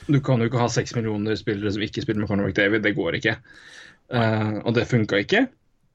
[0.07, 2.83] du kan jo ikke ha seks millioner spillere som ikke spiller med Conor McDavid.
[2.85, 3.37] Det går ikke.
[4.11, 5.45] Uh, og det funka ikke.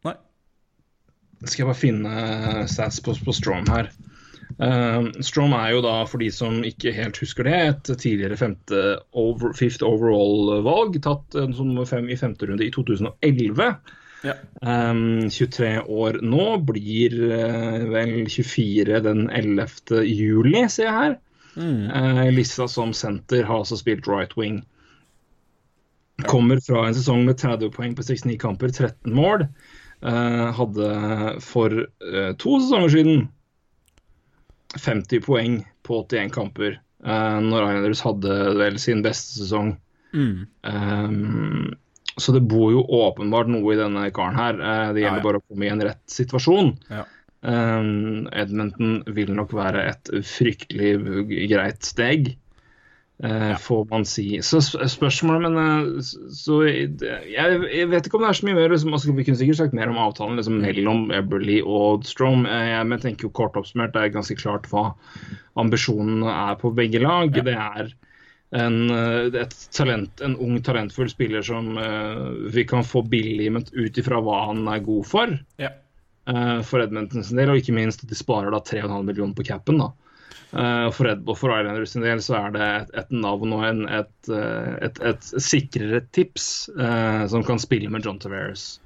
[0.07, 0.16] Nei.
[1.45, 3.91] Skal jeg bare finne stats på, på Strom her.
[4.57, 8.82] Uh, Strom er jo da, for de som ikke helt husker det, et tidligere femte
[9.12, 13.68] over, fifth overall-valg, tatt eh, fem i femte runde i 2011.
[14.24, 14.32] Ja.
[14.64, 20.01] Um, 23 år nå, blir uh, vel 24 den 11.
[20.09, 21.18] juli, ser jeg her.
[21.57, 21.90] Mm.
[21.90, 24.62] Uh, Lissa som senter har altså spilt right wing.
[26.26, 29.46] Kommer fra en sesong med 30 poeng på 69 kamper, 13 mål.
[30.07, 30.86] Eh, hadde
[31.44, 33.26] for eh, to sesonger siden
[34.80, 36.80] 50 poeng på 81 kamper.
[37.07, 39.74] eh, når Islanders hadde vel sin beste sesong.
[40.16, 40.46] Mm.
[40.64, 41.74] Um,
[42.16, 44.54] så det bor jo åpenbart noe i denne karen her.
[44.57, 45.26] Eh, det Ja, gjelder ja.
[45.28, 46.72] bare å komme i en rett situasjon.
[46.88, 47.04] Ja.
[47.43, 50.97] Um, Edmonton vil nok være et fryktelig
[51.51, 52.30] greit steg,
[53.22, 54.41] eh, får man si.
[54.43, 56.97] Så spørsmålet, men eh, så jeg,
[57.30, 59.76] jeg vet ikke om det er så mye mer liksom, altså, Vi kunne sikkert sagt
[59.76, 62.46] mer om avtalen liksom, mellom Eberly og Strom.
[62.49, 64.91] men jeg men tenker jo kort oppsummert, det er ganske klart hva
[65.61, 67.30] ambisjonene er på begge lag.
[67.37, 67.95] Det er
[68.54, 73.67] en, eh, et talent, en ung, talentfull spiller som eh, vi kan få billig men
[73.72, 75.72] ut ifra hva han er god for Ja.
[76.28, 79.46] Eh, for Edmonton sin del, og ikke minst at de sparer da 3,5 millioner på
[79.46, 79.78] capen.
[79.82, 79.92] da.
[80.53, 83.84] Eh, for, Ed, for Islanders sin del så er det et, et navn og en,
[83.90, 88.76] et, eh, et, et sikrere tips eh, som kan spille med John Tavares.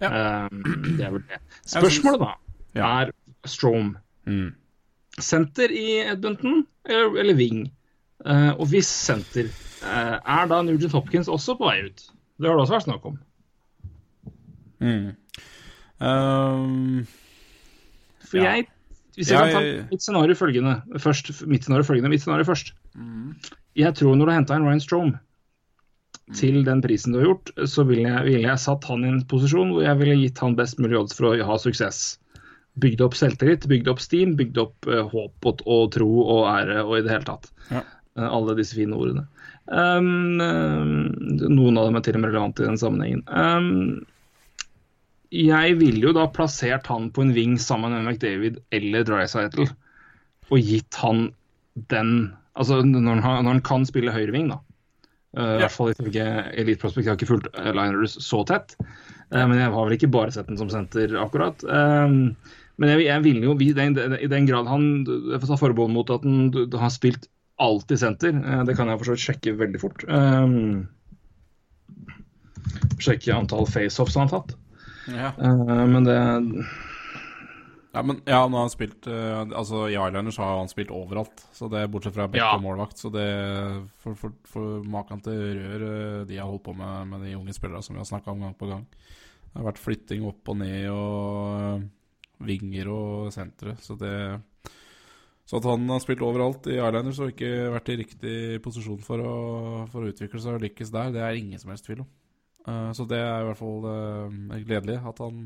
[0.00, 0.48] Eh,
[0.96, 1.40] det er vel det.
[1.66, 2.32] Spørsmålet da
[2.78, 2.88] Ja.
[3.02, 3.12] er
[3.48, 3.96] Strom.
[4.28, 4.52] Mm.
[5.18, 7.66] Senter i Edmonton eller, eller Wing?
[8.26, 9.46] Uh, og hvis senter,
[9.86, 12.00] uh, er da Nugent Hopkins også på vei ut?
[12.38, 13.18] Det har det også vært snakk om.
[14.82, 15.12] Mm.
[16.00, 17.06] Um,
[18.22, 18.56] For Ja.
[18.56, 18.68] jeg
[19.16, 21.32] Hvis jeg jeg kan ta mitt scenario følgende først.
[21.46, 22.72] Mitt scenario følgende, mitt scenario først.
[22.94, 23.34] Mm.
[23.74, 25.18] Jeg tror når du henta inn Ryan Strome
[26.36, 29.22] til den prisen du har gjort, så ville jeg, ville jeg satt han i en
[29.30, 32.18] posisjon hvor jeg ville gitt han best mulig odds for å ha suksess.
[32.78, 36.84] Bygd opp selvtillit, bygd opp steam, bygd opp uh, håp og, og tro og ære
[36.84, 37.50] og i det hele tatt.
[37.72, 37.82] Ja.
[38.18, 39.26] Uh, alle disse fine ordene.
[39.66, 40.92] Um, um,
[41.48, 43.24] noen av dem er til og med relevante i den sammenhengen.
[43.26, 44.06] Um,
[45.34, 49.68] jeg ville jo da plassert han på en ving sammen med McDavid eller Drycytle,
[50.48, 51.28] og gitt han
[51.92, 54.56] den Altså når han, når han kan spille høyreving, da.
[55.36, 56.24] Uh, I hvert fall ifølge
[56.58, 57.04] Elite Prospect.
[57.04, 58.74] Jeg har ikke fulgt uh, Liners så tett.
[59.30, 61.62] Uh, men jeg har vel ikke bare sett den som senter, akkurat.
[61.62, 62.34] Um,
[62.82, 65.94] men jeg, jeg ville jo, i den, i den grad han Jeg får ta forbehold
[65.94, 67.30] mot at han, han har spilt
[67.62, 68.34] alltid senter.
[68.42, 70.02] Uh, det kan jeg for så vidt sjekke veldig fort.
[70.10, 70.88] Um,
[72.98, 74.58] sjekke antall faceoffs han har tatt.
[75.08, 75.32] Ja.
[75.40, 76.16] Uh, men det
[77.94, 81.40] Ja, men ja, nå har han spilt uh, Altså, I Islanders har han spilt overalt.
[81.56, 82.50] Så det Bortsett fra bekk Ja.
[82.56, 82.98] og målvakt.
[83.00, 83.24] Så det
[84.02, 87.56] For, for, for maken til rør eh, de har holdt på med med de unge
[87.56, 88.84] spillerne som vi har snakka om gang på gang.
[89.48, 91.88] Det har vært flytting opp og ned og
[92.44, 93.74] vinger og sentre.
[93.80, 94.14] Så det
[95.48, 99.18] Så at han har spilt overalt i Islanders og ikke vært i riktig posisjon for
[99.24, 99.36] å,
[99.88, 102.10] for å utvikle seg og lykkes der, det er ingen som helst tvil om.
[102.66, 105.38] Eh, så det er i hvert fall eh, gledelig at han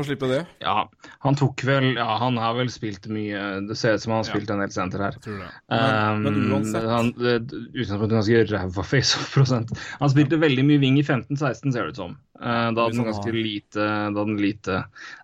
[0.00, 0.40] får slippe det.
[0.64, 0.88] Ja,
[1.24, 4.28] han tok vel Ja, han har vel spilt mye Det ser ut som han har
[4.28, 4.32] Ja.
[4.34, 5.20] spilt en del senter her.
[5.26, 9.70] Men, men Um, uansett han, at han ganske ræva face-off-prosent.
[10.00, 12.16] Han spilte veldig mye wing i 15-16, ser det ut som.
[12.40, 14.76] Uh, da hadde han ganske lite Da hadde lite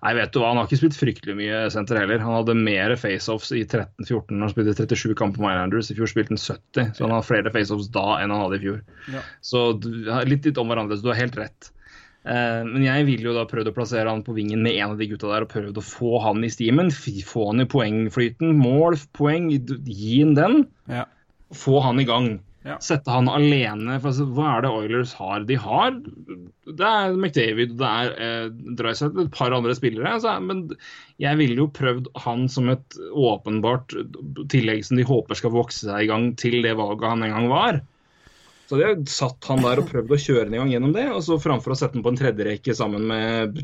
[0.02, 2.20] Nei, vet du hva, han har ikke spilt fryktelig mye senter heller.
[2.20, 4.36] Han hadde mer face-offs i 13-14.
[4.42, 5.88] Han spilte 37 kamper med Islanders.
[5.90, 8.64] I fjor spilte han 70, så han har flere face-offs da enn han hadde i
[8.66, 8.82] fjor.
[9.14, 9.24] Ja.
[9.40, 9.64] Så
[10.28, 11.70] litt, litt om hverandre, så du har helt rett.
[12.26, 15.02] Eh, men jeg ville jo da prøvd å plassere han på vingen med en av
[15.02, 16.90] de gutta der og prøvd å få han i stimen.
[16.90, 18.56] Få han i poengflyten.
[18.58, 20.60] Mål, poeng, gi han den.
[20.90, 21.06] Ja.
[21.54, 22.36] Få han i gang.
[22.66, 22.80] Ja.
[22.82, 24.00] Sette han alene.
[24.00, 25.44] For altså, hva er det Oilers har?
[25.46, 28.46] De har Det er McDavid, det er eh,
[28.80, 30.16] Drysdale, et par andre spillere.
[30.16, 30.64] Altså, men
[31.22, 33.94] jeg ville jo prøvd han som et åpenbart
[34.50, 37.52] tillegg som de håper skal vokse seg i gang til det valget han en gang
[37.54, 37.84] var.
[38.66, 41.06] Så hadde jeg satt han der og prøvd å kjøre han i gang gjennom det.
[41.14, 43.60] Og så framfor å sette han på en tredje rekke sammen med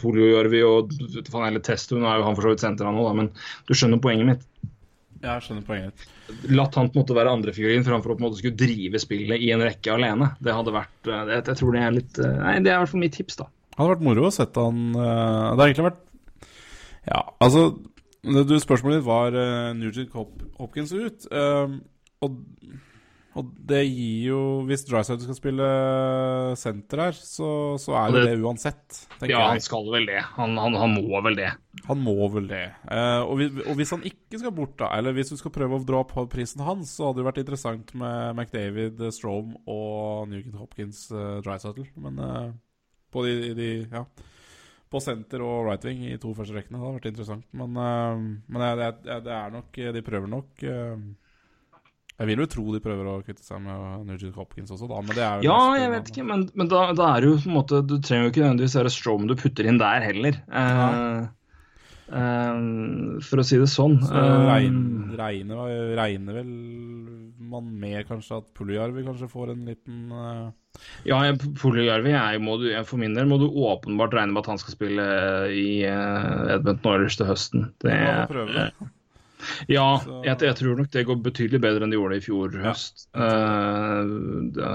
[0.00, 0.94] Poljojorvi og
[1.30, 3.30] faen, eller Testo, nå er jo han for så vidt senter han nå, da, men
[3.68, 4.48] du skjønner poenget mitt.
[5.20, 6.04] Ja, jeg skjønner poenget.
[6.48, 9.42] Latt han på en måte være andrefigurin framfor å på en måte skulle drive spillet
[9.44, 10.30] i en rekke alene.
[10.40, 12.82] Det hadde vært eh, det, Jeg tror det er litt eh, Nei, det er i
[12.84, 13.46] hvert fall mitt tips, da.
[13.50, 16.00] Det hadde vært moro å sette han eh, Det har egentlig vært
[17.10, 17.64] Ja, altså
[18.20, 21.24] du, Spørsmålet ditt var uh, Nugent Hopkins ut.
[21.32, 21.78] Uh,
[22.20, 22.34] og,
[23.38, 25.66] og det gir jo Hvis Dryside skal spille
[26.58, 28.86] senter her, så, så er jo det- det uansett,
[29.20, 30.22] tenker Ja, han skal vel det.
[30.36, 31.50] Han, han, han må vel det.
[31.86, 32.62] Han må vel det.
[32.90, 35.78] Eh, og, vi, og hvis han ikke skal bort, da, eller hvis du skal prøve
[35.78, 40.58] å dra opp prisen hans, så hadde det vært interessant med McDavid, Strome og Nugent
[40.58, 41.86] Hopkins, eh, Drysettle.
[41.96, 42.50] Men eh,
[43.12, 44.04] på de, de Ja.
[44.90, 46.80] På senter og right wing i to første rekkene.
[46.80, 47.44] Det hadde vært interessant.
[47.54, 50.96] Men, eh, men det, det, det er nok De prøver nok eh,
[52.20, 55.00] Jeg vil jo tro de prøver å kvitte seg med Nugent Hopkins også, da.
[55.00, 57.38] Men det er jo Ja, jeg vet ikke, men, men da, da er det jo
[57.40, 60.36] på en måte Du trenger jo ikke nødvendigvis være Strom du putter inn der heller.
[60.60, 61.22] Eh,
[62.20, 62.60] eh,
[63.24, 63.96] for å si det sånn.
[64.04, 66.52] Så Eh, regner, regner, regner vel
[67.50, 70.46] man med kanskje at Puljarvi kanskje får en liten eh,
[71.08, 71.24] Ja,
[71.62, 75.10] Poljojorvi jo For min del må du åpenbart regne med at han skal spille
[75.56, 77.70] i uh, Edmundton Oilers til høsten.
[77.82, 78.90] Det, ja, får prøve det.
[79.70, 79.88] Ja,
[80.26, 83.06] jeg, jeg tror nok det går betydelig bedre enn det gjorde i fjor høst.
[83.14, 84.74] Det,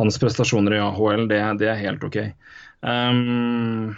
[0.00, 2.22] hans prestasjoner i AHL, det, det er helt OK.
[2.80, 3.92] Um,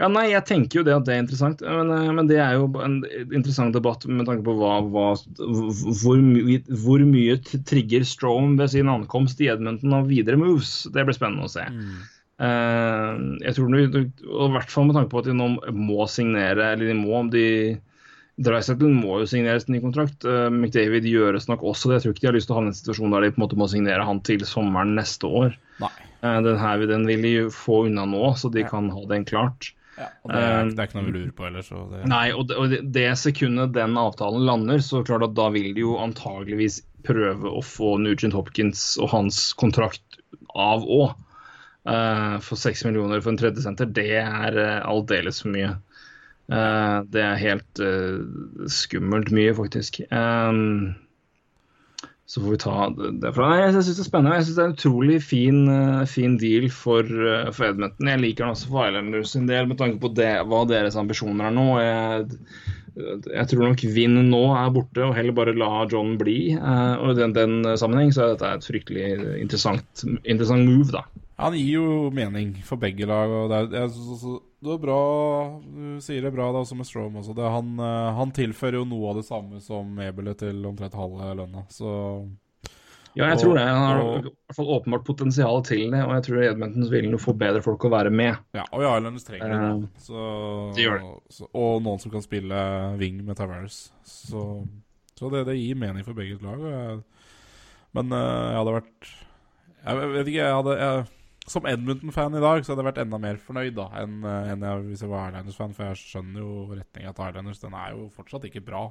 [0.00, 2.56] ja, nei, jeg tenker jo det at det er interessant, men, eh, men det er
[2.58, 7.36] jo en interessant debatt med tanke på hva, hva, hvor, my, hvor mye
[7.68, 10.88] trigger Strome ved sin ankomst i Edmonton av videre moves.
[10.90, 11.66] Det blir spennende å se.
[12.40, 13.86] Eh, jeg tror I
[14.56, 17.46] hvert fall med tanke på at de nå må signere, eller de må om de
[18.40, 20.24] Dreisaitl må jo signeres ny kontrakt.
[20.24, 21.98] Eh, McDavid gjøres nok også det.
[21.98, 23.40] Jeg tror ikke de har lyst til å havne i en situasjon der de på
[23.40, 25.52] en måte må signere han til sommeren neste år.
[25.82, 25.90] Nei.
[26.22, 29.72] Eh, den, her, den vil de få unna nå, så de kan ha den klart.
[30.00, 31.66] Ja, det, er, det er ikke noe vi lurer på ellers.
[31.68, 35.34] Så det, Nei, og det, og det- det sekundet den avtalen lander, så klart at
[35.36, 40.20] da vil de jo antageligvis prøve å få Nugent Hopkins og hans kontrakt
[40.56, 41.12] av òg.
[42.44, 45.70] for seks millioner for en tredjesenter, det er uh, aldeles for mye.
[46.50, 50.00] Eh, det er helt uh, skummelt mye, faktisk.
[50.10, 50.96] Um,
[52.30, 53.30] så får vi ta det.
[53.38, 54.34] Nei, Jeg syns det er spennende.
[54.38, 57.06] Jeg syns det er en utrolig fin, uh, fin deal for,
[57.54, 58.10] for Edmonton.
[58.10, 61.50] Jeg liker den også for Islanders sin del, med tanke på det, hva deres ambisjoner
[61.50, 61.68] er nå.
[61.84, 62.28] Jeg,
[63.30, 66.38] jeg tror nok Vinn nå er borte, og heller bare la John bli.
[66.58, 69.08] og I den, den sammenheng så er dette et fryktelig
[69.38, 71.06] interessant, interessant move, da.
[71.40, 73.30] Han gir jo mening for begge lag.
[73.30, 74.96] og Det er, jeg, så, så, det er bra
[75.64, 77.34] Du sier det bra da, også med Strom også.
[77.36, 81.32] Det, han, eh, han tilfører jo noe av det samme som Ebelet til omtrent halve
[81.38, 81.66] lønna.
[81.72, 81.90] Så
[83.16, 83.62] Ja, jeg Og- tror det.
[83.66, 87.16] Han har og- i hvert fall åpenbart potensial til det, og jeg tror Edmonton vil
[87.18, 88.36] få bedre folk å være med.
[88.54, 89.58] Ja, og Islanders trenger det.
[89.58, 89.88] nå.
[89.98, 91.32] Så, de gjør det.
[91.34, 92.60] Så, og noen som kan spille
[93.00, 93.90] wing med Tavares.
[94.04, 94.64] Så,
[95.18, 96.60] så det, det gir mening for begge lag.
[96.60, 97.02] Jeg,
[97.94, 99.10] men eh, jeg hadde vært
[99.86, 101.06] Jeg vet ikke, jeg hadde jeg,
[101.50, 104.66] Som Edmonton-fan i dag så hadde jeg vært enda mer fornøyd da enn eh, enn
[104.66, 107.62] jeg, hvis jeg var Islanders-fan, for jeg skjønner jo retninga til Islanders.
[107.64, 108.88] Den er jo fortsatt ikke bra.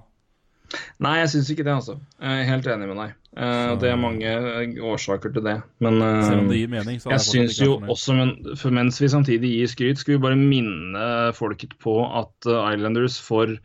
[1.01, 1.95] Nei, jeg syns ikke det, altså.
[2.21, 3.13] Jeg er helt enig med deg.
[3.33, 3.75] Så...
[3.81, 5.55] det er mange eh, årsaker til det.
[5.81, 6.99] Men eh, det mening.
[6.99, 8.33] Jeg syns jo også, men,
[8.77, 11.05] mens vi samtidig gir skryt, skal vi bare minne
[11.37, 13.55] folket på at eh, Islanders for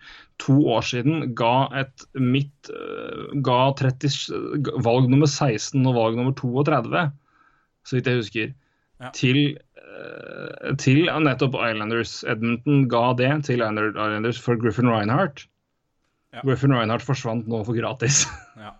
[0.43, 4.17] to år siden ga et midt eh, Ga 30,
[4.67, 7.05] ga- valg nummer 16 og valg nummer 32,
[7.85, 8.55] så vidt jeg husker,
[9.03, 9.11] Ja.
[9.15, 12.23] til eh, til nettopp Islanders.
[12.31, 15.47] Edmonton ga det til Islanders for Griffin Reinhardt.
[16.35, 16.43] Ja.
[16.45, 18.25] Griffin Reinhardt forsvant nå for gratis.
[18.65, 18.71] Ja,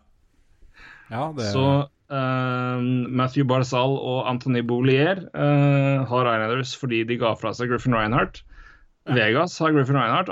[1.11, 1.65] ja det Så
[2.15, 2.85] eh,
[3.21, 8.45] Matthew Barzal og Anthony Boulier uh, har Islanders fordi de ga fra seg Griffin Reinhardt.
[9.05, 10.31] Vegas har Griffin Reinhardt,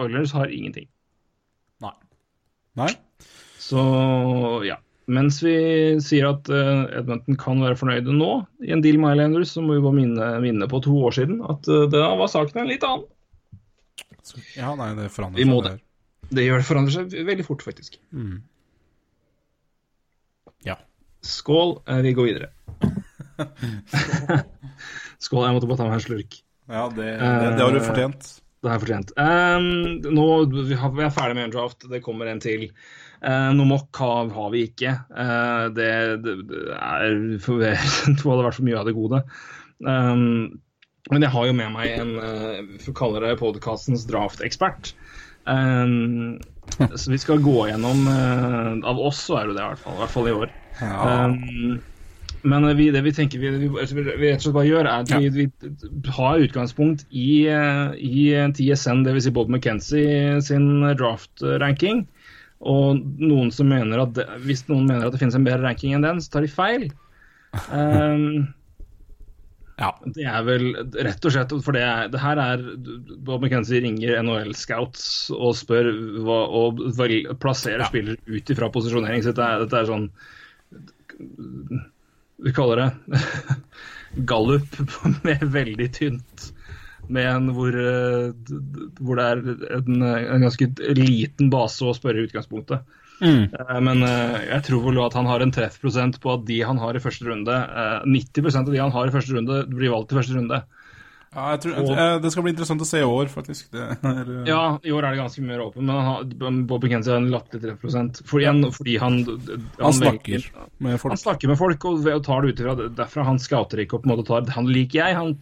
[0.00, 0.86] Oilers har ingenting.
[1.84, 1.92] Nei.
[2.80, 2.88] Nei?
[3.60, 3.82] Så
[4.64, 4.78] ja.
[5.04, 5.54] Mens vi
[6.00, 8.30] sier at eh, Edmonton kan være fornøyde nå
[8.64, 11.42] i en deal med Islanders, så må vi bare minne, minne på to år siden
[11.44, 13.04] at eh, da var saken en litt annen.
[14.56, 15.66] Ja, nei, det forandrer seg.
[15.66, 15.74] det.
[16.34, 17.98] Det gjør det forandrer seg veldig fort, faktisk.
[18.16, 18.38] Mm.
[20.64, 20.78] Ja.
[21.20, 22.48] Skål, eh, vi går videre.
[25.24, 26.40] Skål, jeg måtte bare ta meg en slurk.
[26.64, 28.32] Ja, det, det, det har du fortjent.
[28.64, 29.10] Det har jeg fortjent.
[29.20, 31.84] Um, nå, vi, er vi er ferdig med en draft.
[31.90, 32.70] Det kommer en til.
[33.24, 34.92] Uh, noe mock har, har vi ikke.
[35.08, 35.90] Uh, det,
[36.24, 36.34] det,
[36.76, 39.22] er for, det hadde vært for mye av det gode.
[39.84, 40.60] Um,
[41.12, 44.92] men jeg har jo med meg en uh, for å kalle det podkastens draftekspert.
[45.44, 46.36] Um,
[47.00, 49.98] så vi skal gå gjennom uh, Av oss så er det det, i hvert fall.
[49.98, 50.54] I hvert fall i år.
[50.80, 51.26] Ja.
[51.28, 51.82] Um,
[52.44, 55.12] men vi, det vi tenker vi, vi, vi rett og slett bare gjør, er at
[55.16, 58.24] vi, vi har utgangspunkt i, eh, i
[58.58, 59.24] TSN, dvs.
[59.24, 62.02] Si Bob McKenzie sin draft-ranking.
[62.64, 65.96] Og noen som mener at det, hvis noen mener at det finnes en bedre ranking
[65.96, 66.86] enn den, så tar de feil.
[67.70, 68.46] Um,
[69.82, 69.90] ja.
[70.16, 70.64] det er vel
[71.06, 72.64] rett og slett For det, er, det her er
[73.26, 75.04] Bob McKenzie ringer NHL-scouts
[75.36, 75.90] og spør
[76.24, 79.22] hva, og vel, plasserer spillere ut ifra posisjonering.
[79.22, 80.08] Så dette er, dette er sånn
[82.44, 83.22] Vi kaller det
[84.30, 84.80] gallup
[85.26, 86.50] med veldig tynt.
[87.08, 88.32] Med en hvor, eh,
[89.00, 89.42] hvor det er
[89.78, 92.84] en, en ganske liten base å spørre i utgangspunktet.
[93.22, 93.44] Mm.
[93.86, 96.96] Men eh, jeg tror vel at han har en treffprosent på at de han har
[96.98, 100.18] i første runde, eh, 90% av de han har i første runde, blir valgt i
[100.18, 100.64] første runde.
[101.34, 103.70] Ja, jeg tror, jeg, jeg, det skal bli interessant å se i år, faktisk.
[103.74, 105.82] Det er, eh, Ja, i år er det ganske mer åpent.
[105.82, 108.20] men han har, Bob Kenzie har en latterlig treffprosent.
[108.28, 109.16] For igjen, fordi han
[109.80, 111.10] Han snakker velger- med folk.
[111.16, 113.24] Han snakker med folk og, og tar det ut ifra derfra.
[113.26, 115.16] Han scouter ikke og på en måte tar Han liker jeg.
[115.18, 115.34] Han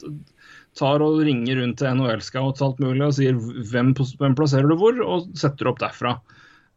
[0.78, 5.02] tar og ringer rundt til NHL-scouts alt mulig og sier hvem, hvem plasserer du hvor,
[5.04, 6.16] og setter opp derfra.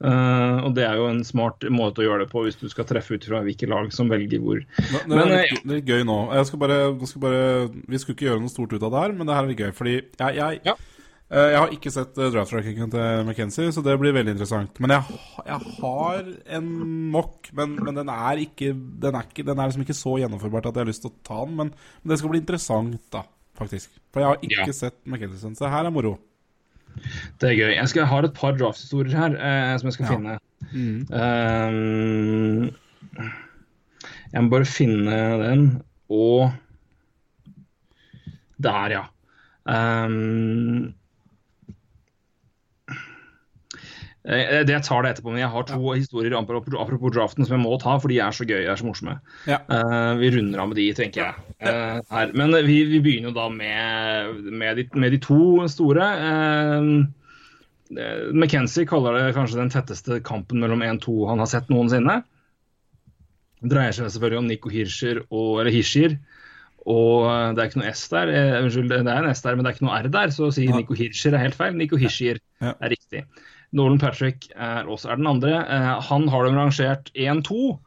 [0.03, 2.83] Uh, og det er jo en smart måte å gjøre det på hvis du skal
[2.89, 4.59] treffe ut fra hvilke lag som velger hvor.
[4.59, 6.17] Det, det, Men, er eh, det er gøy nå.
[6.35, 9.15] Jeg skal bare, skal bare Vi skulle ikke gjøre noe stort ut av det her,
[9.15, 9.71] men det her er litt gøy.
[9.77, 10.73] Fordi jeg, jeg, Ja.
[10.75, 14.83] uh, jeg har ikke sett draft-trackingen til McKenzie, så det blir veldig interessant.
[14.83, 16.27] Men jeg, jeg har
[16.59, 16.67] en
[17.15, 20.67] mock, men, men den, er ikke, den, er ikke, den er liksom ikke så gjennomførbart
[20.73, 21.55] at jeg har lyst til å ta den.
[21.63, 21.71] Men,
[22.03, 23.23] men det skal bli interessant, da,
[23.57, 23.89] faktisk.
[24.13, 24.71] For jeg har ikke Ja.
[24.75, 26.17] sett McKenzie, så her er moro.
[27.41, 27.71] Det er gøy.
[27.75, 30.11] Jeg, skal, jeg har et par drafthistorier her eh, som jeg skal Ja.
[30.15, 30.39] finne.
[31.11, 32.71] Eh,
[34.33, 35.65] jeg må bare finne den,
[36.09, 36.51] og
[38.61, 39.01] Der, ja.
[39.67, 40.93] Um,
[44.27, 47.63] eh, det jeg tar det etterpå, men jeg har to historier apropos draften som jeg
[47.63, 48.65] må ta, for de er så gøye.
[48.67, 49.17] er så morsomme.
[49.49, 49.59] Ja.
[49.69, 51.33] Uh, vi runder av med de, tenker jeg.
[51.61, 52.31] Uh.
[52.33, 55.39] Men vi, vi begynner jo da med, med, de, med de to
[55.71, 56.07] store.
[56.29, 56.89] Eh,
[57.97, 62.21] eh, McKenzie kaller det kanskje den tetteste kampen mellom 1-2 han har sett noensinne.
[63.61, 66.17] Det dreier seg selvfølgelig om Nico Hirscher og eller Hirscher.
[66.85, 68.29] Og eh, det er ikke noe S der.
[68.29, 70.33] Eh, unnskyld, det er en S der, men det er ikke noe R der.
[70.35, 70.75] Så å si Ja.
[70.77, 71.77] Nico Hirscher er helt feil.
[71.77, 72.75] Nico Hirscher Ja.
[72.79, 73.25] er riktig.
[73.75, 75.57] Nolan Patrick er også er den andre.
[75.67, 77.79] Eh, han har dem rangert 1-2.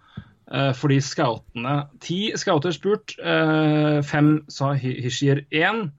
[0.53, 3.15] eh, fordi scoutene Ti scouter spurt.
[3.19, 5.91] eh, fem sa Hishier 1.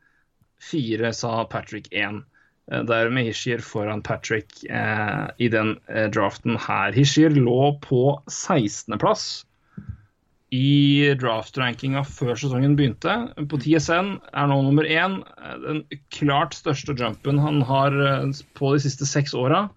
[0.59, 2.23] Fire sa Patrick 1.
[2.71, 5.77] Eh, Dermed Hishier foran Patrick i den
[6.13, 6.91] draften her.
[6.93, 9.45] Hishier lå på 16.-plass
[10.51, 13.33] i draft-rankinga før sesongen begynte.
[13.49, 15.23] På TSN er nå nummer én.
[15.65, 15.83] Den
[16.13, 17.91] klart største jumpen han har
[18.57, 19.67] på de siste seks åra.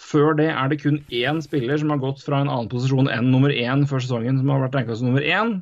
[0.00, 3.30] Før det er det kun én spiller som har gått fra en annen posisjon enn
[3.30, 5.60] nummer én før sesongen, som har vært ranka som nummer én.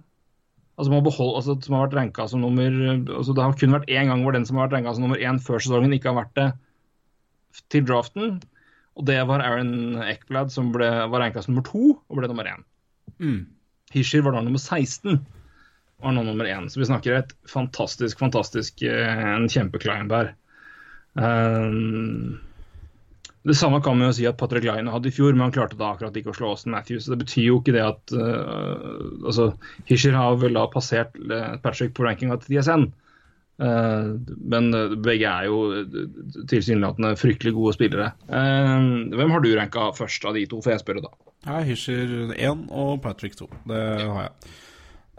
[0.79, 2.77] Altså, som har, behold, altså, som har vært ranket som nummer
[3.19, 5.21] altså, Det har kun vært én gang hvor den som har vært ranka som nummer
[5.21, 6.47] én før sesongen, ikke har vært det
[7.75, 8.39] til draften.
[8.97, 12.49] Og det var Aaron Eckblad, som ble, var ranka som nummer to og ble nummer
[12.49, 12.65] én.
[13.21, 13.43] Mm.
[13.93, 15.19] Hischer var da nummer 16
[16.01, 16.71] og er nå nummer 1.
[16.73, 20.33] Så vi snakker et fantastisk, fantastisk eh, en kjempeclimb her.
[21.13, 22.39] Um,
[23.49, 25.79] det samme kan man jo si at Patrick Line hadde i fjor, men han klarte
[25.81, 27.07] da akkurat ikke å slå Austin Matthews.
[27.09, 29.47] Det betyr jo ikke det at uh, altså,
[29.89, 31.17] Hischer har vel da passert
[31.65, 32.85] Patrick på rankinga til DSN.
[33.61, 34.21] Uh,
[34.53, 35.57] men uh, begge er jo
[36.53, 38.11] tilsynelatende fryktelig gode spillere.
[38.29, 41.15] Uh, hvem har du ranka først av de to, får jeg spørre da?
[41.47, 43.49] Jeg er Hischer 1 og Patrick 2.
[43.73, 44.55] Det har jeg.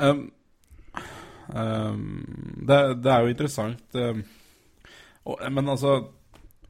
[0.01, 0.23] Um,
[1.57, 2.01] um,
[2.69, 3.85] det, det er jo interessant.
[3.97, 4.21] Um,
[5.25, 6.03] og, men altså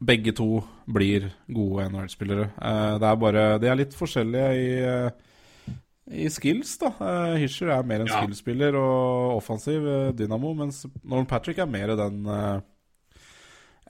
[0.02, 2.48] Begge to blir gode NHL-spillere.
[2.58, 5.76] Uh, det er bare De er litt forskjellige i, uh,
[6.10, 6.90] i skills, da.
[6.98, 8.24] Uh, Hischer er mer en Ja.
[8.24, 9.86] skillspiller og offensiv
[10.18, 12.26] dynamo, mens Norman Patrick er mer den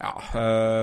[0.02, 0.12] ja,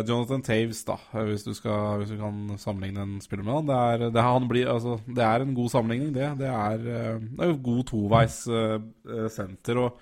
[0.06, 0.94] Jonathan Taves, da,
[1.26, 3.66] hvis du, skal, hvis du kan sammenligne en spiller med han.
[3.66, 6.28] Det er, det, han blir, altså, det er en god sammenligning, det.
[6.38, 8.44] Det er, det er god toveis
[9.34, 9.98] senter, og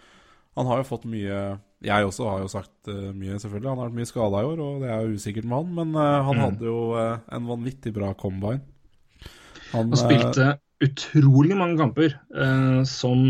[0.54, 3.68] han har jo fått mye Jeg også har jo sagt uh, mye, selvfølgelig.
[3.68, 5.98] Han har vært mye skada i år, og det er jo usikkert med han, men
[5.98, 8.62] uh, han hadde jo uh, en vanvittig bra combine.
[9.74, 10.54] Han, Han spilte
[10.84, 12.14] utrolig mange kamper.
[12.36, 13.22] Eh, som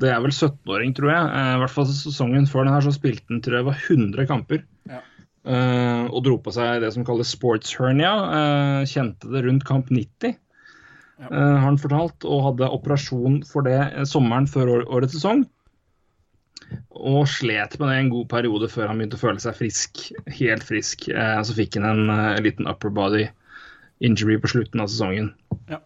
[0.00, 1.28] Det er vel 17-åring, tror jeg.
[1.32, 4.26] Eh, I hvert fall sesongen før den her så spilte han tror jeg var 100
[4.28, 4.60] kamper.
[4.90, 5.00] Ja.
[5.46, 8.12] Eh, og dro på seg det som kalles sports hernia.
[8.38, 10.36] Eh, kjente det rundt kamp 90,
[11.16, 11.26] Ja.
[11.30, 12.28] eh, har han fortalt.
[12.28, 15.46] Og hadde operasjon for det eh, sommeren før årets sesong.
[16.96, 20.00] Og slet med det en god periode før han begynte å føle seg frisk.
[20.38, 21.08] Helt frisk.
[21.12, 23.26] Eh, så fikk han en eh, liten upper body
[24.04, 25.30] injury på slutten av sesongen.
[25.70, 25.78] Ja.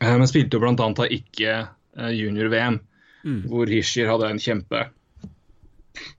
[0.00, 0.74] Eh, Men spilte jo bl.a.
[0.76, 2.80] da ikke eh, junior-VM,
[3.26, 3.40] Mm.
[3.50, 4.84] hvor Hishir hadde en kjempe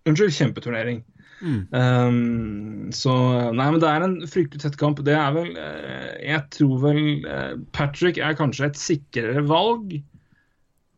[0.10, 0.98] Unnskyld, kjempeturnering.
[1.40, 1.68] Mm.
[1.72, 3.14] Um, så
[3.54, 5.00] Nei, men det er en fryktelig tett kamp.
[5.06, 7.00] Det er vel eh, Jeg tror vel
[7.30, 10.00] eh, Patrick er kanskje et sikrere valg.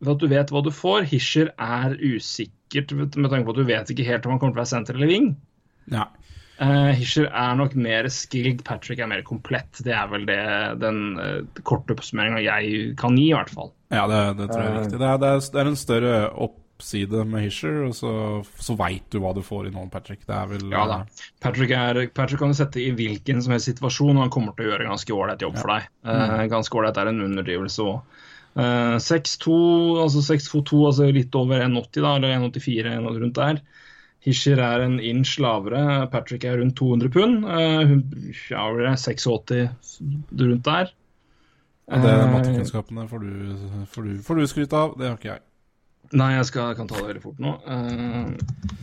[0.00, 1.04] Ved at du vet hva du får.
[1.10, 4.56] Hischer er usikkert med med tanke på at du vet ikke helt om han kommer
[4.56, 5.34] til å være senter eller wing.
[5.92, 6.06] Ja.
[6.60, 9.80] Uh, Hischer er nok mer skilled, Patrick er mer komplett.
[9.80, 10.40] Det er vel det,
[10.82, 13.72] den uh, korte oppsummeringa jeg kan gi, i hvert fall.
[13.88, 14.98] Ja, det, det tror jeg er riktig.
[15.00, 16.18] Det er, det, er, det er en større
[16.48, 18.12] oppside med Hischer, og så,
[18.60, 20.26] så veit du hva du får i noen Patrick.
[20.28, 21.00] Det er vel Ja da.
[21.40, 24.68] Patrick, er, Patrick kan du sette i hvilken som helst situasjon, og han kommer til
[24.68, 25.88] å gjøre ganske ålreit jobb for deg.
[26.04, 28.20] Uh, ganske ålreit er en underdrivelse òg.
[28.56, 29.56] 6'2,
[30.02, 33.60] altså 6-2-2, altså litt over 1,80, da, eller 1,84 noe rundt der.
[34.26, 37.44] Hischer er en inch lavere, Patrick er rundt 200 pund.
[37.46, 37.94] Uh,
[38.48, 40.00] hva blir det, 86
[40.42, 40.90] rundt der.
[41.90, 43.30] Ja, det er Mattekunnskapene får du,
[43.90, 45.44] får, du, får du skryt av, det har ikke jeg.
[46.20, 47.56] Nei, jeg skal, jeg kan ta det veldig fort nå.
[47.64, 48.78] Uh,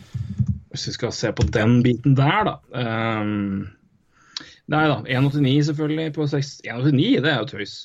[0.72, 2.54] hvis vi skal se på den biten der, da.
[2.76, 3.30] Eh,
[4.68, 7.76] nei da, 1,89 selvfølgelig på 6 1,89, det er jo tøys.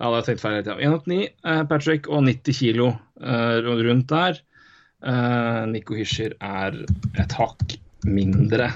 [0.00, 0.76] Ja, det jeg tenkt feil tida.
[0.82, 2.88] 1,89 eh, Patrick og 90 kilo
[3.20, 4.40] eh, rundt der.
[5.04, 6.80] Eh, Nico Hischer er
[7.22, 8.72] et hakk mindre.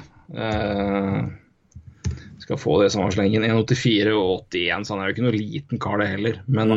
[2.38, 3.44] Skal få det samme slengen.
[3.44, 6.38] 1,84 og 81, så han er jo ikke noe liten kar, det heller.
[6.46, 6.72] Men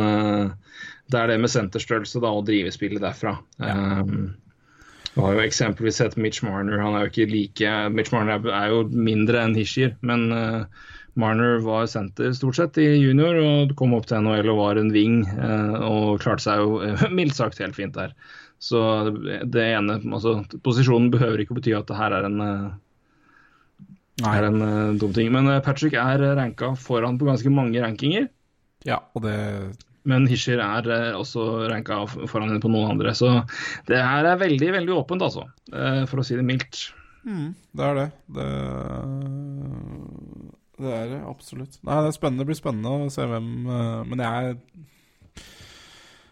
[1.12, 3.38] det er det med senterstørrelse da, og drive spillet derfra.
[3.60, 4.34] Um,
[5.12, 6.80] du har jo eksempelvis sett Mitch Marner.
[6.80, 10.64] Han er jo ikke like Mitch Marner er- jo mindre enn Hischer, men eh,
[11.20, 14.94] Marner var senter stort sett i junior og kom opp til NHL og var en
[14.94, 18.16] wing eh, og klarte seg jo eh, mildt sagt helt fint der.
[18.62, 18.80] Så
[19.12, 22.72] det, ene, altså Posisjonen behøver ikke bety at det her er en eh,
[24.22, 25.32] er en dum ting.
[25.34, 28.28] Men Patrick er ranka foran på ganske mange rankinger.
[28.86, 29.38] Ja, og det
[30.06, 33.16] Men Hischer er også ranka foran på noen andre.
[33.18, 33.34] Så
[33.90, 35.48] det her er veldig veldig åpent, altså.
[36.10, 36.88] For å si det mildt.
[37.26, 38.08] mm, Det er det.
[38.38, 38.48] Det,
[40.82, 41.78] det er det absolutt.
[41.88, 42.44] Nei, det er spennende.
[42.44, 44.58] Det blir spennende å se hvem eh, Men jeg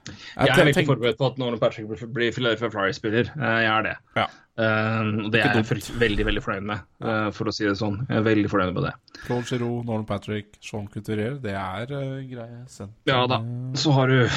[0.09, 3.29] Jeg er veldig forberedt på at Nolan Patrick blir- Philadelphia Flyers-spiller.
[3.35, 3.95] Eh, Jeg er det.
[4.17, 4.27] Ja.
[4.59, 8.01] Og det er jeg veldig veldig fornøyd med, uh, for å si det sånn.
[8.09, 8.93] Jeg er veldig fornøyd med det.
[9.21, 12.97] Claude Giroux, Nolan Patrick, Sean Couturier, det er uh, greie senter.
[13.07, 13.37] Ja da.
[13.79, 14.27] Så har du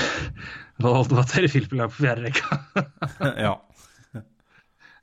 [0.78, 2.60] hva Filppel er på fjerde rekka.
[3.48, 3.56] ja.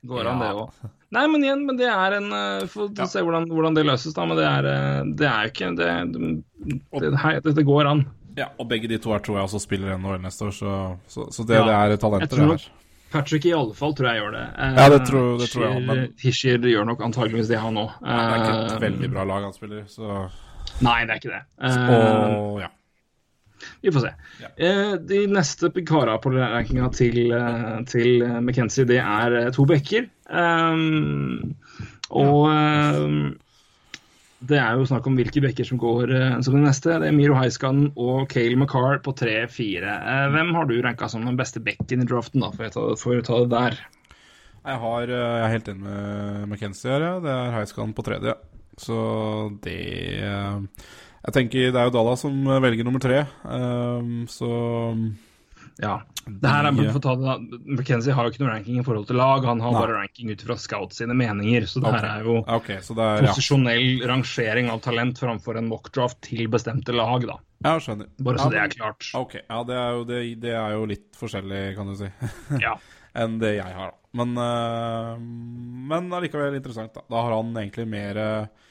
[0.08, 0.48] Går an, Ja.
[0.48, 0.90] det òg.
[1.10, 3.06] Nei, men igjen, men det er en uh, Få Ja.
[3.10, 4.24] se hvordan, hvordan det løses, da.
[4.30, 8.04] Men det er, eh, det er jo ikke Det, det, det, hei, dette går an.
[8.38, 10.74] Ja, og begge de to her tror jeg også spiller NHL neste år, så,
[11.10, 12.68] så, så det, Ja, det er talenter, det her.
[13.10, 14.44] Patrick i alle fall tror jeg gjør det.
[14.54, 17.90] Eh, Ja, det tror- det tror jeg men- Hischier gjør nok antageligvis det, han òg.
[17.98, 20.28] Det er ikke et veldig bra lag han spiller, så
[20.80, 21.42] Nei, det er ikke det.
[21.58, 22.68] Eh, Og ja.
[23.82, 24.10] Vi får se.
[24.40, 24.48] Ja.
[24.56, 29.66] Eh, de neste kara på rankinga til, eh, til eh, McKenzie, det er eh, to
[29.66, 30.06] bekker.
[30.30, 31.54] Um,
[32.10, 33.22] og um,
[34.40, 36.96] det er jo snakk om hvilke bekker som går uh, som den neste.
[37.02, 39.84] Det er Miro Heiskanen og Cale McCarr på 3-4.
[39.84, 42.86] Uh, hvem har du ranka som den beste bekken i draften, da, for å ta,
[43.00, 43.80] for å ta det der?
[44.60, 47.12] Jeg, har, eh, jeg er helt enig med McKenzie her, ja.
[47.24, 48.34] Det er Heiskanen på tredje.
[48.80, 48.96] Så
[49.64, 49.76] det
[50.24, 50.60] eh,
[51.20, 54.50] Jeg tenker det er jo Dalla som velger nummer tre, um, så
[55.80, 56.00] Ja.
[56.28, 57.34] Det her er, for ta det
[57.64, 59.80] McKenzie har jo ikke noe ranking i forhold til lag, han har Nei.
[59.80, 61.64] bare ranking ut fra Scout sine meninger.
[61.70, 65.70] Så det her er jo okay, så er Ja, posisjonell rangering av talent framfor en
[65.72, 67.38] mockdraft til bestemte lag, da.
[67.64, 68.10] Ja, skjønner.
[68.20, 69.08] Bare ja, det er klart.
[69.16, 69.38] OK.
[69.40, 72.12] Ja, det er, jo, det, det er jo litt forskjellig, kan du si,
[72.66, 72.76] Ja.
[73.16, 73.96] enn det jeg har.
[73.96, 73.98] da.
[74.20, 75.16] Men, uh,
[75.90, 77.04] men allikevel interessant, da.
[77.08, 78.70] Da har han egentlig mer uh,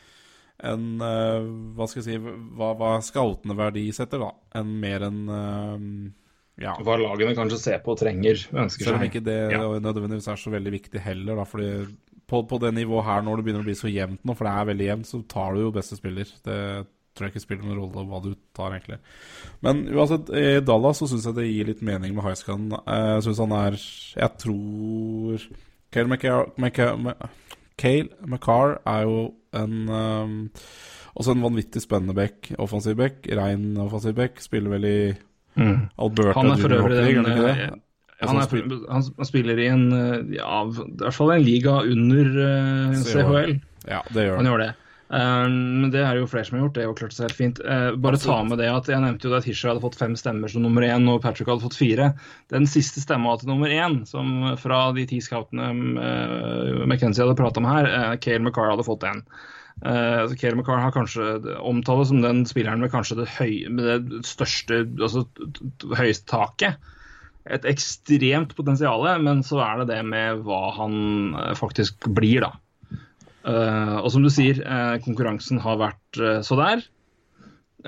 [0.69, 1.45] enn uh,
[1.77, 4.33] Hva skal jeg si Hva, hva scoutene verdisetter, da.
[4.59, 5.21] Enn mer enn
[6.59, 6.75] Ja.
[6.83, 9.61] Hva lagene kanskje ser på og trenger, ønsker Selv om ikke det Ja.
[9.79, 11.45] nødvendigvis er så veldig viktig heller, da.
[11.47, 11.69] Fordi
[12.29, 14.53] på, på det nivået her, når det begynner å bli så jevnt nå, for det
[14.53, 16.29] er veldig jevnt, så tar du jo beste spiller.
[16.45, 16.57] Det
[17.15, 18.99] tror jeg ikke spiller noen rolle hva du tar, egentlig.
[19.65, 22.69] Men uansett, i Dallas så syns jeg det gir litt mening med Highscan.
[22.75, 25.47] Jeg syns han er Jeg tror
[25.89, 26.45] Cale McCarr,
[28.27, 29.19] McCarr er jo
[29.57, 30.37] en um,
[31.19, 33.25] også en vanvittig spennende back, offensiv back.
[33.25, 34.39] Rein offensiv back.
[34.43, 34.99] Spiller vel i
[35.59, 35.77] Mm.
[35.99, 37.69] Alberta Han er for øvrig den, den gjør han det?
[37.69, 41.43] eh, han, er, spiller- han, han spiller i en eh, ja, i hvert fall en
[41.45, 43.57] liga under uh, CHL.
[43.87, 44.53] Ja, det gjør Han han.
[44.53, 44.69] gjør det.
[45.09, 46.75] Eh, Men det er jo flere som har gjort.
[46.77, 47.61] Det har klart seg helt fint.
[47.65, 50.51] Uh, bare ta med det at Jeg nevnte jo at Hischer hadde fått fem stemmer
[50.51, 52.11] som nummer én, og Patrick hadde fått fire.
[52.53, 57.63] Den siste stemma til nummer én, som fra de ti scoutene uh, McKenzie hadde prata
[57.63, 59.23] om her, uh, Cale McCarr hadde fått den.
[59.79, 64.23] Uh, Kale McCarr har kanskje omtales som den spilleren med kanskje det, høy, med det
[64.27, 65.23] største, altså
[65.95, 66.89] høyeste taket.
[67.49, 70.97] Et ekstremt potensial, men så er det det med hva han
[71.39, 72.51] eh, faktisk blir, da.
[73.47, 76.83] Uh, og som du sier, uh, konkurransen har vært så der.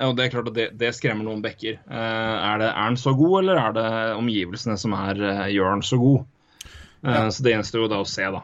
[0.00, 1.76] Og det er klart at det, det skremmer noen bekker.
[1.84, 5.20] Er, det, er han så god, eller er det omgivelsene som er,
[5.52, 6.22] gjør han så god?
[7.04, 7.26] Ja.
[7.28, 8.40] Så det gjenstår jo da å se, da.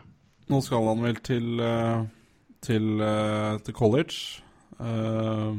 [0.53, 1.63] Nå skal han vel til,
[2.65, 4.43] til, eh, til college.
[4.81, 5.59] Eh,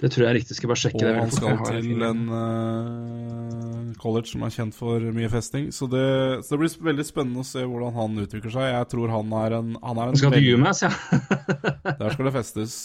[0.00, 0.54] Det tror jeg er riktig.
[0.56, 1.16] Skal jeg bare sjekke og det.
[1.20, 5.66] han skal til en eh, college som er kjent for mye festing.
[5.76, 6.04] Så det,
[6.46, 8.70] så det blir veldig spennende å se hvordan han utvikler seg.
[8.72, 10.90] Jeg tror han er en, han er en skal til UMass, ja.
[11.84, 12.78] Der skal det festes.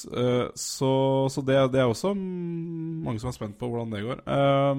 [0.60, 0.92] Så
[1.32, 4.26] så det, det er også mange som er spent på hvordan det går.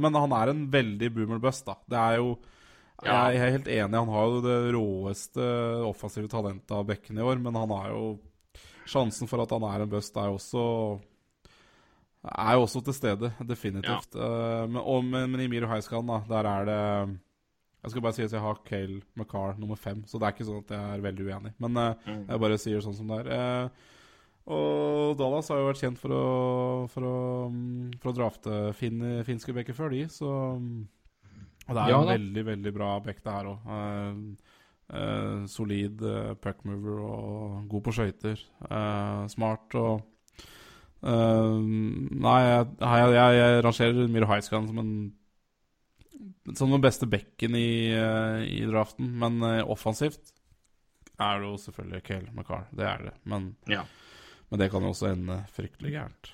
[0.05, 1.79] Men han er en veldig boomer bust, da.
[1.89, 2.37] Det er jo
[3.05, 3.29] Ja.
[3.31, 5.45] Jeg er helt enig, han har jo det råeste
[5.87, 8.09] offensive talentet av bekken i år, men han har jo
[8.89, 10.63] Sjansen for at han er en bust, er jo også
[12.29, 14.17] er jo også til stede, definitivt.
[14.17, 16.81] Eh, men, og, men, men i Miro Heiskan, da, der er det
[17.85, 20.49] Jeg skal bare si at jeg har Cale McCarr nummer fem, så det er ikke
[20.49, 21.55] sånn at jeg er veldig uenig.
[21.63, 23.31] Men eh, jeg bare sier sånn som det er.
[23.31, 23.95] Uh,
[24.49, 26.27] og Dallas har jo vært kjent for å,
[26.91, 27.19] for å,
[27.53, 30.79] mm, for å drafte fin, finske bekker før, de, så mm,
[31.69, 34.39] Og det er Ja en veldig, veldig bra bekk, det her òg.
[35.53, 38.41] solid uh, puckmover og god på skøyter.
[38.71, 40.01] Eh, smart og
[41.05, 41.59] eh,
[42.25, 44.95] Nei, jeg, jeg, jeg, jeg rangerer Miro Heiskan som en
[46.57, 50.33] som den beste bekken i, eh, i draften, men eh, offensivt
[51.21, 52.65] er det jo selvfølgelig Kale McCarr.
[52.73, 53.15] Det er det.
[53.29, 53.83] Men, Ja.
[54.49, 56.33] men det kan jo også ende fryktelig gærent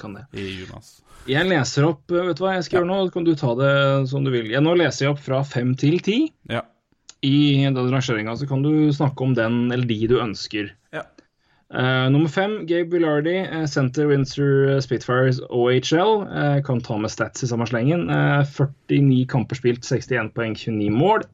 [0.00, 0.26] Kan det.
[0.36, 1.00] i Jonas.
[1.30, 3.00] Jeg leser opp eh, Vet du hva jeg skal gjøre nå?
[3.14, 3.72] Kan du ta det
[4.10, 4.50] som du vil.
[4.52, 6.18] Jeg, nå leser jeg opp fra fem til ti.
[6.50, 6.64] Ja.
[7.24, 10.72] I den rangeringa så kan du snakke om den eller de du ønsker.
[10.92, 11.06] Ja.
[11.74, 16.26] Uh, nummer fem, Gabe Villardi, uh, Center Windsor Spitfires OHL.
[16.28, 18.04] Uh, kan ta med stats i samme slengen.
[18.12, 18.44] Eh,
[18.90, 21.24] 49 kamper spilt, 61 poeng, 29 mål.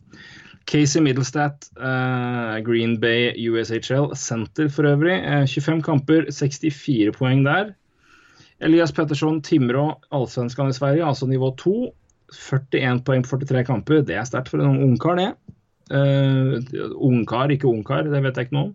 [0.70, 5.19] Casey Middlestat, eh, Green Bay USHL, center for øvrig.
[5.19, 7.74] eh, 25 kamper, 64 poeng der.
[8.61, 11.74] Elias Pettersson, Timrå, allsvenskan i Sverige, altså nivå 2.
[12.31, 14.05] 41 poeng på 43 kamper.
[14.07, 15.32] Det er sterkt for en ungkar, det.
[15.91, 16.61] Uh,
[17.03, 18.74] ungkar, ikke ungkar, det vet jeg ikke noe om.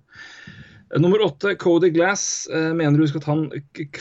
[0.91, 2.47] Eh, Nummer åtte, Cody Glass.
[2.51, 3.45] Uh, mener du at han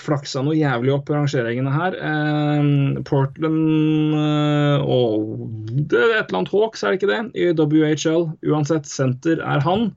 [0.01, 1.99] flaksa noe jævlig opp i rangeringene her?
[2.11, 2.71] Eh,
[3.07, 5.47] Portland eh, og
[5.91, 7.23] Det er et eller annet Hawks, er det ikke det?
[7.39, 8.29] I WHL.
[8.51, 9.93] Uansett, senter er han.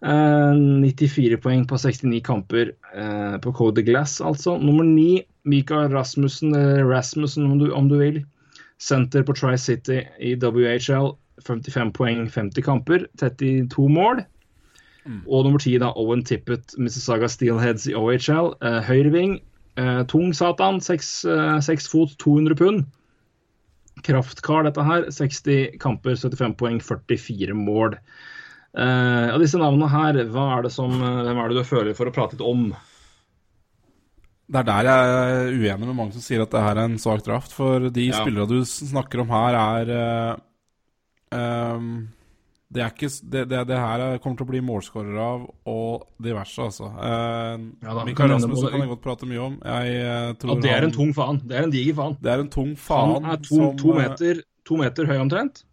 [0.00, 4.56] Eh, 94 poeng på 69 kamper eh, på Code Glass, altså.
[4.58, 6.54] Nummer 9, Mikael Rasmussen,
[6.88, 8.22] Rasmussen om du, om du vil.
[8.80, 11.14] Senter på Tri-City i WHL.
[11.40, 14.24] 55 poeng, 50 kamper, 32 mål.
[15.26, 18.52] Og nummer 10, da, Owen Tippett, Mississauga Steelheads i OHL.
[18.62, 19.38] Eh, Høyreving.
[19.80, 22.84] Eh, tung satan, 6 fot, 200 pund.
[24.04, 25.08] Kraftkar, dette her.
[25.10, 27.96] 60 kamper, 75 poeng, 44 mål.
[28.76, 32.06] Eh, av disse navnene her, er det som, eh, hvem er det du føler for
[32.06, 32.68] å prate litt om?
[34.50, 36.98] Det er der jeg er uenig med mange som sier at det her er en
[36.98, 37.52] svak draft.
[37.54, 38.18] For de Ja.
[38.24, 40.36] spillere du snakker om her, er
[41.34, 42.08] uh, um,
[42.72, 46.04] Det er ikke det, det, det her er- kommer til å bli målskårere av, og
[46.22, 46.86] diverse, altså.
[46.86, 49.56] Uh, Ja da, vi Mikael kan Rasmussen kan jeg godt prate mye om.
[49.64, 51.40] Jeg tror Ja, det er en tung faen.
[51.46, 52.16] Det er en diger faen.
[52.22, 53.14] Det er en tung faen.
[53.24, 55.64] Han er to, som, to, meter, to meter høy omtrent.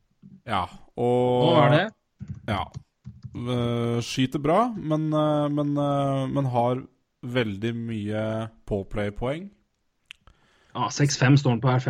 [0.48, 0.64] Ja,
[0.98, 1.94] Og og er det?
[2.48, 2.64] Ja.
[3.38, 6.82] Eh, skyter bra, men, uh, men, uh, men har
[7.28, 8.24] veldig mye
[8.70, 9.50] påplay-poeng.
[10.78, 11.82] Ja, 6,5 står han på her,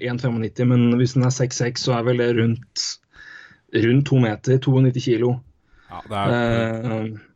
[0.00, 2.84] 1,95, men hvis den er 6,6, så er vel det rundt,
[3.84, 5.34] rundt 2 meter, 92 kilo.
[5.90, 6.88] Ja, det er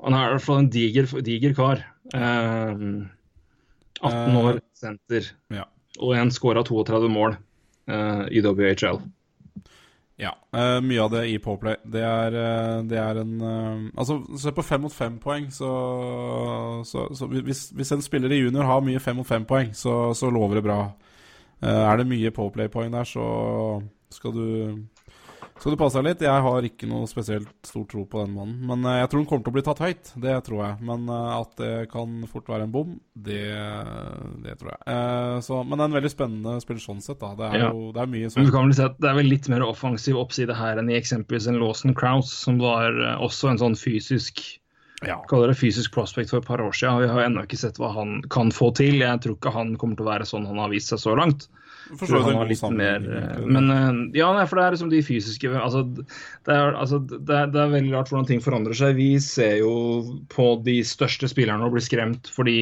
[0.03, 1.85] han er i hvert fall en diger, diger kar.
[2.13, 2.85] Eh,
[4.03, 5.65] 18 Eh, år, senter, Ja.
[5.99, 7.37] og en scora 32 mål
[7.89, 9.01] i WHL.
[10.19, 11.77] Ja, Uh, mye av det i Powerplay.
[11.85, 15.69] Det er, uh, det er en uh, Altså, se på fem mot fem-poeng, så,
[16.89, 20.31] så, så hvis, hvis en spiller i junior har mye fem mot fem-poeng, så, så
[20.33, 20.79] lover det bra.
[21.61, 23.27] Er det mye Powerplay-poeng der, så
[24.15, 24.49] skal du
[25.59, 26.21] skal du passe deg litt.
[26.23, 28.61] Jeg har ikke noe spesielt stor tro på den mannen.
[28.69, 30.13] Men eh, jeg tror han kommer til å bli tatt høyt.
[30.23, 30.77] Det tror jeg.
[30.91, 33.41] Men eh, at det kan fort være en bom, det,
[34.45, 34.81] det tror jeg.
[34.95, 37.33] Eh, så, men det er en veldig spennende spiller sånn sett, da.
[37.39, 37.73] Det er Ja.
[37.75, 39.51] jo det er mye Men sånn du kan vel si at Det er vel litt
[39.51, 43.63] mer offensiv oppside her enn i eksempelvis en Lawson Krause, som var eh, også en
[43.65, 44.45] sånn fysisk
[45.07, 45.21] ja.
[45.31, 47.03] kaller det fysisk prospect for et par år siden.
[47.05, 48.99] Vi har ennå ikke sett hva han kan få til.
[49.03, 51.47] Jeg tror ikke han kommer til å være sånn han har vist seg så langt.
[51.89, 53.45] For tror han har litt mer eh.
[53.49, 57.23] Men eh, ja, nei, for det er liksom de fysiske altså, det, er, altså, det,
[57.25, 58.99] er, det er veldig rart hvordan ting forandrer seg.
[58.99, 59.73] Vi ser jo
[60.33, 62.59] på de største spillerne og blir skremt fordi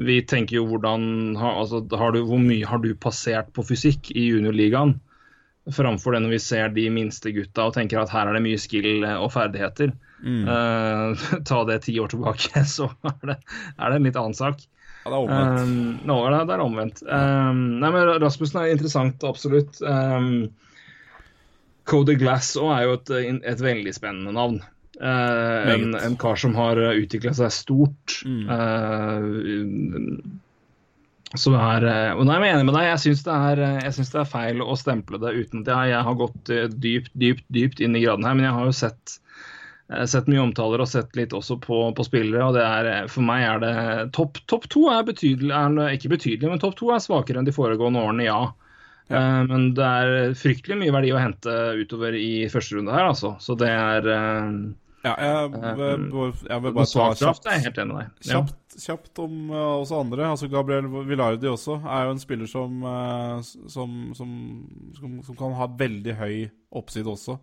[0.00, 4.28] vi tenker jo hvordan altså, har du, Hvor mye har du passert på fysikk i
[4.30, 4.96] juniorligaen?
[5.72, 8.58] Framfor det når vi ser de minste gutta og tenker at her er det mye
[8.58, 9.92] skill eh, og ferdigheter.
[10.22, 10.46] Mm.
[10.46, 13.36] Uh, ta det ti år tilbake, så er det,
[13.78, 14.64] er det en litt annen sak.
[15.02, 15.60] Ja, det er omvendt.
[15.62, 17.02] Um, nå er det, det er omvendt.
[17.06, 19.80] Um, nei, men Rasmussen er interessant, absolutt.
[19.82, 20.28] Um,
[21.90, 23.10] Cody Glass er jo et,
[23.42, 24.60] et veldig spennende navn.
[25.02, 28.20] Uh, en, en kar som har utvikla seg stort.
[28.28, 28.46] Mm.
[28.46, 29.22] Uh,
[31.32, 32.90] som er uh, og Nei, jeg er enig med deg.
[32.90, 33.34] Jeg syns det,
[34.12, 36.42] det er feil å stemple det uten at jeg, jeg har gått
[36.76, 38.34] dypt, dypt, dypt inn i graden her.
[38.38, 39.18] Men jeg har jo sett eh,
[40.10, 42.44] sett mye omtaler og sett litt også på, på spillere.
[42.46, 43.72] og det er, eh, For meg er det
[44.16, 47.54] Topp top to er betydelig, er ikke betydelig, men topp to er svakere enn de
[47.56, 48.40] foregående årene, ja.
[49.12, 53.34] Eh, men det er fryktelig mye verdi å hente utover i første runde her, altså.
[53.42, 54.48] Så det er uh,
[55.02, 58.28] Ja, jeg, vil- jeg vil bare ta kjapt, jeg er helt enig med deg.
[58.30, 58.36] Ja.
[58.38, 60.28] kjapt, kjapt om uh, også andre.
[60.30, 64.30] Altså Gabriel Villardi også er jo en spiller som, uh, som, som,
[64.96, 66.36] som, som kan ha veldig høy
[66.78, 67.36] oppside også.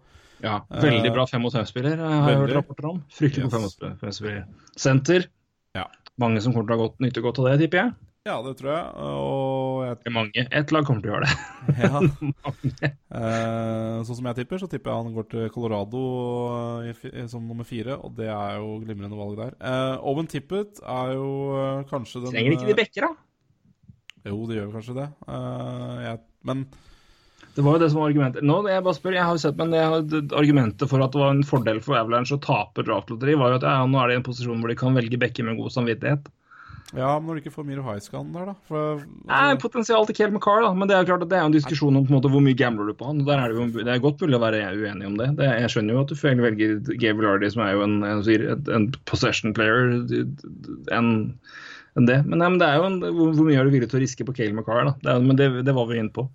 [0.43, 3.01] Ja, veldig bra fem mot fem-spiller, har jeg hørt rapporter om.
[3.11, 3.79] Fryktelig fem Yes.
[3.81, 4.45] mot fem-spiller.
[4.79, 5.25] Senter.
[5.75, 5.87] Ja.
[6.19, 7.97] Mange som kommer til å godt, nytte godt av det, tipper jeg.
[8.27, 8.87] Ja, det tror jeg.
[8.99, 10.43] Og jeg mange.
[10.51, 11.35] Ett lag kommer til å gjøre det.
[11.83, 12.91] ja.
[13.09, 16.01] Eh, sånn som jeg tipper, så tipper jeg han går til Colorado
[16.85, 19.55] eh, som nummer fire, og det er jo glimrende valg der.
[19.59, 23.15] Eh, Owen Tippet er jo eh, kanskje den Trenger ikke de bekker, da?
[24.29, 25.07] Jo, det gjør kanskje det.
[25.25, 26.63] Eh, jeg, men
[27.59, 28.43] Det var jo det som var argumentet.
[28.47, 31.33] Nå, jeg bare spør, jeg har jo sett, men jeg Argumentet for at det var
[31.35, 34.19] en fordel for Avalanche å tape draftlotteri, var jo at ja, nå er de i
[34.21, 36.29] en posisjon hvor de kan velge bekker med god samvittighet.
[36.95, 40.31] ja, men når du ikke får Miro Highscan der, da for, Nei, Potensial til Kale
[40.31, 42.17] McCarr, da, men det er jo klart at det er en diskusjon om på en
[42.21, 43.19] måte hvor mye gambler du på han.
[43.25, 45.29] og der er Det jo, det er godt mulig å være uenig om det.
[45.41, 46.15] det jeg skjønner jo at du
[46.47, 49.99] velger Gabe Lardy, som er jo en, en, en, en possession player,
[50.95, 51.11] enn
[51.99, 52.21] en det.
[52.23, 54.05] Men, ja, men det er jo en, hvor, hvor mye er du villig til å
[54.07, 54.87] riske på Kale McCarr?
[54.87, 54.95] da?
[55.03, 56.29] Det men det, det var vi inne på.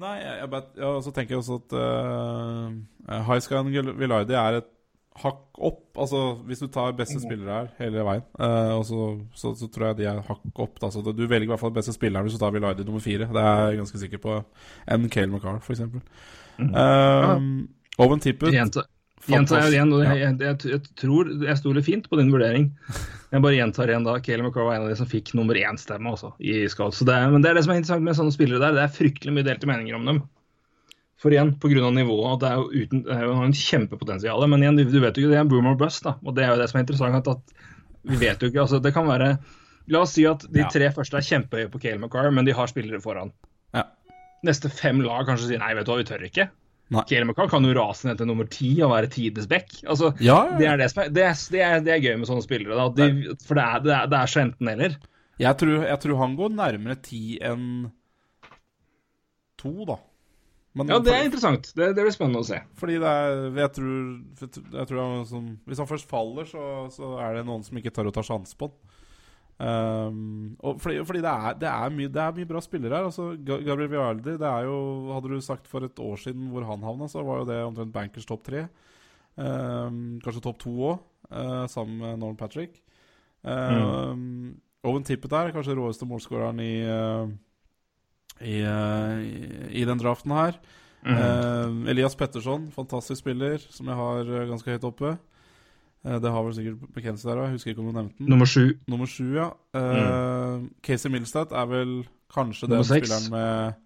[0.00, 4.68] Nei, jeg, jeg, bet- ja, så tenker jeg også at uh, and Villardi er et
[5.20, 5.82] hakk opp.
[6.00, 9.90] Altså, hvis du tar beste spillere her hele veien, uh, og så, så, så tror
[9.90, 10.78] jeg de er hakk opp.
[10.80, 10.90] Da.
[10.94, 13.28] Så du velger i hvert fall beste spilleren hvis du tar Villardi nummer fire.
[13.28, 14.38] Det er jeg ganske sikker på.
[14.88, 15.84] Enn Cale McCarr, f.eks.
[16.60, 17.68] Mm.
[18.00, 18.84] Owen Tippett Gjenta,
[19.28, 22.70] gjentar jeg igjen, jeg, jeg, jeg, tror jeg stoler fint på din vurdering.
[23.30, 26.14] Jeg bare gjentar igjen da, Kayleigh McCarr var en av de som fikk nummer én-stemme
[26.40, 27.00] i Scouts.
[27.00, 28.76] Så det men det er det som er interessant med sånne spillere der.
[28.78, 30.22] Det er fryktelig mye delte meninger om dem.
[31.20, 31.90] For igjen, pga.
[31.92, 34.46] nivået, det er jo uten, det er jo en kjempepotensial.
[34.48, 36.16] Men igjen, du, du vet jo ikke, det er en boomer bust, da.
[36.24, 37.28] Og det er jo det som er interessant.
[37.34, 37.66] at,
[38.08, 39.34] vi vet jo ikke, altså Det kan være
[39.90, 42.70] La oss si at de tre første er kjempehøye på Kayleigh McCarr, men de har
[42.70, 43.32] spillere foran.
[43.74, 43.88] Ja.
[44.46, 46.46] Neste fem lag kanskje sier nei, vet du hva, vi tør ikke.
[46.90, 47.04] Nei.
[47.22, 49.76] McCall kan jo rase ned til nummer ti og være tidenes back.
[49.86, 50.58] Altså, Ja, ja.
[50.58, 52.88] det, er det, er, det, er, det, er, det gøy med sånne spillere.
[52.96, 54.96] De, for det er, det, er, det så enten-eller.
[55.40, 57.68] Jeg tror, jeg tror han går nærmere ti enn
[59.60, 60.00] to, da.
[60.74, 61.70] Men Ja, det er interessant.
[61.74, 62.60] Det, det blir spennende å se.
[62.78, 63.94] Fordi det er Jeg tror,
[64.40, 67.90] jeg tror han, som, Hvis han først faller, så, så er det noen som ikke
[67.94, 68.98] tør å ta sjanse på han.
[69.60, 73.08] Um, fordi fordi det, er, det, er mye, det er mye bra spillere her.
[73.10, 74.78] Altså, Gabriel Vialdi det er jo,
[75.12, 77.92] Hadde du sagt for et år siden hvor han havna, så var jo det omtrent
[77.92, 78.64] bankers topp tre.
[79.36, 81.04] Um, kanskje topp to òg,
[81.70, 82.80] sammen med Norman Patrick.
[83.44, 87.30] Um, Owen Tippet er kanskje råeste målskåreren i, uh,
[88.40, 89.20] i, uh,
[89.68, 90.56] i, den draften her.
[91.06, 95.14] Eh, Elias Petterson, fantastisk spiller, som jeg har eh, ganske høyt oppe.
[96.06, 98.30] Eh, det har vel sikkert bekjent der òg, husker ikke om du nevnte den.
[98.32, 98.64] Nummer sju.
[98.88, 99.50] Nummer sju, ja.
[99.76, 101.94] Eh, Casey Milstad er vel
[102.32, 103.80] kanskje den spilleren med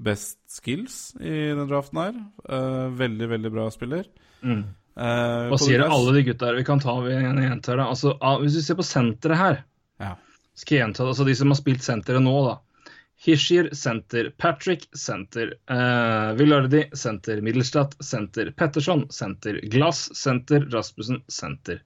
[0.00, 2.20] best skills i den draften her.
[2.48, 4.06] Uh, veldig, veldig bra spiller.
[4.40, 4.62] Mm.
[4.96, 6.56] Uh, Hva sier alle de gutta her?
[6.58, 7.86] Vi kan ta en en her, da.
[7.86, 9.62] Altså, hvis vi ser på senteret her
[10.00, 10.14] Ja.
[10.56, 11.12] Skal jeg gjenta det?
[11.12, 12.56] Altså de som har spilt senteret nå, da.
[13.20, 21.82] Hishir senter, Patrick senter, uh, Villardi senter, Middelstadt senter, Petterson senter, Glass senter, Rasmussen senter.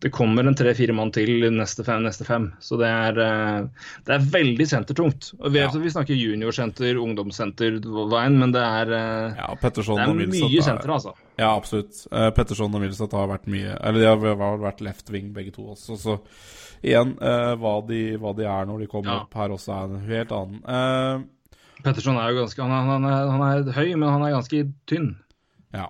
[0.00, 2.50] Det kommer en tre-fire mann til neste fem, neste fem.
[2.60, 3.68] Så det er, eh,
[4.04, 5.30] det er veldig sentertungt.
[5.40, 5.70] Og vi, Ja.
[5.70, 7.78] vi snakker juniorsenter, ungdomssenter,
[8.10, 11.14] veien, men det er, eh, Ja, det er mye er- senter, altså.
[11.38, 12.06] Ja, absolutt.
[12.12, 14.06] Eh, Petterson og Milstead har vært mye Eller de
[14.36, 15.96] har vært left wing begge to også.
[15.96, 16.20] Så
[16.84, 19.20] igjen, uh, hva, de, hva de er når de kommer Ja.
[19.24, 20.60] opp her også, er en helt annen.
[20.68, 21.24] Uh,
[21.84, 24.62] Petterson er jo ganske han er, han, er, han er høy, men han er ganske
[24.88, 25.10] tynn.
[25.74, 25.88] ja.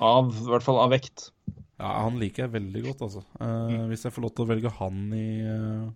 [0.00, 1.28] Av, I hvert fall av vekt.
[1.78, 3.22] ja, han liker jeg veldig godt, altså.
[3.42, 5.88] Eh, Hvis jeg får lov til å velge han i, uh,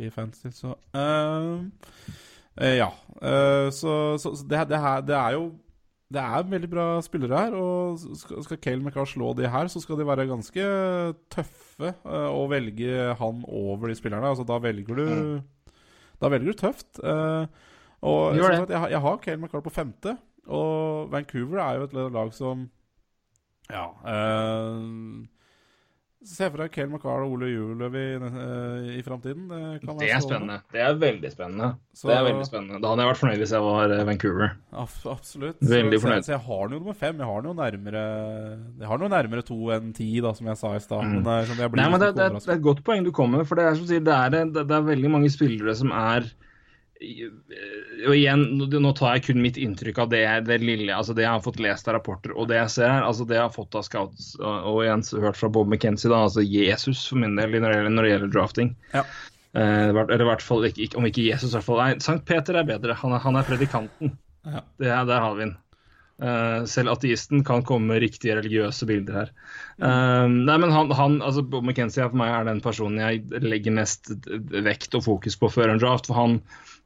[0.00, 0.74] i fantasy, så
[2.56, 2.90] Ja.
[3.22, 5.44] Eh, så så, så det, det, her, det er jo
[6.12, 9.80] det er veldig bra spillere her, og skal, skal Cale McCarr slå de her, så
[9.82, 10.66] skal de være ganske
[11.32, 14.28] tøffe eh, å velge han over de spillerne.
[14.32, 15.06] Altså, da velger du
[16.22, 17.00] Da velger du tøft.
[17.02, 17.46] eh,
[18.02, 20.16] og Gjør sagt, jeg, har- jeg har Cale McCarr på femte,
[20.48, 22.68] og Vancouver er jo et lag som
[23.70, 23.88] Ja.
[24.04, 25.26] eh,
[26.24, 29.48] Se for deg Cale McCarl og Ole Juløv i, eh, i framtiden.
[29.50, 30.58] Det, Det er spennende.
[30.70, 31.68] Det er veldig spennende.
[31.92, 32.80] Så- Det er veldig spennende.
[32.80, 34.52] Da hadde jeg vært fornøyd hvis jeg var eh, Vancouver.
[34.72, 35.58] Ab- absolutt.
[35.60, 36.24] Veldig så, fornøyd.
[36.24, 37.16] Så, jeg har den jo nummer fem.
[37.18, 38.04] Jeg har den jo nærmere
[38.78, 41.02] Jeg har den jo nærmere to enn ti, da, som jeg sa i stad.
[41.02, 41.76] Men, det sånn, Mm.
[41.76, 43.46] Nei, men det, liksom det, er- det er et godt poeng du kommer med.
[43.48, 46.22] For det er som sier, det er, det, det er veldig mange spillere som er
[47.02, 51.32] og igjen, nå- tar jeg kun mitt inntrykk av det, det lille, altså det jeg
[51.34, 53.06] har fått lest av rapporter og det jeg ser her.
[53.08, 56.44] altså Det jeg har fått av scouts og, igjen hørt fra Bob McKenzie, da, altså
[56.46, 58.74] Jesus for min del når det gjelder, når det gjelder drafting.
[58.94, 59.04] Ja.
[59.52, 61.82] Eh, eller i hvert fall, ikke, om ikke Jesus, i hvert fall.
[61.82, 62.96] Nei, Sankt Peter er bedre.
[63.02, 64.16] Han er, han er predikanten.
[64.48, 64.64] Ja.
[64.80, 65.58] Det er, der har vi den.
[66.22, 69.30] Uh, selv ateisten kan komme med riktige religiøse bilder her.
[69.82, 73.74] Uh, nei, men han, han altså Bob McKenzie for meg er den personen jeg legger
[73.74, 74.12] mest
[74.62, 76.06] vekt og fokus på før en draft.
[76.06, 76.36] For han,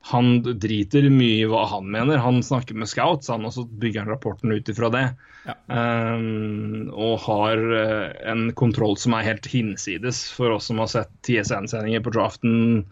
[0.06, 2.20] han driter mye i hva han mener.
[2.22, 5.06] Han snakker med scouts, han, og så bygger han rapporten ut ifra det.
[5.46, 5.56] Ja.
[5.66, 11.12] Um, og har eh, en kontroll som er helt hinsides for oss som har sett
[11.26, 12.86] TSN-sendinger på draften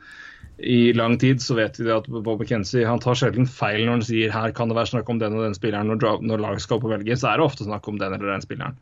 [0.59, 4.05] i lang tid, så vet vi at Bob McKenzie han tar sjelden feil når han
[4.07, 5.91] sier her kan det være snakk om den og den spilleren.
[5.91, 8.45] Når, når laget skal på velge, så er det ofte snakk om den eller den
[8.45, 8.79] spilleren.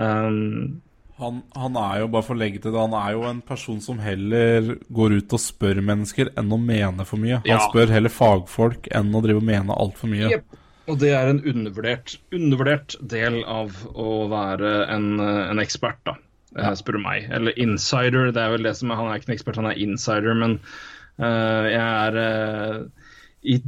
[0.00, 0.80] Um,
[1.20, 3.80] Han, han er jo, bare for å legge til det, han er jo en person
[3.84, 7.42] som heller går ut og spør mennesker enn å mene for mye.
[7.44, 7.60] Han Ja.
[7.68, 10.30] spør heller fagfolk enn å drive og mene altfor mye.
[10.32, 10.58] Yep.
[10.90, 16.16] Og det er en undervurdert, undervurdert del av å være en, eh, en ekspert, da,
[16.56, 16.72] ja.
[16.74, 17.28] spør du meg.
[17.30, 18.32] Eller insider.
[18.32, 20.34] det er vel det som er, Han er ikke en ekspert, han er insider.
[20.34, 20.58] Men
[21.20, 22.84] uh, jeg er uh,
[23.42, 23.60] i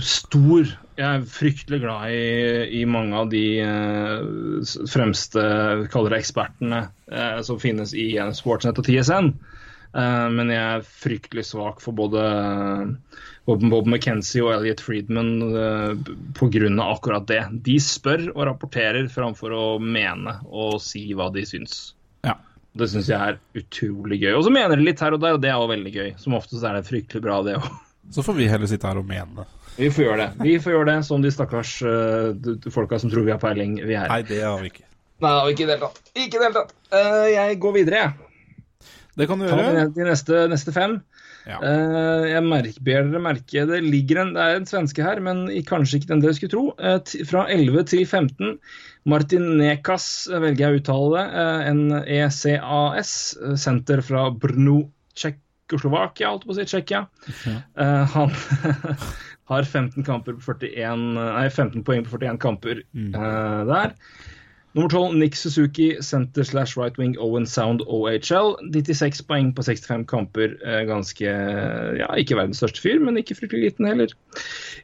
[0.00, 2.22] stor Jeg er fryktelig glad i,
[2.80, 5.42] i mange av de eh, fremste
[5.92, 9.30] kaller det ekspertene eh, som finnes i Sportsnett og TSN.
[9.94, 12.24] Eh, men jeg er fryktelig svak for både
[13.46, 16.68] Bob, Bob McKenzie og Elliot Friedman uh, pga.
[16.84, 17.40] akkurat det.
[17.64, 21.78] De spør og rapporterer framfor å mene og si hva de syns.
[22.26, 22.34] Ja.
[22.76, 24.34] Det syns jeg er utrolig gøy.
[24.34, 26.10] Og så mener de litt her og der, og det er også veldig gøy.
[26.20, 27.70] Som oftest er det fryktelig bra, det òg.
[28.12, 29.46] Så får vi heller sitte her og mene.
[29.78, 30.28] Vi får gjøre det.
[30.42, 33.94] Vi får gjøre det som de stakkars uh, folka som tror vi har peiling, vi
[33.94, 34.08] er.
[34.10, 34.86] Nei, det har vi ikke.
[35.22, 36.10] Nei, ikke i det hele tatt.
[36.14, 36.74] Ikke i det hele tatt.
[36.94, 38.90] Uh, jeg går videre, jeg.
[39.18, 39.78] Det kan du Ta gjøre.
[39.78, 41.00] de, de neste, neste fem.
[41.48, 41.56] Ja.
[41.64, 45.46] Eh, jeg merker, ber dere merke Det ligger en, det er en svenske her, men
[45.68, 46.64] kanskje ikke den dere skulle tro.
[47.30, 48.58] Fra 11 til 15.
[49.08, 51.46] Martin Nekas, velger jeg å uttale det.
[51.70, 53.12] En ECAS,
[53.62, 54.82] senter fra Brno,
[55.16, 57.06] Tsjekkoslovakia, holdt på å si, Tsjekkia.
[57.48, 58.04] Ja.
[58.12, 58.36] han
[59.48, 63.94] har 15, kamper på 41, nei, 15 poeng på 41 kamper eh, der.
[64.76, 68.52] Nummer 12, Nick Suzuki, center slash right wing Owen Sound OHL.
[68.70, 70.54] 96 poeng på 65 kamper.
[70.60, 71.32] Eh, ganske
[71.98, 74.12] Ja, ikke verdens største fyr, men ikke fryktelig liten heller.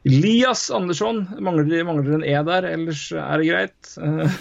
[0.08, 1.26] Lias Andersson.
[1.38, 3.94] Mangler, mangler en E der, ellers er det greit.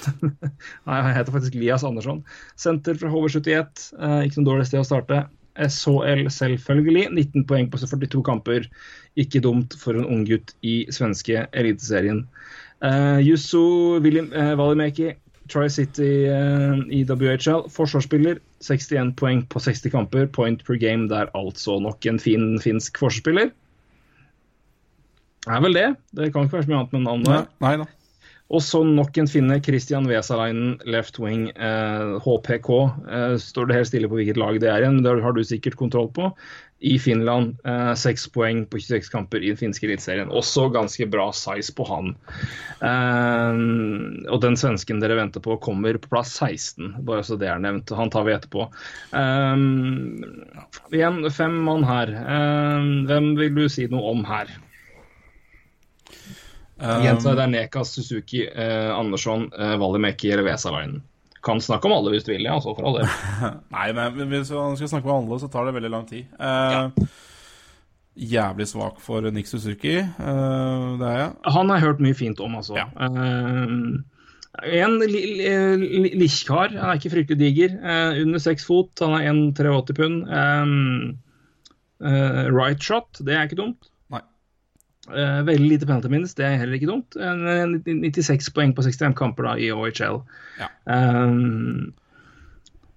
[0.87, 2.23] Nei, jeg heter faktisk Lias Andersson.
[2.55, 3.87] Senter fra HV71.
[3.99, 5.25] Eh, ikke noe dårlig sted å starte.
[5.59, 7.11] SHL selvfølgelig.
[7.11, 8.71] 19 poeng på 42 kamper.
[9.19, 12.23] Ikke dumt for en unggutt i svenske eliteserien.
[12.83, 15.13] Uh, Jusso William uh, Valimeki,
[15.51, 17.67] Tri-City uh, i WHL.
[17.71, 18.41] Forsvarsspiller.
[18.63, 20.29] 61 poeng på 60 kamper.
[20.33, 21.79] Point per game der, altså.
[21.83, 23.53] Nok en fin finsk forsvarsspiller.
[25.43, 25.89] Det er vel det.
[26.15, 27.51] Det kan ikke være så mye annet med navnet.
[27.59, 27.91] Nei, nei da.
[28.53, 32.69] Og så nok en finne, Christian Vesalainen, left wing, eh, HPK.
[33.09, 35.41] Eh, står det helt stille på hvilket lag det er igjen, men det har du
[35.47, 36.29] sikkert kontroll på.
[36.83, 40.31] I Finland, eh, seks poeng på 26 kamper i den finske eliteserien.
[40.35, 42.09] Også ganske bra size på han.
[42.83, 43.61] Eh,
[44.27, 47.93] og den svensken dere venter på, kommer på plass 16, bare så det er nevnt.
[47.95, 48.67] Han tar vi etterpå.
[49.15, 49.63] Eh,
[50.91, 52.11] igjen, fem mann her.
[53.07, 54.51] Hvem vil du si noe om her?
[56.83, 60.99] Igjen så er det Nekas, Suzuki, eh, Andersson, Valimeki eller Vesalainen.
[61.43, 63.09] Kan snakke om alle hvis du vil, ja, altså for all del.
[63.75, 66.29] Nei, men hvis man skal snakke om alle, så tar det veldig lang tid.
[66.39, 67.07] Eh,
[68.13, 71.29] Jævlig svak for Nick Suzuki, uh, det er jeg.
[71.55, 72.75] Han har jeg hørt mye fint om, altså.
[72.77, 72.85] Ja.
[72.93, 74.03] Uh,
[74.61, 75.47] en li, li,
[75.81, 77.71] li, likkar, han er ikke fryktelig diger.
[77.81, 80.19] eh, under seks fot, han er 1,83 pund.
[80.29, 80.75] Eh,
[82.11, 83.89] eh, right shot, det er ikke dumt.
[85.11, 87.17] Eh, veldig lite penalty minst, det er heller ikke dumt.
[87.19, 90.21] En, en 96 poeng på 65 kamper da i OHL.
[90.61, 90.69] Ja.
[90.87, 91.91] Um,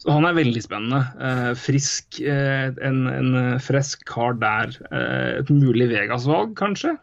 [0.04, 1.02] så han er veldig spennende.
[1.18, 4.76] Uh, frisk, uh, en, en frisk kar der.
[4.92, 6.94] Uh, et mulig Vegas-valg, kanskje?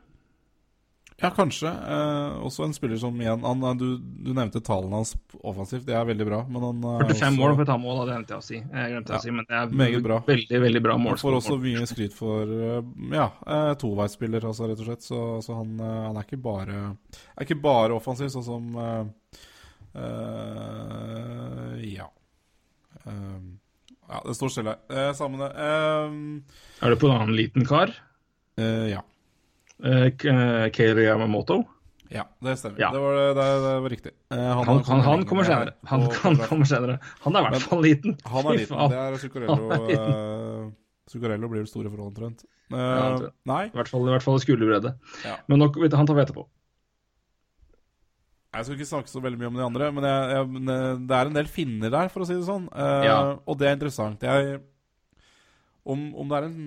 [1.22, 1.70] Ja, kanskje.
[1.70, 6.08] Eh, også en spiller som igjen han, du, du nevnte tallene hans offensivt, det er
[6.10, 6.40] veldig bra.
[6.50, 8.60] Men han er 45 også, mål for et mål, det glemte jeg å si.
[8.60, 10.20] Jeg glemte Ja, å si, men det er meget bra.
[10.28, 11.16] veldig veldig bra mål.
[11.16, 15.06] Han får også mye skryt for eh, ja, eh, toveisspiller, altså, rett og slett.
[15.06, 16.80] Så, så han, eh, han er ikke bare
[17.38, 19.04] Er ikke bare offensiv, sånn som uh,
[20.02, 22.10] eh, Ja.
[23.04, 23.54] Uh,
[24.10, 24.76] ja, det står stille.
[24.92, 25.50] Uh, samme det.
[25.64, 27.94] Eh, Er du på en annen liten kar?
[28.60, 29.02] Uh, ja.
[29.84, 31.64] Uh, Keiry Yamamoto?
[32.14, 32.78] Ja, det stemmer.
[32.80, 32.92] Ja.
[32.94, 33.34] Det, var, det,
[33.64, 34.12] det var riktig.
[34.30, 35.74] Han, Han, han, han kommer senere.
[35.90, 36.04] Han,
[36.46, 37.00] kommer senere.
[37.24, 38.18] Han er i hvert fall liten.
[38.30, 38.82] Han er liten.
[38.92, 39.78] Det er Zuccarello.
[39.90, 40.68] Eh,
[41.10, 42.44] Zuccarello blir vel store for omtrent.
[42.72, 43.08] Uh, Ja,
[43.50, 44.94] nei, I hvert fall, i hvert fall skulderbredde.
[45.26, 45.40] Ja.
[45.50, 46.46] Men nok, han tar vi etterpå.
[48.54, 50.92] jeg skal ikke snakke så veldig mye om de andre, men jeg, jeg, men, eh,
[51.10, 52.70] det er en del finner der, for å si det sånn.
[52.70, 53.18] Uh, Ja.
[53.50, 54.22] Og det er interessant.
[54.22, 54.62] Jeg,
[55.84, 56.60] om, om det er en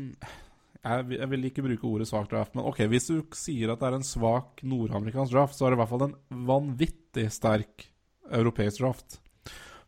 [0.86, 3.80] jeg, vil- jeg vil ikke bruke ordet svak draft, men ok, hvis du sier at
[3.82, 7.86] det er en svak nordamerikansk draft, så er det i hvert fall en vanvittig sterk
[8.30, 9.18] europeisk draft.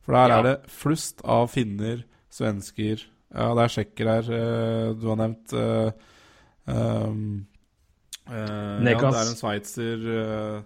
[0.05, 0.39] For der Ja.
[0.39, 3.05] er det flust av finner, svensker
[3.35, 5.53] Ja, det er tsjekker her, eh, du har nevnt.
[5.53, 5.91] eh,
[6.69, 7.47] ehm,
[8.31, 9.99] eh, ja, det er en sveitser.
[10.09, 10.63] eh,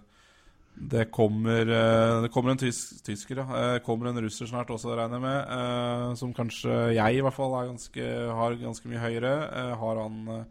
[0.75, 3.59] det kommer eh, Det kommer en tysk, tysker, ja.
[3.75, 5.51] Eh, kommer en russer snart også, regner jeg med.
[5.57, 8.07] eh, som kanskje jeg i hvert fall ganske,
[8.39, 9.33] har ganske mye høyere.
[9.79, 10.45] Har han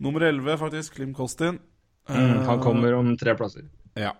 [0.00, 0.94] nummer 11, faktisk.
[0.96, 1.60] Klim Kostin.
[2.08, 3.68] Mm, han kommer om tre plasser.
[3.98, 4.14] Ja.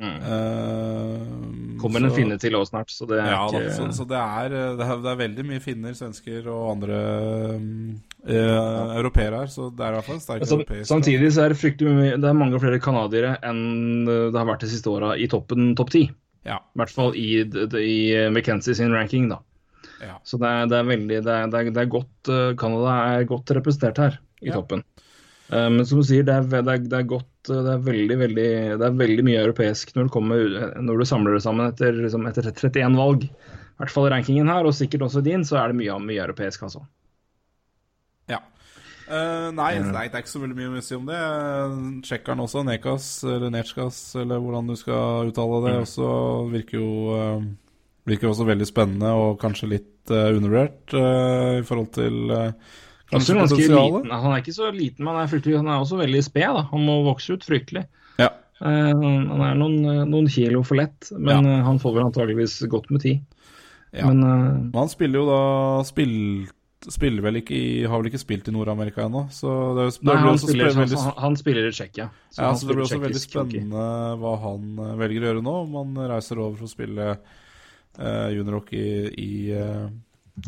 [0.00, 0.16] Mm.
[0.24, 4.18] Uh, Kommer en finne til òg snart, så det er ja, da, så, så det,
[4.18, 6.98] er, eh, det, er, det er veldig mye finner, svensker og andre
[8.26, 9.50] uh, europeere her.
[9.52, 11.94] Så det er i hvert fall en sterk Sam- europeisk Samtidig så er det fryktelig
[11.98, 13.62] mye Det er mange flere canadiere enn
[14.08, 16.04] det har vært de siste åra i toppen topp ti.
[16.48, 16.58] Ja.
[16.74, 17.28] I hvert fall i,
[17.78, 17.96] i
[18.32, 19.38] McKenzie sin ranking, da.
[20.02, 20.16] ja.
[20.26, 24.02] Så det er, det er veldig Det er, det er, godt Canada er godt representert
[24.02, 24.58] her i Ja.
[24.58, 24.82] toppen.
[25.52, 27.84] Eh, men som du sier, det er, det er, det er godt eh, Det er
[27.84, 28.48] veldig, veldig
[28.80, 30.44] Det er veldig mye europeisk når du, kommer,
[30.80, 33.26] når du samler det sammen etter, liksom, etter 31 valg.
[33.26, 36.22] I hvert fall i rankingen her, og sikkert også din, så er det mye, mye
[36.22, 36.84] europeisk, altså.
[38.30, 38.38] ja.
[39.08, 41.18] Uh, nei, nei, det er ikke så veldig mye å si om det.
[42.06, 46.12] Tsjekkeren også, Nekas eller Netskas, eller hvordan du skal uttale det, også
[46.52, 47.50] virker jo uh,
[48.08, 52.32] Virker også veldig spennende og kanskje litt uh, undervurdert i forhold til
[53.12, 54.10] kanskje ganske liten.
[54.12, 56.48] Han er ikke så liten, men han er, fryktelig, han er også veldig sped.
[56.58, 56.64] Da.
[56.72, 57.84] Han må vokse ut fryktelig.
[58.20, 58.30] Ja.
[58.62, 59.76] Uh, han er noen,
[60.10, 61.58] noen kilo for lett, men Ja.
[61.58, 63.22] eh, han får vel antageligvis godt med tid.
[63.92, 64.08] Ja.
[64.08, 65.40] Men uh, Men han spiller jo da
[65.84, 66.52] spilt,
[66.90, 69.26] spiller vel ikke i, har vel ikke spilt i Nord-Amerika ennå.
[69.30, 72.08] Så det, det Nei, han spiller, veldig, han, han spiller i Tsjekkia.
[72.38, 73.84] ja, så det blir også veldig spennende
[74.18, 75.54] hva han eh, velger å gjøre nå.
[75.68, 79.84] Om han reiser over for å spille uh, juniorhockey i, eh,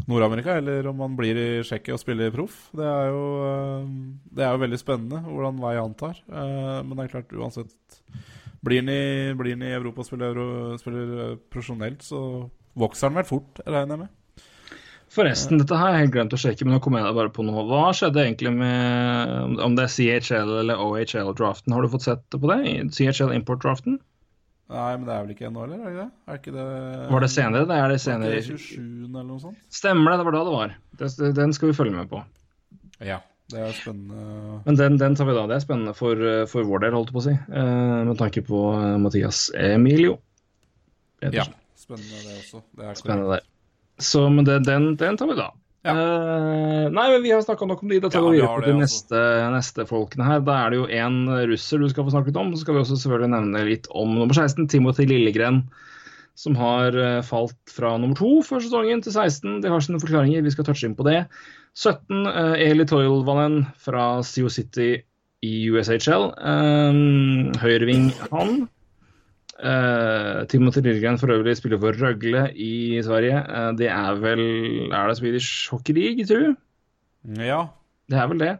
[0.08, 2.70] Nord-Amerika, eller om han blir i Tsjekkia og spiller proff.
[2.76, 3.90] Det eh,
[4.32, 6.20] Det er jo veldig spennende hvordan vei han tar.
[6.24, 8.00] Eh, men det er klart, uansett
[8.64, 10.38] Blir han i, blir han i Europa og spiller,
[10.80, 12.20] spiller eh, profesjonelt, så
[12.80, 14.12] vokser han vel fort, regner jeg med.
[15.14, 17.62] Forresten, dette har jeg helt glemt å sjekke, men nå kommer jeg bare på noe.
[17.68, 21.76] Hva skjedde egentlig med om det er CHL eller OHL-draften?
[21.76, 22.88] Har du fått sett på det?
[22.96, 24.00] CHL import-draften?
[24.72, 25.82] Nei, men det er vel ikke ennå, eller?
[25.84, 26.08] Er det ikke det?
[26.32, 27.66] Er ikke det Var det senere?
[27.68, 28.38] Det er det senere.
[28.40, 28.86] ikke det 27.
[29.10, 29.58] eller noe sånt?
[29.76, 30.74] Stemmer det, det var da det var.
[31.42, 32.22] Den skal vi følge med på.
[33.04, 33.20] Ja.
[33.52, 34.62] Det er spennende.
[34.64, 35.42] Men den, den tar vi da.
[35.50, 36.16] Det er spennende for,
[36.48, 37.34] for vår del, holdt jeg på å si.
[37.36, 40.16] Eh, med tanke på eh, Mathias Emilio.
[41.20, 41.44] Ja,
[41.76, 42.62] spennende det også.
[42.72, 43.44] Det er Spennende det.
[44.00, 45.50] Så men den, den, den tar vi da.
[45.84, 45.92] Ja.
[45.92, 48.00] Eh, nei, men vi har snakka nok om de.
[48.00, 48.82] Da tar Ja, vi vi videre til altså.
[48.82, 50.44] neste, neste folkene her.
[50.44, 51.18] Da er det jo en
[51.52, 52.54] russer du skal få snakke litt om.
[52.54, 55.64] Så skal vi også selvfølgelig nevne litt om nummer 16, Timothy Lillegren.
[56.34, 59.60] Som har eh, falt fra nummer to før sesongen til 16.
[59.62, 61.26] De har sine forklaringer, vi skal touche inn på det.
[61.74, 64.94] 17, uh, Eli Toilvanen fra CO City
[65.44, 66.30] i USHL.
[66.38, 66.98] Eh,
[67.60, 68.64] høyreving han.
[69.54, 73.38] Eh, Timothy Lillegren for øvrig spiller for Røgle i Sverige.
[73.46, 74.44] Uh, det er vel
[74.90, 76.56] Er det Swedish Hockey League, tror du?
[77.38, 77.66] Ja.
[78.10, 78.58] Det er vel det.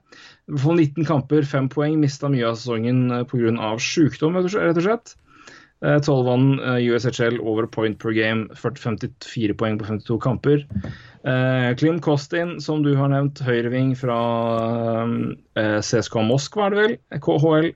[0.49, 1.99] I 19 kamper, 5 poeng.
[2.01, 3.77] Mista mye av sesongen pga.
[3.79, 5.17] sykdom, rett og slett-.
[5.85, 8.49] Eh, 12 vann eh, USHL over point per game.
[8.57, 10.65] 40, 54 poeng på 52 kamper.
[11.25, 14.19] Eh, Klim Kostin, som du har nevnt, høyreving fra
[15.59, 16.97] eh, CSKA Moskva, er det vel?
[17.27, 17.73] KHL.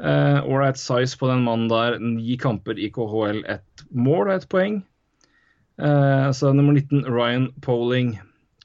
[0.00, 1.98] Ålreit size på den mannen der.
[1.98, 4.80] Ni kamper i KHL, ett mål og ett poeng.
[5.78, 8.18] Uh, så nummer 19, Ryan Poling.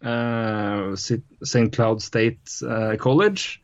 [0.03, 1.69] uh, St.
[1.73, 3.60] Cloud State uh, College.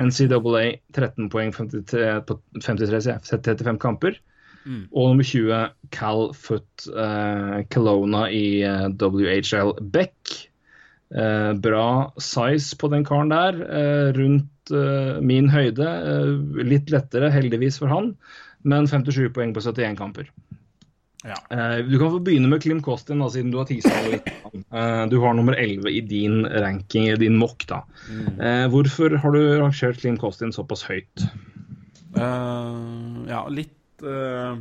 [0.00, 4.16] NCAA 13 poeng 53, på 53, sier jeg, 35 kamper.
[4.64, 4.86] Mm.
[4.94, 5.58] Og nummer 20,
[5.92, 10.32] Cal Foot eh, Kelowna i eh, WHL Beck.
[11.12, 13.58] Eh, bra size på den karen der.
[13.66, 14.12] eh,
[14.70, 15.84] rundt eh, min høyde.
[15.84, 18.16] eh, litt lettere, heldigvis for han,
[18.64, 20.30] men 57 poeng på 71 kamper.
[21.24, 21.36] Ja.
[21.50, 24.26] Eh, du kan få begynne med Klim Kostin, da, siden du har tisa litt.
[25.10, 27.66] Du har nummer 11 i din ranking, i din mock.
[27.66, 27.84] da.
[28.40, 31.26] Eh, hvorfor har du rangert Klim Kostin såpass høyt?
[32.12, 34.58] Uh, ja, litt uh,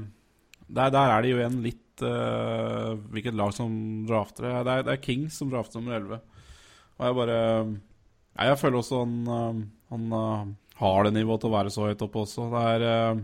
[0.71, 4.53] der, der er det jo igjen litt uh, hvilket lag som drafter det.
[4.63, 6.21] Det er, det er Kings som drafter nummer 11.
[6.95, 7.39] Og jeg bare
[8.39, 10.49] Jeg føler også han, han uh,
[10.81, 12.47] har det nivået til å være så høyt oppe også.
[12.53, 13.21] Det er uh,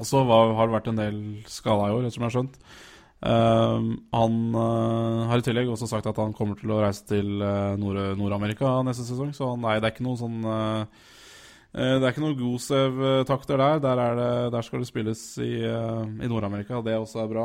[0.00, 1.18] også var- har det vært en del
[1.50, 2.58] skada i år, som jeg har skjønt.
[3.20, 7.42] Uh, han uh, har i tillegg også sagt at han kommer til å reise til
[7.44, 10.38] uh, Nord- Nord-Amerika neste sesong, så nei, det er ikke noe sånn
[11.70, 13.76] Det er ikke noen Gosev-takter der.
[13.84, 17.44] Der, er det, der skal det spilles i, i Nord-Amerika, det også er bra.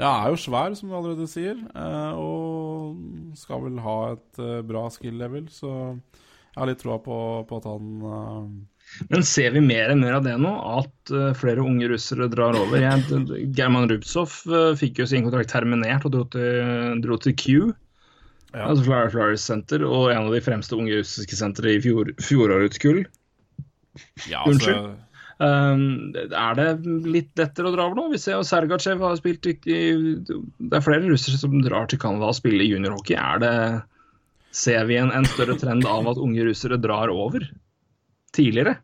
[0.00, 1.58] Ja, er jo svær, som du allerede sier,
[2.16, 2.96] og
[3.36, 5.74] skal vel ha et bra skill-level, så
[6.50, 7.16] jeg har litt troa på,
[7.46, 10.50] på at han eh, Men ser vi mer enn mer av det nå?
[10.80, 12.82] At eh, flere unge russere drar over?
[12.82, 13.04] Jeg,
[13.58, 17.46] German Rubtsov eh, fikk jo sin kontrakt terminert og dro til, dro til Q.
[18.50, 18.66] Ja.
[18.66, 22.82] Altså Flyer Flyers Center, og en av de fremste unge russiske sentre i fjor, fjorårets
[22.82, 23.04] kull.
[24.26, 24.74] Ja, Unnskyld?
[24.74, 24.98] altså,
[25.40, 26.64] Um, er det
[27.08, 28.02] litt lettere å dra over nå?
[28.12, 29.78] Vi ser jo Sergachev har spilt i, i
[30.20, 33.16] Det er flere russere som drar til Canada og spiller juniorhockey.
[33.16, 33.54] Er det
[34.50, 37.44] Ser vi en, en større trend av at unge russere drar over
[38.34, 38.78] tidligere?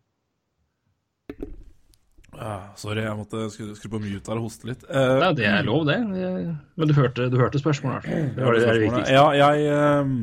[2.36, 4.84] ah, Sorry, jeg måtte skru, skru på mute her og hoste litt.
[4.86, 5.98] Uh, Ja, det er lov, det.
[6.06, 8.06] Men du hørte, du hørte spørsmålet.
[8.06, 8.28] i hvert fall.
[8.36, 9.16] Det var det, det er det viktigste.
[9.16, 10.20] Ja, jeg ehm,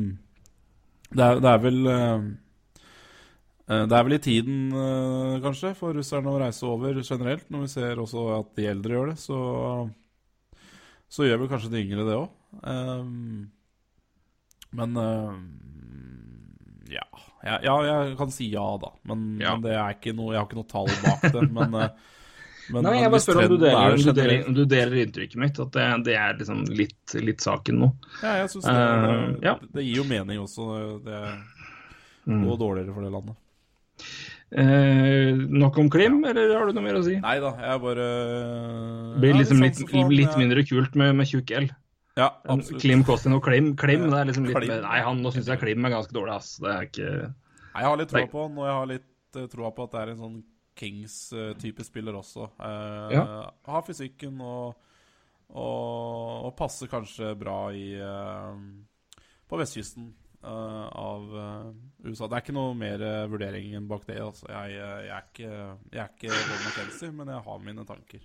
[1.14, 2.22] det, er, det er vel eh,
[3.84, 7.44] Det er vel i tiden, eh, kanskje, for russerne å reise over generelt.
[7.50, 9.40] Når vi ser også at de eldre gjør det, så,
[11.08, 12.32] så gjør vel kanskje de yngre det òg.
[14.74, 15.34] Men uh,
[16.92, 17.04] ja.
[17.44, 17.58] ja.
[17.64, 17.76] Ja,
[18.08, 18.90] jeg kan si ja, da.
[19.08, 19.54] Men, Ja.
[19.54, 21.46] men det er ikke noe, jeg har ikke noe tall bak det.
[21.58, 21.88] Men, eh,
[22.72, 24.94] men, Nei, jeg bare spør om du deler, er om du deler, om du deler
[25.02, 25.58] inntrykket mitt.
[25.60, 27.88] At det, det er liksom litt, litt saken nå.
[28.22, 30.68] Ja, jeg synes det, Eh, det, det gir jo mening også.
[31.04, 31.18] Det
[32.24, 32.40] Mm.
[32.48, 33.34] går dårligere for det landet.
[34.56, 37.18] Eh, nok om Klim, eller har du noe mer å si?
[37.20, 39.82] Nei da, jeg bare Det blir Ja, liksom litt,
[40.14, 41.66] litt mindre kult med, med tjukk L.
[42.14, 42.82] Ja, absolutt.
[42.82, 43.72] Klim Kostin og Klim.
[43.78, 46.36] Klim, det er liksom litt mer Nei, han, nå syns jeg Klim er ganske dårlig,
[46.38, 46.56] ass.
[46.62, 49.46] Det er ikke Nei, Jeg har litt troa på han, og jeg har litt uh,
[49.50, 50.40] troa på at det er en sånn
[50.78, 52.48] Kings-type spiller også.
[52.58, 53.24] Uh, Ja.
[53.66, 54.74] Har fysikken og,
[55.54, 58.54] og, og passer kanskje bra i uh,
[59.50, 60.12] på vestkysten
[60.44, 61.66] uh, av eh,
[62.10, 62.28] USA.
[62.28, 64.20] Det er ikke noe mer vurdering enn bak det.
[64.22, 64.48] Altså.
[64.50, 65.50] Jeg, eh, jeg, er ikke,
[65.92, 68.24] jeg er ikke Gordon McKenzie, men jeg har mine tanker.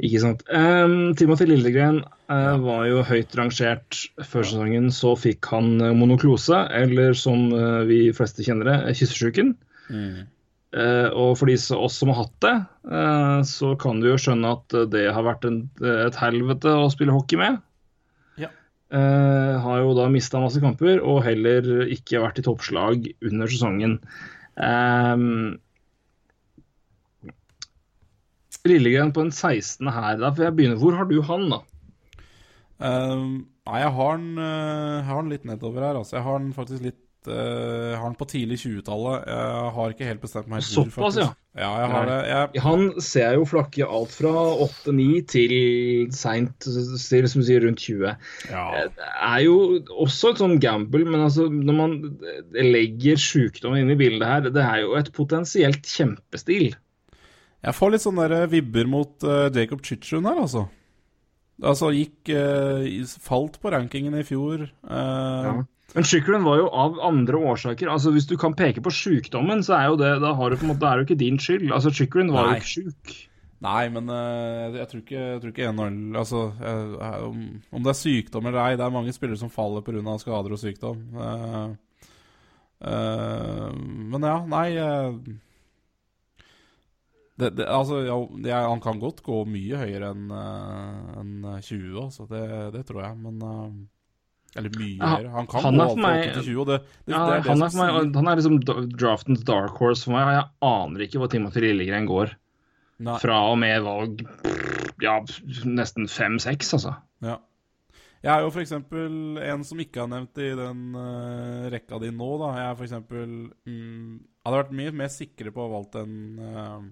[0.00, 0.42] Ikke sant.
[0.48, 1.98] Um, Timothy Lillegren
[2.30, 4.88] uh, var jo høyt rangert før sesongen.
[4.94, 9.54] Så fikk han uh, monoklose, eller som uh, vi fleste kjenner det, kyssesjuken.
[9.90, 12.54] Uh, og for de som- oss som har hatt det,
[13.50, 17.40] så kan du jo skjønne at det har vært en, et helvete å spille hockey
[17.40, 17.58] med.
[18.40, 18.48] Ja.
[18.90, 23.98] Har jo da mista masse kamper og heller ikke vært i toppslag under sesongen.
[24.54, 25.58] Um,
[28.68, 29.88] Lillegren på den 16.
[29.88, 30.80] her, da får jeg begynne.
[30.80, 31.62] Hvor har du han, da?
[32.80, 36.00] Uh, nei, jeg har han, uh, jeg har han litt nedover her.
[36.00, 36.18] Altså.
[36.18, 39.28] Jeg har han faktisk litt eh, Jeg har den på tidlig 20-tallet.
[39.28, 41.28] Jeg har ikke helt bestemt meg Såpass, ja.
[41.58, 42.18] Ja, jeg har det.
[42.30, 44.32] Jeg, Han ser jeg jo flakke alt fra
[44.64, 45.54] 8-9 til
[46.14, 48.06] seint, til som sier, rundt 20.
[48.52, 48.66] ja.
[48.86, 49.56] Det er jo
[49.90, 51.96] også et sånn gamble, men altså, når man
[52.54, 56.70] legger sjukdom inn i bildet her, det er jo et potensielt kjempestil.
[57.60, 60.66] Jeg får litt sånne der vibber mot uh, Jacob Chichun her, altså.
[61.60, 62.86] Altså gikk uh,
[63.20, 64.62] Falt på rankingen i fjor.
[64.64, 65.58] eh,
[65.92, 67.90] Men Chichun var jo av andre årsaker.
[67.92, 70.64] altså Hvis du kan peke på sykdommen, så er jo det da har du på
[70.64, 71.66] en måte, det er jo ikke din skyld.
[71.72, 72.54] altså Chichun var Nei.
[72.54, 73.12] jo ikke sjuk.
[73.60, 77.42] Nei, men eh, jeg tror ikke, jeg tror ikke NHL Altså, jeg, om,
[77.76, 80.16] om det er sykdom eller ei, det er mange spillere som faller pga.
[80.22, 81.02] skader og sykdom.
[81.12, 82.08] Eh,
[82.88, 83.68] eh,
[84.14, 85.12] men ja, nei eh,
[87.40, 92.28] det, det, Altså, ja, han kan godt gå mye høyere enn enn 20, altså.
[92.30, 92.42] Det,
[92.76, 93.72] det tror jeg, men uh,
[94.58, 95.32] Eller mye Ja, høyere.
[95.38, 98.14] Han kan han gå alt meg- til 20, og det, det, Ja, han, er meg,
[98.20, 98.60] han er liksom
[98.96, 100.34] draftens dark horse for meg.
[100.36, 102.36] Jeg aner ikke hvor Timothy Lillegren går.
[103.00, 103.16] Nei.
[103.22, 104.26] Fra og med valg
[105.00, 105.14] ja,
[105.64, 106.98] nesten fem-seks, altså.
[107.24, 107.38] Ja.
[108.20, 112.28] Jeg er jo eksempel en som ikke har nevnt i den uh, rekka di nå,
[112.42, 112.50] da.
[112.58, 113.30] Jeg er eksempel
[113.64, 116.84] mm, Hadde vært mye mer sikre på å ha valgt en eh,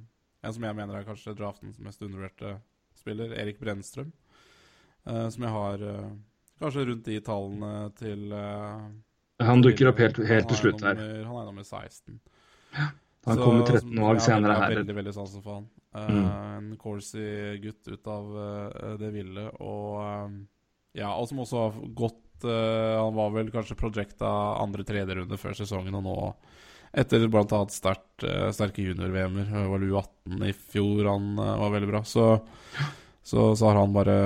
[0.44, 2.56] En som jeg mener er kanskje draftens mest undervurderte
[2.98, 4.12] spiller, Erik Brennstrøm.
[5.08, 6.10] Uh, som jeg har uh,
[6.60, 8.86] kanskje rundt de tallene til uh,
[9.46, 11.00] Han dukker opp helt, helt til slutt slutt her.
[11.26, 12.18] Han er nummer 16.
[12.76, 12.88] Ja,
[13.26, 14.74] Han Så- kommer 13 år senere her.
[14.78, 15.68] Veldig, veldig sansen for han.
[15.74, 15.74] Eh,
[16.08, 16.26] Mm.
[16.58, 20.34] En corsi gutt ut av eh, det ville, og eh,
[21.00, 24.28] ja, og som også har gått eh, Han var vel kanskje projecta
[24.62, 26.16] andre-tredje runde før sesongen, og nå
[26.92, 27.60] etter bl.a.
[27.72, 32.26] sterkt, uh, sterke junior-VM-er, det var U18 i fjor han eh, var veldig bra, så,
[33.22, 34.16] så, så har han bare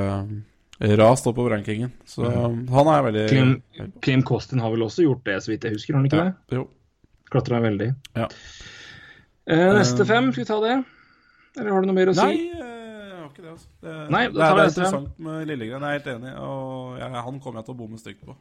[0.99, 1.93] rast oppover rankingen.
[2.09, 2.67] Så Mm.
[2.69, 3.53] han er veldig Klim,
[4.03, 5.95] Klim Kostin har vel også gjort det, så vidt jeg husker.
[5.95, 6.57] Har han ikke ja, det?
[6.59, 6.65] Jo.
[7.31, 7.95] Klatra veldig.
[8.19, 8.27] Ja.
[9.47, 10.75] Eh, neste fem, skal vi ta det?
[11.59, 12.25] Eller har du noe mer å si?
[12.27, 13.51] Nei, eh, det.
[13.53, 16.35] altså Det, Nei, da det, er, det er interessant med Lillegren, jeg er helt enig.
[16.39, 18.37] Og jeg, han kommer jeg til å bomme stygt på.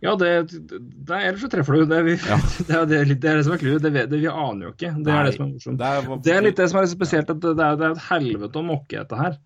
[0.00, 1.84] Ja, det, det Ellers så treffer du.
[1.90, 2.16] Det er, vi,
[2.68, 3.84] det, er, det, er det er det som er clouet.
[3.84, 4.94] Det, vi aner jo ikke.
[4.96, 5.80] Det er Nei, det som er morsomt.
[5.82, 8.06] Det er, Det er litt det som er spesielt, at det er, det er et
[8.08, 9.36] helvete å mokke dette her.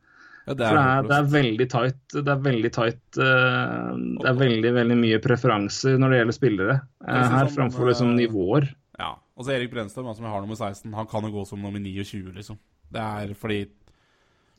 [0.46, 1.10] ja, det For er, håpløst.
[1.10, 2.00] det er veldig tight.
[2.14, 3.90] Det er veldig tight uh,
[4.22, 8.70] Det er veldig veldig mye preferanser når det gjelder spillere uh, her, framfor liksom nivåer.
[9.00, 9.14] Ja.
[9.34, 11.64] Og så Erik Brennstrøm, da, som jeg har nummer 16, han kan jo gå som
[11.64, 12.60] nummer 29, liksom.
[12.94, 13.64] Det er fordi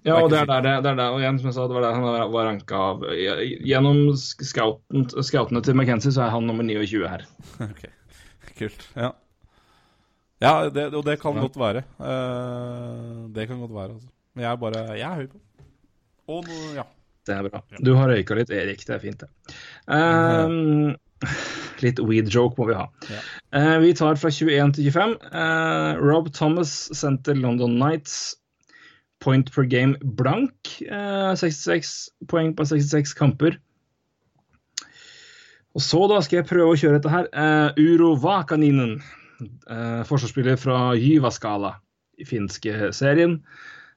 [0.06, 1.76] Ja, og det er der det, det er der, og igjen, som jeg sa, det
[1.80, 3.06] var der han var ranka av.
[3.66, 7.24] Gjennom scouten, scoutene til McKenzie så er han nummer 29 her.
[7.66, 7.86] Ok,
[8.60, 8.86] kult.
[8.96, 9.10] Ja.
[10.44, 11.42] Ja, det, og det kan Ja.
[11.48, 11.82] godt være.
[11.98, 14.12] Uh, det kan godt være, altså.
[14.36, 15.40] Men jeg er bare Jeg er høy på.
[16.36, 16.84] Og nå, ja.
[17.26, 17.62] Det er bra.
[17.82, 18.84] Du har røyka litt, Erik.
[18.86, 19.56] Det er fint, det.
[19.90, 20.94] Um,
[21.82, 22.86] litt weed joke må vi ha.
[23.10, 23.22] Ja.
[23.56, 25.16] Uh, vi tar fra 21 til 25.
[25.34, 28.36] Uh, Rob Thomas sendte London Nights
[29.24, 30.80] point per game blank.
[30.82, 31.94] Eh, 66
[32.32, 33.58] poeng på 66 kamper.
[35.76, 37.28] Og så da skal jeg prøve å kjøre dette her.
[37.36, 39.02] Uh, Uro Vakaninen,
[39.44, 41.74] eh, forsvarsspiller fra Jyvaskala
[42.16, 43.42] i finske serien.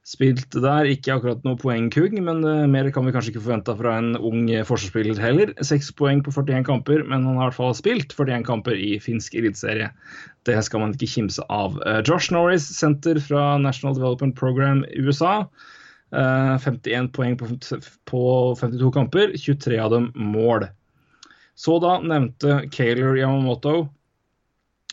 [0.09, 3.91] Spilte der, ikke akkurat noe poengkugg, men eh, mer kan vi kanskje ikke forvente fra
[3.99, 5.51] en ung eh, forsvarsspiller heller.
[5.61, 8.95] Seks poeng på 41 kamper, men han har i hvert fall spilt 41 kamper i
[9.03, 9.91] finsk eliteserie.
[10.49, 11.77] Det skal man ikke kimse av.
[11.85, 15.43] Eh, Josh Norris, senter fra National Development Program USA.
[16.09, 17.53] Eh, 51 poeng på,
[18.09, 18.25] på
[18.57, 20.71] 52 kamper, 23 av dem mål.
[21.53, 23.83] Så da nevnte Kaylor Yamamoto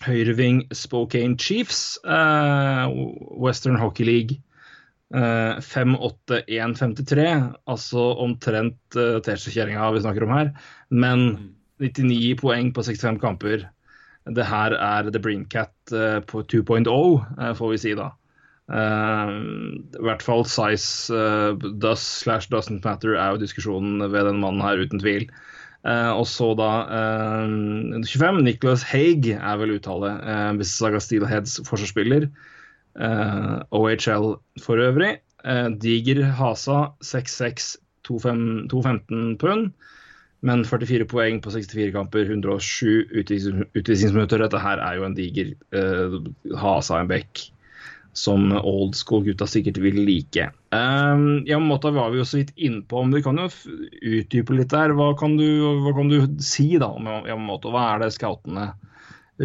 [0.04, 4.42] høyreving Spokane Chiefs, Western Hockey League.
[5.14, 7.26] Eh, 5-8-1-53,
[7.70, 10.50] altså omtrent uh, T-skjortekjerringa vi snakker om her.
[10.90, 11.26] Men
[11.78, 13.68] 99 poeng på 65 kamper.
[14.26, 18.10] Det her er The Breencat uh, på 2.0, uh, får vi si da.
[18.66, 19.30] Uh,
[19.94, 24.64] I hvert fall size uh, does slash doesn't matter er jo diskusjonen ved den mannen
[24.64, 25.30] her, uten tvil.
[25.86, 28.40] Uh, og så da eh, 25.
[28.42, 30.16] Nicholas Haig er vel uttale.
[30.18, 32.26] Uh, Mississauga Steelheads forsvarsspiller.
[32.96, 35.18] Eh, OHL for øvrig.
[35.44, 37.76] Eh, diger Hasa 6-6,
[38.08, 39.72] 2-5 2-15 pund.
[40.46, 44.44] Men 44 poeng på 64 kamper, 107 utvis- utvisningsminutter.
[44.44, 46.18] Dette her er jo en diger uh,
[46.60, 47.46] Hasa en bekk
[48.16, 50.46] som old school-gutta sikkert vil like.
[50.72, 54.94] Um, måte var vi jo så vidt innpå, men vi kan jo utdype litt der.
[54.96, 55.46] Hva kan, du,
[55.84, 57.72] hva kan du si da om Yamamoto?
[57.74, 58.70] Hva er det scoutene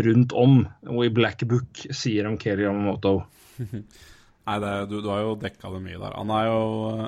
[0.06, 3.22] rundt om og i Black Book sier om Kelly Yamamoto?
[4.48, 6.18] Nei, det, du, du har jo dekka det mye der.
[6.18, 6.62] Han er jo
[6.92, 7.08] eh,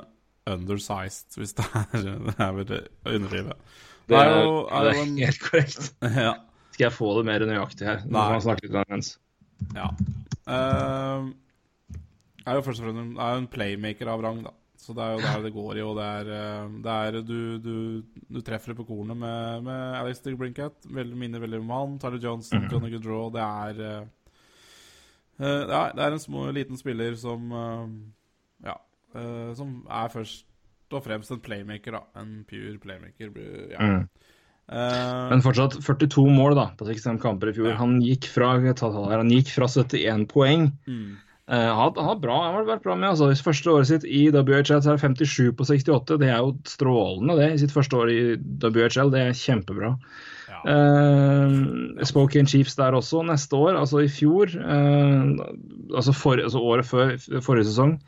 [0.54, 2.80] undersized, hvis det er, det er vel å
[3.16, 3.56] underdrive.
[4.04, 5.94] Det er, jo, er det er helt korrekt.
[6.24, 6.34] Ja.
[6.74, 8.00] Skal jeg få det mer nøyaktig her?
[8.02, 8.22] Nå Nei.
[8.26, 9.14] kan man snakke litt imens.
[9.76, 9.88] ja.
[10.44, 11.30] Uh,
[12.44, 14.50] er jo først og fremst er jo en playmaker av rang, da.
[14.84, 17.38] Så det er jo der det går i, og det er, eh, det er du,
[17.62, 17.76] du,
[18.28, 20.84] du treffer det på kornet med, med Alex Brinkat.
[20.84, 21.94] Veldig, minner veldig om han.
[22.02, 23.30] Tyler Johnson, Johnny Goodrow.
[23.32, 23.80] Det er
[25.40, 27.86] eh, det er, det er en små, liten spiller som uh,
[28.64, 28.78] Ja.
[29.16, 30.46] uh, som er først
[30.94, 32.20] og fremst en playmaker, da.
[32.20, 33.32] En pure playmaker.
[33.72, 33.78] Ja.
[33.82, 34.08] Mm.
[34.64, 37.72] Men fortsatt 42 mål da, på 65 kamper i fjor.
[37.72, 37.78] Ja.
[37.80, 40.70] Han gikk fra, han gikk fra 71 poeng.
[40.86, 41.16] mm.
[41.44, 43.10] Uh, han han har bra, han har vært bra med.
[43.10, 46.16] Altså, I første året sitt i WHL så er det 57 på 68.
[46.22, 47.50] Det er jo strålende, det.
[47.52, 48.20] I sitt første år i
[48.62, 49.12] WHL.
[49.12, 49.90] Det er kjempebra.
[50.64, 54.48] Uh, Spokane Chiefs der også neste år, altså i fjor.
[54.56, 55.44] uh,
[55.96, 57.98] altså, for, altså året før forrige sesong.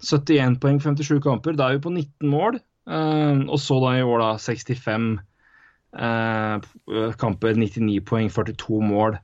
[0.00, 1.52] 71 poeng 57 kamper.
[1.52, 2.60] Da er vi på 19 mål.
[2.86, 5.18] Uh, og så da i år da 65
[5.96, 9.18] eh, kamper, 99 poeng, 42 mål.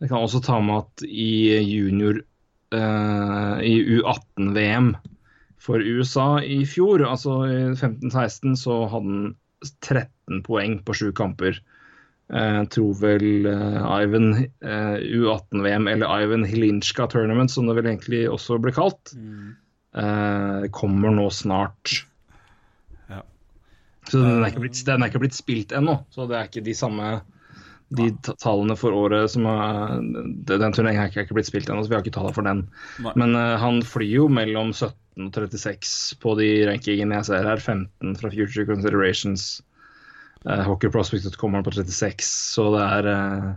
[0.00, 2.20] Jeg kan også ta med at i junior
[2.70, 4.92] i U18-VM
[5.58, 9.34] for USA i fjor, altså i 15-16, så hadde han
[9.82, 11.58] 13 poeng på sju kamper.
[12.30, 18.24] Jeg tror vel eh, Ivan eh, U18-VM, eller Ivan Hilinska Tournament, som det vel egentlig
[18.30, 19.56] også ble kalt, Mm.
[19.98, 22.04] eh, kommer nå snart.
[23.10, 23.22] Ja.
[24.06, 26.74] Så den er blitt, den er ikke blitt spilt ennå, så det er ikke de
[26.78, 27.20] samme
[27.90, 28.06] de
[28.38, 29.96] tallene for året som er,
[30.46, 32.60] Den turneringen er ikke, blitt spilt ennå, så vi har ikke tallene for den.
[33.02, 33.14] Nei.
[33.18, 37.58] Men uh, han flyr jo mellom 17 og 36 på de rankingene jeg ser her.
[37.58, 39.56] 15 fra Future Considerations.
[40.46, 43.48] Uh, Hockey Prospect kommer han på 36, så det er eh,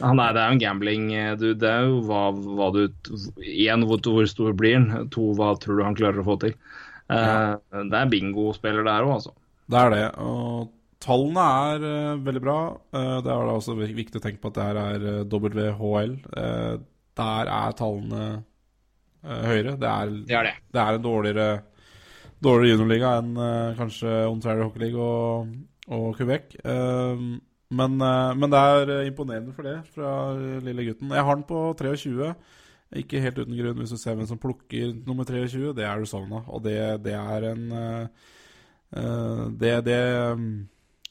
[0.00, 1.08] han er, Det er jo en gambling.
[1.14, 2.84] eh, Du, det er jo hva, hva du
[3.42, 5.08] Én, hvor, hvor stor blir han?
[5.14, 6.54] To, hva tror du han klarer å få til?
[7.10, 7.54] Eh,
[7.90, 9.34] Det er bingospiller der òg, altså.
[9.70, 10.04] Det er det.
[10.22, 10.70] Og
[11.00, 11.42] tallene
[11.72, 12.56] er uh, veldig bra.
[12.94, 16.16] Uh, det er da også viktig å tenke på at det her er eh, WHL.
[16.36, 16.74] Eh,
[17.20, 18.22] der er tallene
[19.24, 19.76] eh, høyere.
[19.80, 20.54] Det er, Det er det.
[20.74, 21.48] det er en dårligere,
[22.42, 25.54] dårligere juniorliga enn eh, kanskje Ontario Hockey League og,
[25.90, 26.56] og Quebec.
[26.64, 27.30] Eh,
[27.70, 31.12] men, eh, men det er eh, imponerende for det fra eh, lille gutten.
[31.14, 32.32] Jeg har den på 23.
[32.98, 35.70] Ikke helt uten grunn, hvis du ser hvem som plukker nummer 23.
[35.78, 37.64] Det er Arizona, og det, det er en
[39.60, 39.98] det, det,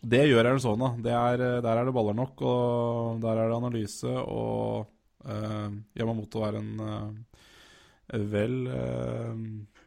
[0.03, 0.89] det gjør Arizona.
[0.99, 4.11] Det er, der er det baller nok, og der er det analyse.
[4.11, 4.83] Og
[5.23, 9.31] uh, Yamamoto er en uh, vel uh,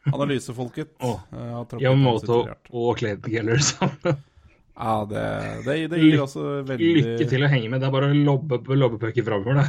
[0.09, 0.97] analysefolket.
[1.05, 1.21] Oh.
[1.29, 4.17] Uh, Yamamoto og Clayton Geller sammen.
[4.73, 5.23] Ja, det,
[5.67, 7.83] det, det gir også veldig Lykke til å henge med.
[7.83, 9.67] Det er bare å lobbe, lobbe pucken framover, det.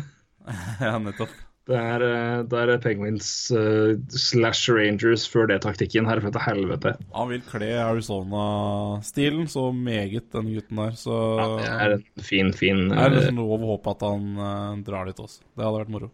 [0.85, 1.33] Ja, nettopp.
[1.65, 6.05] Det er, eh, det er Penguins uh, slash Rangers før det taktikken.
[6.09, 6.93] Herfra til helvete.
[7.17, 10.99] Han vil kle Arizona-stilen så meget, den gutten der.
[11.01, 14.05] Så Ja, det er en fin, fin det er eh, liksom lov å håpe at
[14.05, 15.41] han uh, drar dit også.
[15.55, 16.13] Det hadde vært moro.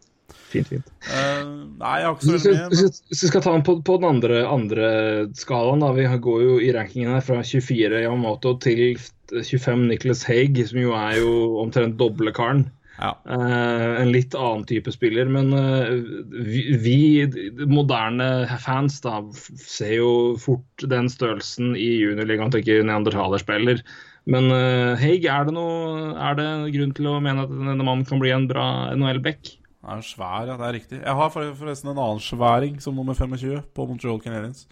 [0.52, 0.90] Fint, fint.
[1.06, 1.44] Uh,
[1.81, 3.97] nei, jeg har ikke så veldig vi, hvis vi- vi skal ta den på, på
[4.01, 4.90] den andre, andre
[5.39, 5.93] skalaen, da.
[5.97, 8.98] Vi går jo i rankingen her fra 24 Yamamoto til
[9.31, 11.32] 25 Nicholas Haig, som jo er jo
[11.62, 12.66] omtrent doble karen.
[13.01, 13.14] Ja.
[13.24, 15.89] Uh, en litt annen type spiller, men uh,
[16.36, 19.22] vi, vi moderne fans da,
[19.56, 20.10] ser jo
[20.43, 23.81] fort den størrelsen i juniorligaen og tenker neandertalerspiller.
[24.28, 28.05] Men uh, Haig, er det, noe, er det grunn til å mene at denne mannen
[28.05, 29.55] kan bli en bra NHL-back?
[29.86, 30.57] Han er svær, ja.
[30.61, 30.98] Det er riktig.
[31.01, 34.66] Jeg har forresten en annen sværing som nummer 25 på Montreal Canadiens.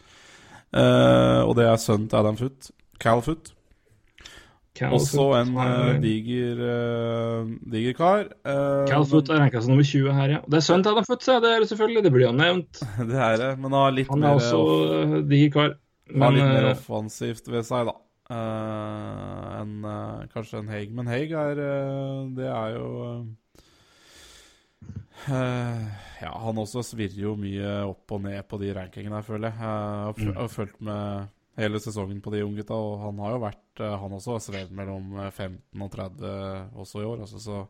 [0.77, 2.71] Eh, og det er sønnen til Adam Foot.
[3.01, 3.55] Cal Foot.
[4.79, 8.29] Også en eh, diger, eh, diger kar.
[8.47, 10.39] Uh, Calfoot er ranka som nummer 20 her, ja.
[10.47, 12.05] Det er sønnen til Adam Foot, så det er det selvfølgelig.
[12.05, 12.79] Det blir jo nevnt.
[13.11, 15.73] Det er det, men har litt Han mer er også off- uh, diger kar.
[16.13, 17.97] har Men litt mer eh, offensivt ved seg, da.
[18.31, 20.95] Eh, enn eh, kanskje en Haig.
[20.95, 23.21] Men Haig er eh, Det er jo eh,
[25.29, 29.59] Ja, han også svirrer jo mye opp og ned på de rankingene, føler jeg.
[29.59, 30.49] Jeg har, f- Mm.
[30.49, 31.29] fulgt med
[31.59, 32.75] hele sesongen på de unggutta.
[32.75, 36.71] Og han har jo vært eh, Han også har svevd mellom eh, 15 og 30
[36.79, 37.21] også i år.
[37.27, 37.67] Altså, så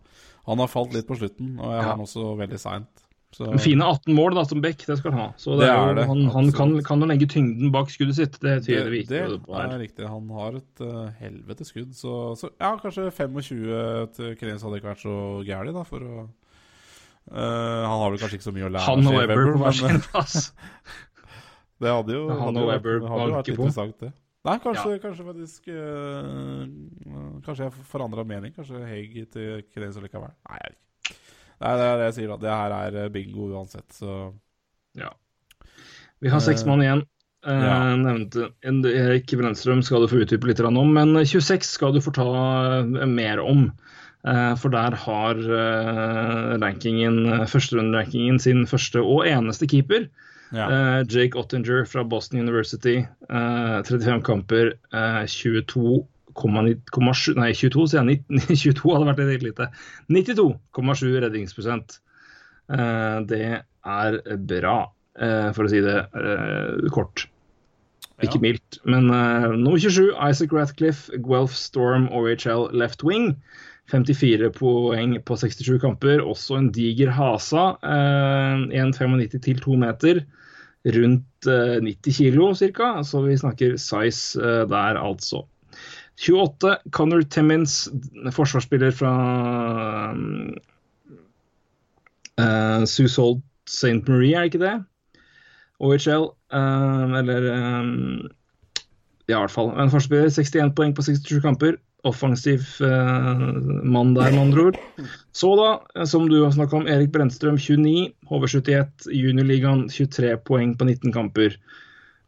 [0.46, 1.96] han har falt litt på slutten, og jeg har Ja.
[1.96, 3.04] han også veldig seint.
[3.30, 5.32] Så Fine 18 mål da, som back, det skal han ha.
[5.36, 8.16] Så det Det er er det, han, han kan, kan jo legge tyngden bak skuddet
[8.16, 8.38] sitt.
[8.40, 9.68] Det det, tviler vi det ikke på her.
[9.74, 10.06] er riktig.
[10.08, 11.92] Han har et uh, helvete skudd.
[11.92, 16.28] Så, så ja, kanskje 25 til Krenes hadde ikke vært så gærent, da, for å
[17.28, 19.76] Eh, Han har vel kanskje ikke så mye å lære Han og Webber på hver
[19.76, 20.48] sin plass.
[21.78, 24.12] Det hadde jo, Han hadde og Webber hadde vært interessant, det.
[24.48, 26.62] Nei, kanskje, kanskje faktisk eh,
[27.44, 28.54] Kanskje jeg forandra mening.
[28.56, 30.32] Kanskje Haig til Krenes likevel.
[30.48, 31.18] Nei, jeg ikke.
[31.58, 32.40] Nei, det er det jeg sier, da.
[32.44, 34.18] Det her er eh, bingo uansett, så
[34.98, 35.12] Ja.
[36.22, 37.04] Vi har seks mann igjen.
[37.46, 37.94] Eh, ja.
[37.94, 38.48] nevnte
[38.90, 42.26] Erik Brennstrøm skal du få utdype litt om, men 26 skal du få ta
[43.06, 43.68] mer om.
[44.26, 50.08] Eh, for der har eh, rankingen, eh, førsterunderankingen sin første og eneste keeper.
[50.52, 51.02] ja.
[51.04, 53.06] Jake Ottinger fra Boston University.
[53.30, 58.22] eh, 35 kamper, eh, 22,7 Nei, 22, sier jeg.
[58.48, 59.68] 22 hadde vært litt lite.
[60.10, 61.98] 92,7 redningsprosent.
[62.68, 64.74] Det er bra,
[65.56, 66.02] for å si det
[66.92, 67.24] kort.
[68.22, 68.76] Ikke mildt.
[68.84, 73.32] Men nummer 27, Isaac Ratcliffe, Guelph Storm OHL left wing.
[73.88, 76.22] 54 poeng på 67 kamper.
[76.24, 77.70] Også en diger hasa.
[77.82, 80.24] Eh, 1,95 til 2 meter.
[80.88, 82.90] Rundt eh, 90 kilo ca.
[83.02, 85.44] Så vi snakker size eh, der, altså.
[86.18, 87.88] 28, Connor Timmins,
[88.34, 89.12] forsvarsspiller fra
[92.40, 94.02] uh, Susold St.
[94.08, 94.76] Marie, er det ikke det?
[95.78, 98.30] OHL, eh, eller eh,
[99.28, 99.68] Ja, i hvert fall.
[99.76, 101.76] En forsvarsspiller, 61 poeng på 67 kamper.
[102.06, 103.40] Offensiv eh,
[103.82, 104.78] mann der, med andre ord.
[105.34, 108.12] Så da, eh, som du har snakka om, Erik Brennstrøm, 29.
[108.30, 111.58] HV71, juniorligaen, 23 poeng på 19 kamper.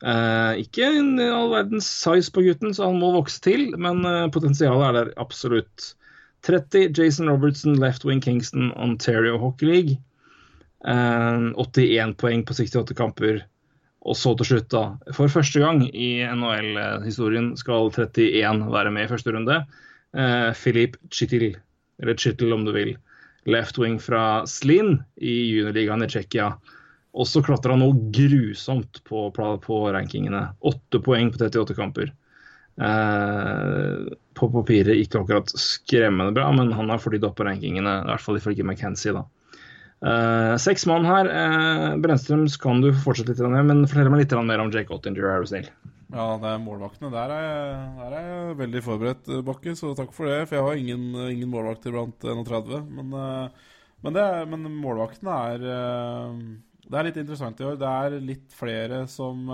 [0.00, 4.28] Eh, ikke en all verdens size på gutten, så han må vokse til, men eh,
[4.32, 5.92] potensialet er der absolutt.
[6.48, 9.98] 30, Jason Robertson, left wing Kingston, Ontario Hockey League.
[10.88, 13.44] Eh, 81 poeng på 68 kamper.
[14.00, 14.84] Og så til slutt, da.
[15.16, 19.58] For første gang i NHL-historien skal 31 være med i første runde.
[20.16, 21.52] Eh, Filip Chittil,
[22.00, 22.94] eller Chittil om du vil.
[23.50, 26.54] Left wing fra Slin i juniorligaen i Tsjekkia.
[27.20, 30.46] Også klatra noe grusomt på, på rankingene.
[30.70, 32.12] Åtte poeng på 38 kamper.
[32.80, 37.98] Eh, på papiret ikke akkurat skremmende bra, men han har flydd opp på rankingene.
[38.00, 39.26] I hvert fall ifølge McKenzie, da.
[40.00, 41.28] Eh, seks mann her.
[41.28, 45.28] Uh, Brennstrøm kan du fortsette litt med, men fortell meg litt mer om Jake Ottinger,
[45.28, 45.68] er du snill.
[46.10, 47.12] Ja, det er målvaktene.
[47.12, 50.46] Der er, jeg, der er jeg veldig forberedt, eh, Bakke, så takk for det.
[50.48, 52.80] For jeg har ingen, ingen målvakter blant 31.
[52.88, 53.12] Men,
[54.00, 55.66] men, det men målvaktene er
[56.86, 57.76] Det er litt interessant i år.
[57.78, 59.44] Det er litt flere som,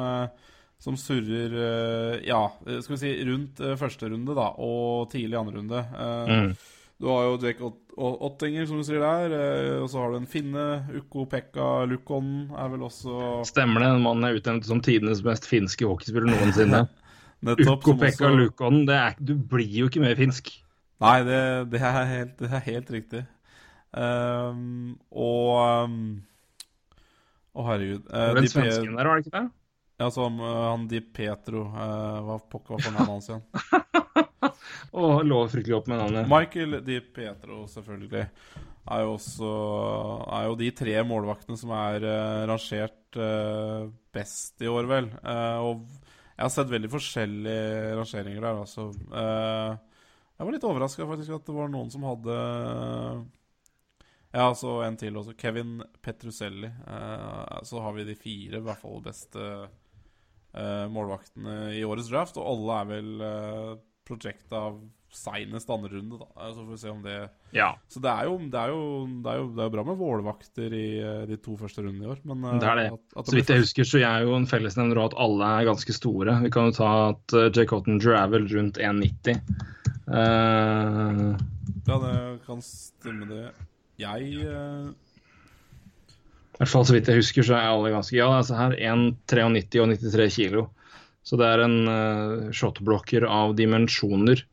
[0.78, 5.84] som surrer Ja, skal vi si rundt første runde, da, og tidlig andre runde.
[6.30, 6.54] Mm.
[7.00, 9.32] Du har jo Jake Ott Ott- Ottinger, som du sier der.
[9.32, 10.64] eh, Og så har du en finne.
[10.98, 15.46] Ukko Pekka Lukon er vel også Stemmer det, en mann er utnevnt som tidenes mest
[15.48, 16.82] finske hockeyspiller noensinne.
[17.46, 20.52] nettopp Ukko-Pekka også- Lukon, det er, du blir jo ikke mer finsk.
[21.00, 23.26] Nei, det, det, er, helt, det er helt riktig.
[23.96, 26.22] Um, og um,
[27.56, 28.04] Å, herregud.
[28.08, 29.50] Det Uh, den svensken der, var det ikke det?
[30.00, 33.44] ja, som uh, han Di Petro uh, Hva pokker var fornavnet hans igjen?
[34.96, 36.28] Å, lå fryktelig opp med navnet.
[36.30, 38.26] Michael Di Petro, selvfølgelig.
[38.86, 39.52] Er jo også
[40.36, 45.08] Er jo de tre målvaktene som er uh, rangert uh, best i år, vel.
[45.24, 45.86] Uh, og
[46.36, 48.90] jeg har sett veldig forskjellige rangeringer der, altså.
[50.36, 52.34] Jeg var litt overraska faktisk at det var noen som hadde
[54.34, 55.32] Ja, så en til også.
[55.40, 56.68] Kevin Petruselli.
[57.64, 59.46] Så har vi de fire, i hvert fall beste
[60.92, 62.36] målvaktene i årets draft.
[62.36, 63.24] Og alle er vel
[64.06, 64.78] prosjekta av
[65.16, 66.48] seinest andre runde, da.
[66.52, 67.14] Så får vi se om det
[67.56, 68.80] Ja, Så det er jo, det er jo,
[69.24, 72.04] det er jo, det er jo bra med Vålvakter i uh, de to første rundene
[72.04, 72.86] i år, men uh, det er det.
[72.92, 75.96] at- at Så vidt jeg husker, så er jo en fellesnevner at alle er ganske
[75.96, 76.36] store.
[76.44, 79.40] Vi kan jo ta at uh, Jake Dravel er rundt 1,90.
[80.06, 81.34] Uh...
[81.86, 82.14] Ja, det
[82.46, 83.50] kan stemme, det.
[83.98, 84.90] Jeg uh,
[86.56, 89.80] I hvert fall så vidt jeg husker, så er alle ganske Ja, altså her 1,93
[89.80, 90.66] og 93 kilo.
[91.26, 94.44] Så det er en uh, shotblocker av dimensjoner.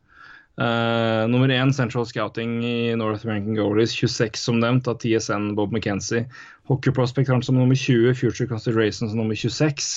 [0.54, 5.74] Uh, nummer én Central Scouting i North American Goalies, 26 som nevnt, av TSN Bob
[5.74, 6.28] McKenzie.
[6.70, 9.90] Hockey Prospect har han som nummer 20, Future Consideration som nummer 26.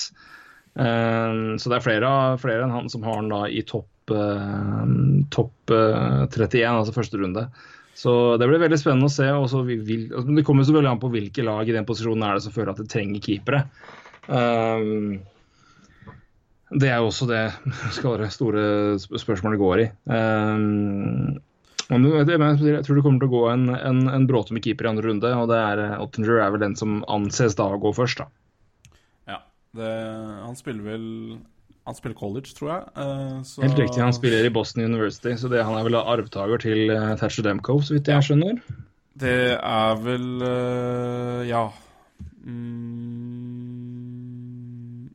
[0.77, 4.85] Uh, så det er flere, flere enn han som har han da i topp uh,
[5.33, 7.47] topp uh, 31, altså første runde.
[7.97, 9.25] Så det blir veldig spennende å se.
[9.33, 12.37] og så vil- altså, det kommer veldig an på hvilke lag i den posisjonen er
[12.37, 13.63] det som føler at det trenger keepere.
[14.27, 15.17] Um,
[16.71, 17.41] Det er jo også det
[17.95, 18.63] skal være store
[18.99, 19.87] sp- spørsmålet går i.
[20.11, 21.37] Um,
[21.87, 22.01] jeg
[22.83, 25.29] tror det kommer til å gå en, en, en bråte med keeper i andre runde,
[25.39, 28.27] og det er eh, Ottinger er vel den som anses da å gå først, da.
[29.31, 29.37] Ja.
[29.77, 29.91] Det,
[30.43, 31.05] han spiller vel
[31.87, 32.83] Han spiller college, tror jeg.
[32.99, 36.59] eh, så- Helt riktig, han spiller i Boston University, så det, han er vel arvtaker
[36.65, 38.59] til uh, Thatcher Demko, så vidt jeg skjønner.
[39.17, 41.69] Det er vel eh, Ja.
[42.43, 43.16] Mm,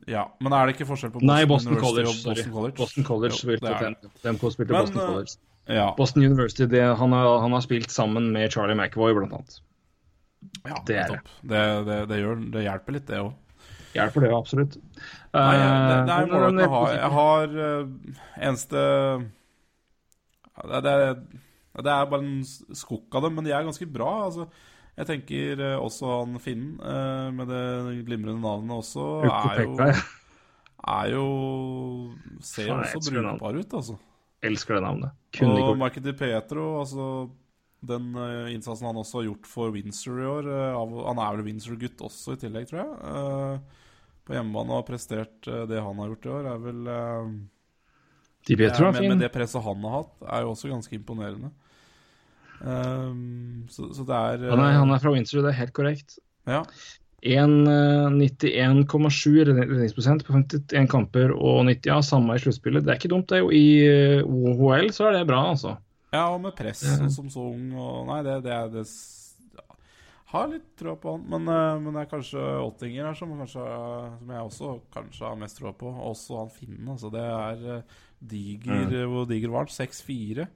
[0.07, 0.23] ja.
[0.41, 2.07] Men er det ikke forskjell på Boston, Nei, Boston University College.
[2.09, 2.35] og sorry.
[2.35, 2.75] Boston College?
[2.77, 5.35] Boston College Jo, spilte det er Dem- spilte Men, Boston eh, College.
[5.77, 5.85] Ja.
[5.97, 9.59] Boston University, det, han, har, han har spilt sammen med Charlie McAvoy, blant annet.
[10.67, 11.29] ja det er topp.
[11.41, 13.31] Det, det, det, gjør, det hjelper litt, det òg.
[13.93, 14.75] Hjelper det, absolutt.
[15.33, 16.81] Nei, det, det er Eh, målet å ha.
[16.97, 17.87] Jeg har eh,
[18.49, 18.83] eneste
[20.63, 20.95] det, det,
[21.81, 22.43] det er bare en
[22.77, 24.11] skokk av dem, men de er ganske bra.
[24.27, 24.45] Altså,
[24.93, 27.63] jeg tenker eh, også han Finnen eh, med det
[28.05, 29.77] glimrende navnet også er jo,
[30.93, 31.23] er jo
[32.45, 33.97] Ser jo også brukbar ut, altså.
[34.45, 35.15] elsker det navnet.
[35.47, 37.07] Og Market Di Petro, altså
[37.83, 41.49] den eh, innsatsen han også har gjort for Windsor i år av, Han er vel
[41.49, 43.57] Windsor-gutt også, i tillegg, tror jeg.
[44.23, 46.85] på hjemmebane og har prestert det han har gjort i år, er vel
[48.43, 49.09] Di De Pietro er fin.
[49.09, 51.49] med det presset han har hatt, er jo også ganske imponerende.
[52.63, 55.73] Ehm, så, så det er Han er, han eh, er fra Windsor, det er helt
[55.75, 56.19] korrekt.
[56.47, 56.63] Ja.
[57.23, 62.83] 91,7 redningsprosent på 51 kamper og 90, ja, samme i sluttspillet.
[62.83, 63.39] Det er ikke dumt, det.
[63.43, 65.71] jo I eh, OHL så er det bra, altså.
[66.13, 67.07] ja, og med press Ja.
[67.09, 68.85] som så ung og Nei, det, det det
[69.55, 69.63] ja.
[70.33, 73.63] Har litt tro på han, men, eh, men det er kanskje Ottinger her som, kanskje,
[74.19, 75.87] som jeg også kanskje har mest tro på.
[76.11, 77.07] Også han Finnen, altså.
[77.13, 77.83] Det er eh,
[78.19, 78.91] diger Mm.
[78.93, 79.73] eh, Hvor diger var han?
[79.73, 80.47] 6-4?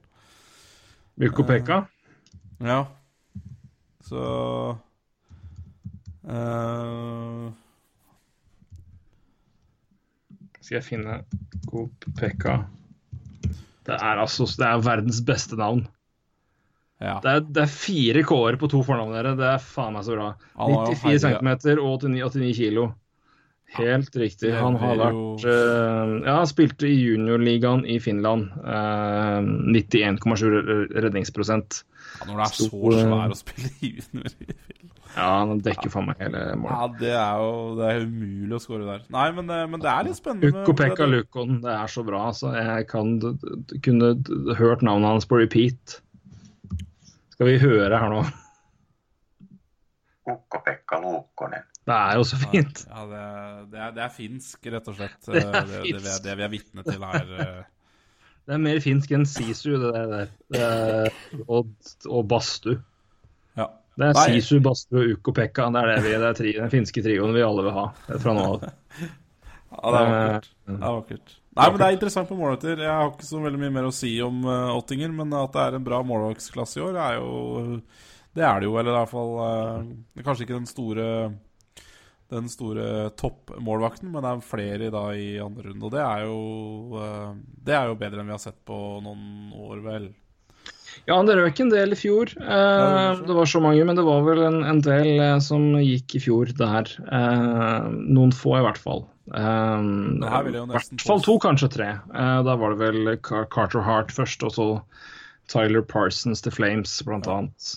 [1.18, 1.80] Ukko-Pekka.
[2.64, 2.82] Ja.
[4.08, 4.22] Så
[6.28, 7.48] uh...
[10.58, 11.20] Skal jeg finne
[11.70, 12.58] Ukko-Pekka
[13.86, 15.86] Det er altså det er verdens beste navn.
[17.00, 17.20] Ja.
[17.22, 19.36] Det er, det er fire K-er på to fornavn dere.
[19.38, 20.32] Det er faen meg så bra.
[20.58, 22.88] Han har jo 94 herja- cm og 89, 89 kilo.
[23.78, 24.50] Helt riktig.
[24.56, 28.48] Han har vært uh, Ja, spilte i juniorligaen i Finland.
[28.64, 29.44] Uh,
[29.76, 31.82] 91,7 redningsprosent.
[32.18, 34.90] Ja, når det er så Stor, eh, svær å spille junior i film.
[35.16, 36.74] Ja, han dekker for meg hele målet.
[36.74, 39.06] Ja, det er jo det er umulig å score der.
[39.14, 40.50] Nei, men, eh, men det er litt spennende.
[40.64, 42.26] Ukopeka Lukon, det er så bra.
[42.32, 42.52] Altså.
[42.54, 43.14] Jeg kan
[43.86, 44.10] kunne
[44.60, 46.00] hørt navnet hans på repeat.
[47.34, 48.20] Skal vi høre her nå?
[50.28, 51.64] Ukko-Pekka Luukkonen.
[51.88, 52.82] Det er jo så fint.
[52.90, 53.20] Ja, det,
[53.72, 55.16] det, er, det er finsk, rett og slett.
[55.24, 57.30] Det, det, det, vi er- det vi er vitne til her.
[58.48, 58.50] Eh.
[58.50, 60.30] Det er mer finsk enn Sisu, det der.
[60.54, 61.68] Det er, og,
[62.08, 62.78] og Bastu.
[63.58, 63.68] Ja.
[63.98, 64.26] Det er Nei.
[64.38, 65.68] Sisu, Bastu og Ukko-Pekka.
[65.74, 68.36] Det er det vi, det er tri, den finske trioen vi alle vil ha fra
[68.36, 68.68] nå av.
[69.68, 70.46] Ja, det er vakkert.
[70.64, 71.32] Det er vakkert.
[71.58, 72.80] Nei, men Det er interessant på målvakter.
[72.80, 75.64] Jeg har ikke så veldig mye mer å si om uh, Ottinger, men at det
[75.64, 77.82] er en bra målvaktsklasse i år, er jo
[78.32, 81.06] Det er det jo, eller i hvert fall uh, det er Kanskje ikke den store
[82.32, 85.84] den store toppmålvakten, men det er flere i, da, i andre runde.
[85.88, 87.36] Og det er jo eh,
[87.68, 90.08] Det er jo bedre enn vi har sett på noen år, vel.
[91.08, 92.32] Ja, det røk en del i fjor.
[92.36, 96.18] Eh, det var så mange, men det var vel en, en del eh, som gikk
[96.18, 96.90] i fjor der.
[97.06, 99.06] Eh, noen få, i hvert fall.
[99.28, 101.88] I hvert fall to, kanskje tre.
[102.12, 104.68] Eh, da var det vel Carter Hart først, og så
[105.48, 107.72] Tyler Parsons til Flames, blant annet.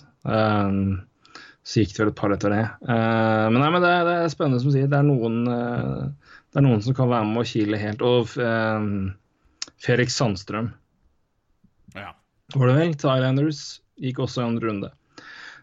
[1.61, 2.63] Eh, så gikk det vel et par etter det.
[2.89, 4.87] Uh, men nei, men det, det er spennende som sier.
[4.89, 8.01] Det er noen, uh, det er noen som kan være med å kile helt.
[8.01, 9.11] Og uh,
[9.81, 10.71] Felix Sandstrøm
[11.97, 12.15] Ja.
[12.55, 12.97] var det vel.
[12.97, 13.61] Thailanders
[14.01, 14.91] gikk også i andre runde.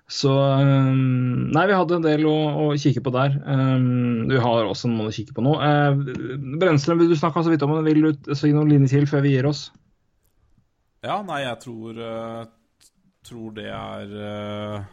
[0.09, 3.35] Så um, Nei, vi hadde en del å, å kikke på der.
[3.45, 5.59] Um, vi har også noen å kikke på nå.
[5.61, 5.99] Uh,
[6.62, 7.83] Brennstrøm, du snakka så vidt om det.
[7.91, 9.66] Vil du si noen linjer til før vi gir oss?
[11.05, 12.47] Ja, nei, jeg tror eh,
[13.29, 14.87] Tror det er eh,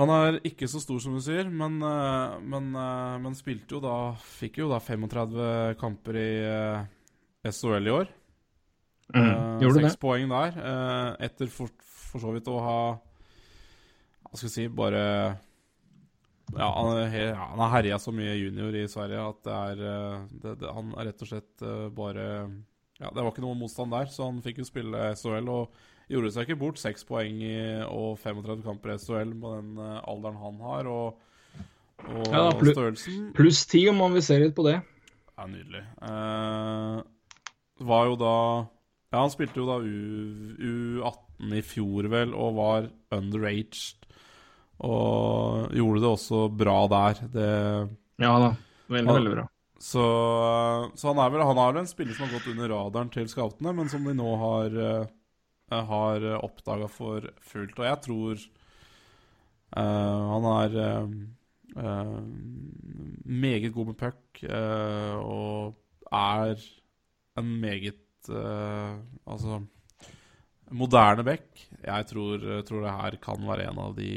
[0.00, 3.82] Han er ikke så stor som du sier, men, eh, men, eh, men spilte jo
[3.84, 6.86] da Fikk jo da 35 kamper i eh,
[7.44, 8.12] SHL i år.
[9.12, 10.00] Mm, gjorde du Seks det?
[10.00, 10.54] poeng der.
[11.20, 15.02] etter for, for så vidt å ha Hva skal jeg si Bare
[16.52, 19.82] ja, han er han har herja så mye junior i Sverige at det er
[20.32, 21.64] det, det, Han er rett og slett
[21.96, 22.24] bare
[23.02, 25.76] Ja, Det var ikke noe motstand der, så han fikk jo spille SHL og
[26.10, 26.80] gjorde seg ikke bort.
[26.82, 27.54] Seks poeng i,
[27.86, 31.18] og 35 kamper i SHL på den eh, alderen han har, og,
[32.08, 33.30] og Ja, da, plu- størrelsen.
[33.36, 34.78] Pluss ti, om man vil se litt på det.
[35.36, 35.84] Ja, nydelig.
[36.08, 37.02] Eh,
[37.82, 38.34] var jo da
[39.12, 44.06] Ja, han spilte jo da U, U18 i fjor, vel, og var underaged.
[44.82, 47.20] Og gjorde det også bra der.
[47.32, 47.48] Det
[48.22, 48.52] Ja da.
[48.92, 49.44] Veldig, han, veldig bra.
[49.82, 50.02] Så,
[50.94, 53.26] så han, er vel, han er vel en spiller som har gått under radaren til
[53.30, 55.10] scoutene, men som de nå har, uh,
[55.72, 57.78] har oppdaga for fullt.
[57.78, 58.44] Og jeg tror
[59.76, 60.78] uh, han er
[61.76, 62.22] uh,
[63.24, 64.42] meget god med puck
[65.22, 65.74] og
[66.12, 66.56] er
[67.38, 69.56] en meget Altså
[70.70, 71.42] moderne back.
[71.82, 74.10] Jeg tror, tror, det her kan være en av de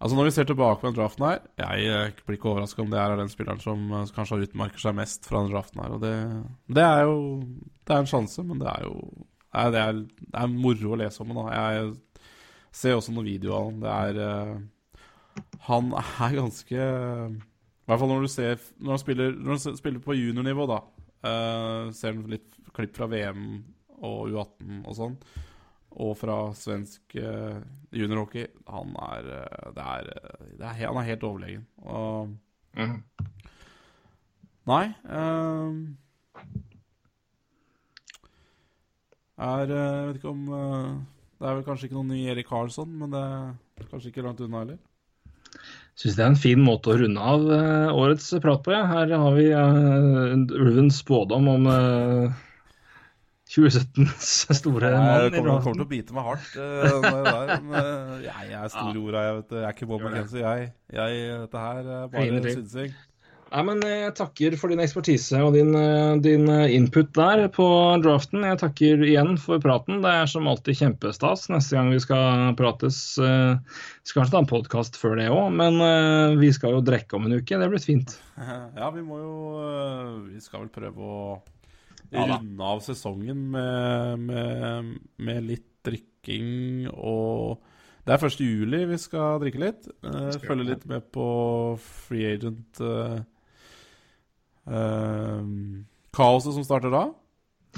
[0.00, 2.92] Altså Når vi ser tilbake på den draften her Jeg eh, blir ikke overraska om
[2.92, 5.96] det er den spilleren som uh, kanskje utmerker seg mest fra den draften her.
[5.96, 6.14] Og det,
[6.72, 7.18] det, er jo
[7.84, 8.96] Det er en sjanse, men det er jo
[9.50, 11.32] det er, det er moro å lese om.
[11.34, 11.50] ham.
[11.50, 12.28] Jeg
[12.76, 13.80] ser også noen videoer av ham.
[13.82, 19.36] Det er uh, Han er ganske I hvert fall når du ser Når han spiller,
[19.36, 20.80] når han spiller på juniornivå, da.
[21.20, 23.46] Uh, ser han litt klipp fra VM
[24.00, 25.16] og U18 og sånn
[25.98, 27.58] og fra svensk uh,
[27.92, 28.46] juniorhockey.
[28.70, 31.66] Han er, uh, det er, uh, det er Han er helt overlegen.
[31.82, 32.36] Og
[32.78, 32.96] mm.
[34.70, 34.84] Nei
[39.40, 43.14] er Jeg vet ikke om Det er vel kanskje ikke noen ny Erik Karlsson, men
[43.14, 44.78] det er kanskje ikke langt unna heller.
[45.98, 47.46] Syns det er en fin måte å runde av
[47.96, 48.74] årets prat på.
[48.76, 48.84] Ja.
[48.88, 49.48] Her har vi
[50.60, 51.66] ulvens spådom om
[53.50, 55.24] 2017s store mann.
[55.24, 56.50] Jeg kommer, kommer, til å bite meg hardt.
[56.54, 59.02] Uh, der, men, uh, jeg, er store ja.
[59.02, 61.24] orda, jeg vet Jeg er ikke Bob McKenzie, jeg, jeg.
[61.46, 62.94] Dette her er bare synsing.
[63.50, 65.74] Nei, men eh, Jeg takker for din ekspertise og din,
[66.22, 67.66] din, input der på
[68.02, 68.44] draften.
[68.46, 69.98] Jeg takker igjen for praten.
[70.04, 73.00] Det er som alltid kjempestas neste gang vi skal prates.
[73.18, 75.82] Vi skal kanskje ta en podkast før det òg, men
[76.38, 77.58] vi skal jo drikke om en uke.
[77.58, 78.18] Det blir fint.
[78.80, 79.32] Ja, vi må jo
[80.30, 81.24] Vi skal vel prøve å
[82.10, 87.60] runde av sesongen med, med, med, litt drikking og
[88.06, 88.40] Det er 1.
[88.40, 89.90] juli vi skal drikke litt.
[90.46, 91.26] Følge litt med på
[91.80, 92.80] free agent
[94.68, 95.80] uh, uh,
[96.16, 97.08] Kaoset som starter da.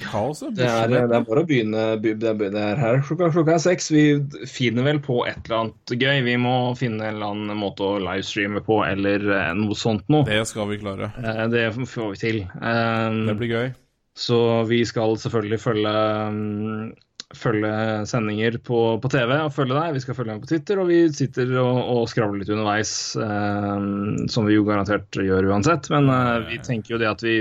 [0.01, 0.55] Kaoset?
[0.57, 1.83] Det er, det er bare å begynne.
[2.01, 3.91] Det er her klokka, er seks.
[3.93, 4.05] Vi
[4.49, 6.23] finner vel på et eller annet gøy.
[6.25, 9.29] Vi må finne en eller annen måte å livestreame på, eller
[9.59, 10.25] noe sånt noe.
[10.29, 11.13] Det skal vi klare.
[11.53, 12.43] Det får vi til.
[12.57, 13.73] Uh, det blir gøy.
[14.19, 14.39] Så
[14.69, 15.93] vi skal selvfølgelig følge,
[16.33, 16.93] mm,
[17.39, 17.73] følge
[18.09, 19.95] sendinger på, på, TV og følge deg.
[19.97, 22.93] Vi skal følge deg på Twitter, og vi sitter og, og skravler litt underveis.
[23.17, 23.87] Eh,
[24.33, 25.89] som vi jo garantert gjør uansett.
[25.95, 27.39] Men eh, vi tenker jo det at vi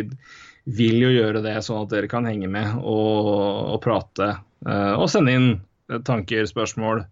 [0.69, 3.31] vil jo gjøre det sånn at dere kan henge med og,
[3.75, 4.33] og prate.
[4.67, 5.49] Eh, og sende inn
[6.07, 7.03] tanker, spørsmål.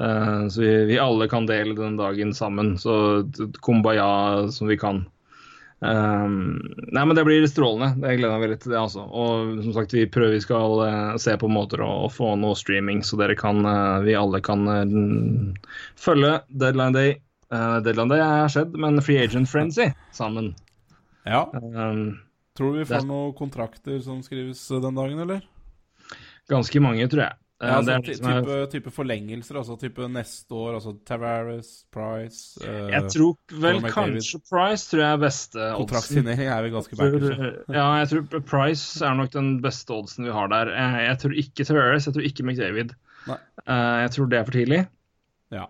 [0.00, 2.74] Eh, så vi, vi, alle kan dele den dagen sammen.
[2.78, 3.24] Så
[3.62, 5.04] kumbaya som vi kan.
[5.80, 7.92] Um, nei, men Det blir strålende.
[8.00, 8.72] Det gleder jeg meg veldig til.
[8.72, 9.04] det altså.
[9.04, 12.56] Og som sagt, Vi prøver vi skal uh, se på måter å, å, få noe
[12.58, 17.16] streaming, så dere kan, uh, vi alle kan uh, følge Deadline Day.
[17.54, 19.84] Deadline Day er skjedd, men Free Agent Frenzy
[20.16, 20.48] sammen.
[21.28, 21.44] Ja.
[21.54, 22.16] Um,
[22.58, 25.44] tror du vi får noen kontrakter som skrives den dagen, eller?
[26.50, 27.43] Ganske mange, tror jeg.
[27.62, 33.60] Ja, altså, type, type, forlengelser, altså type neste år, altså Tavares, Price uh, Jeg tror
[33.62, 36.32] vel kanskje Price tror jeg er beste oddsen.
[36.34, 37.38] Er vel ganske backers.
[37.78, 40.72] Ja, jeg tror Price er nok den beste oddsen vi har der.
[40.74, 42.96] Jeg, jeg tror ikke Tavares, jeg tror ikke McDavid.
[43.28, 43.38] Uh,
[44.02, 44.82] jeg tror det er for tidlig.
[45.54, 45.64] Ja.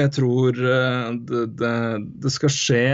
[0.00, 1.74] Jeg tror uh, det, det,
[2.24, 2.84] det, skal skje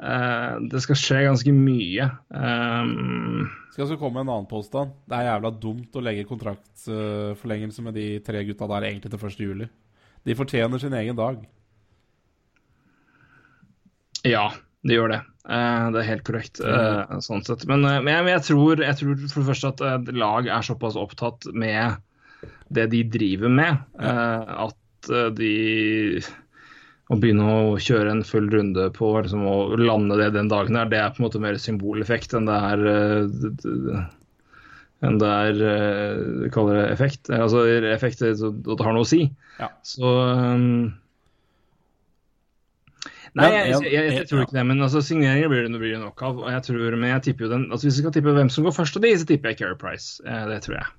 [0.00, 2.06] Det skal skje ganske mye.
[2.32, 4.94] Um, skal så komme en annen påstand.
[5.08, 9.42] Det er jævla dumt å legge kontraktsforlengelse med de tre gutta der egentlig til 1.
[9.44, 9.68] juli.
[10.24, 11.42] De fortjener sin egen dag.
[14.26, 14.50] Ja,
[14.84, 15.20] de gjør det.
[15.48, 16.60] Uh, det er helt korrekt.
[16.60, 17.64] uh, sånn sett.
[17.70, 21.48] Men, eh, men jeg, tror, jeg, tror, for det første at lag er såpass opptatt
[21.52, 22.00] med
[22.70, 26.20] det de driver med, at de
[27.10, 30.88] å begynne å kjøre en full runde på liksom, å lande det den dagen der,
[30.90, 34.04] det er på en måte mer symboleffekt enn det er uh,
[35.06, 37.32] enn det er uh, kaller det effekt.
[37.34, 39.24] Altså effekt at det har noe å si.
[39.58, 39.72] Ja.
[39.86, 40.92] Så um,
[43.38, 44.64] Nei, jeg, jeg, jeg, jeg, tror ikke det.
[44.66, 46.40] Men altså, signeringer blir det, blir det nok av.
[46.42, 48.66] Og jeg tror, men jeg tipper jo den, altså, Hvis vi skal tippe hvem som
[48.66, 50.08] går først av de, så tipper jeg Keri Price.
[50.26, 50.96] Eh, det tror jeg.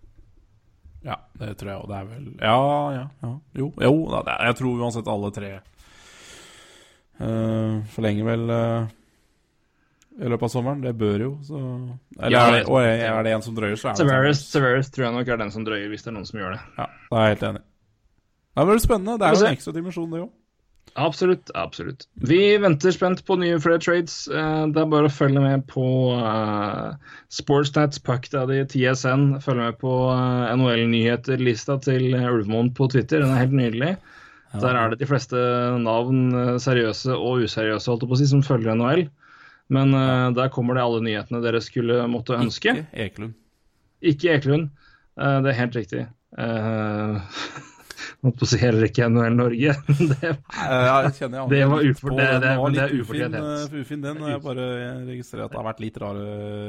[1.09, 1.89] Ja, det tror jeg òg.
[1.89, 2.61] Det er vel Ja,
[2.95, 3.03] ja.
[3.25, 3.33] ja.
[3.57, 5.51] Jo, jo da, jeg tror uansett alle tre
[7.19, 8.89] Uh, forlenger vel uh,
[10.21, 10.83] i løpet av sommeren.
[10.83, 11.31] Det bør jo.
[11.45, 11.59] Så.
[12.19, 14.91] Eller, ja, er, det, og er, er, det en som drøyer, så er det Severus
[14.93, 16.61] tror jeg nok er den som drøyer, hvis det er noen som gjør det.
[16.77, 17.65] Ja, da er jeg helt enig.
[18.51, 19.17] Det blir spennende.
[19.17, 20.31] Det er jo en ekstra dimensjon, det òg.
[20.99, 21.51] Absolutt.
[21.55, 22.07] absolutt.
[22.13, 24.25] Vi venter spent på nye flere trades.
[24.27, 25.85] Uh, det er bare å følge med på
[26.19, 26.97] uh,
[27.31, 29.37] Sportsnats, Puckdaddy, TSN.
[29.43, 33.23] Følge med på uh, NHL-nyheter-lista til Ulvemoen på Twitter.
[33.23, 33.93] Den er helt nydelig.
[34.59, 35.39] Der er det de fleste
[35.79, 39.05] navn, eh, seriøse og useriøse, holdt jeg på å si, som følger NHL.
[39.71, 42.73] Men uh, der kommer det alle nyhetene dere skulle måtte ønske.
[42.83, 43.33] Ikke Ekelund.
[44.03, 44.65] Ikke Ekelund.
[45.15, 46.07] Uh, det er helt riktig.
[46.35, 47.21] Uh,
[48.21, 49.73] Holdt på å si heller ikke NHL Norge.
[50.11, 54.01] det, Eh, jeg Det var ufor- det- det- var det er ufortjent ufin, eh, ufin
[54.03, 54.17] den.
[54.29, 54.67] Jeg bare
[55.07, 56.25] registrerer at det har vært litt rare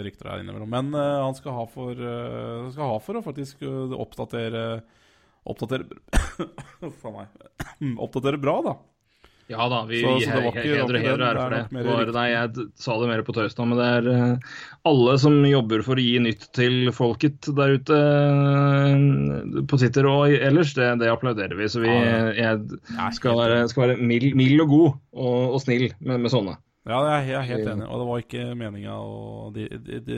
[0.07, 0.71] rykter her innimellom.
[0.71, 4.65] Men uh, han skal ha for, uh, skal ha for å faktisk eh, oppdatere
[5.44, 5.85] Oppdatere.
[8.05, 8.74] Oppdatere bra, da.
[9.51, 11.62] ja da, vi Så- det heder og heder ære for det.
[11.73, 14.52] mer Bare, nei, jeg sa det mer på tøys nå, men det er eh,
[14.89, 20.32] alle som jobber for å gi nytt til folket der ute eh, på Twitter og
[20.32, 21.69] ellers, det, det applauderer vi.
[21.69, 26.23] Så vi, jeg skal være, skal være mild, mild og god og, og snill med,
[26.23, 26.56] med sånne.
[26.89, 27.86] Ja, jeg er helt enig.
[27.86, 30.16] Og det var ikke meninga å de, de, de,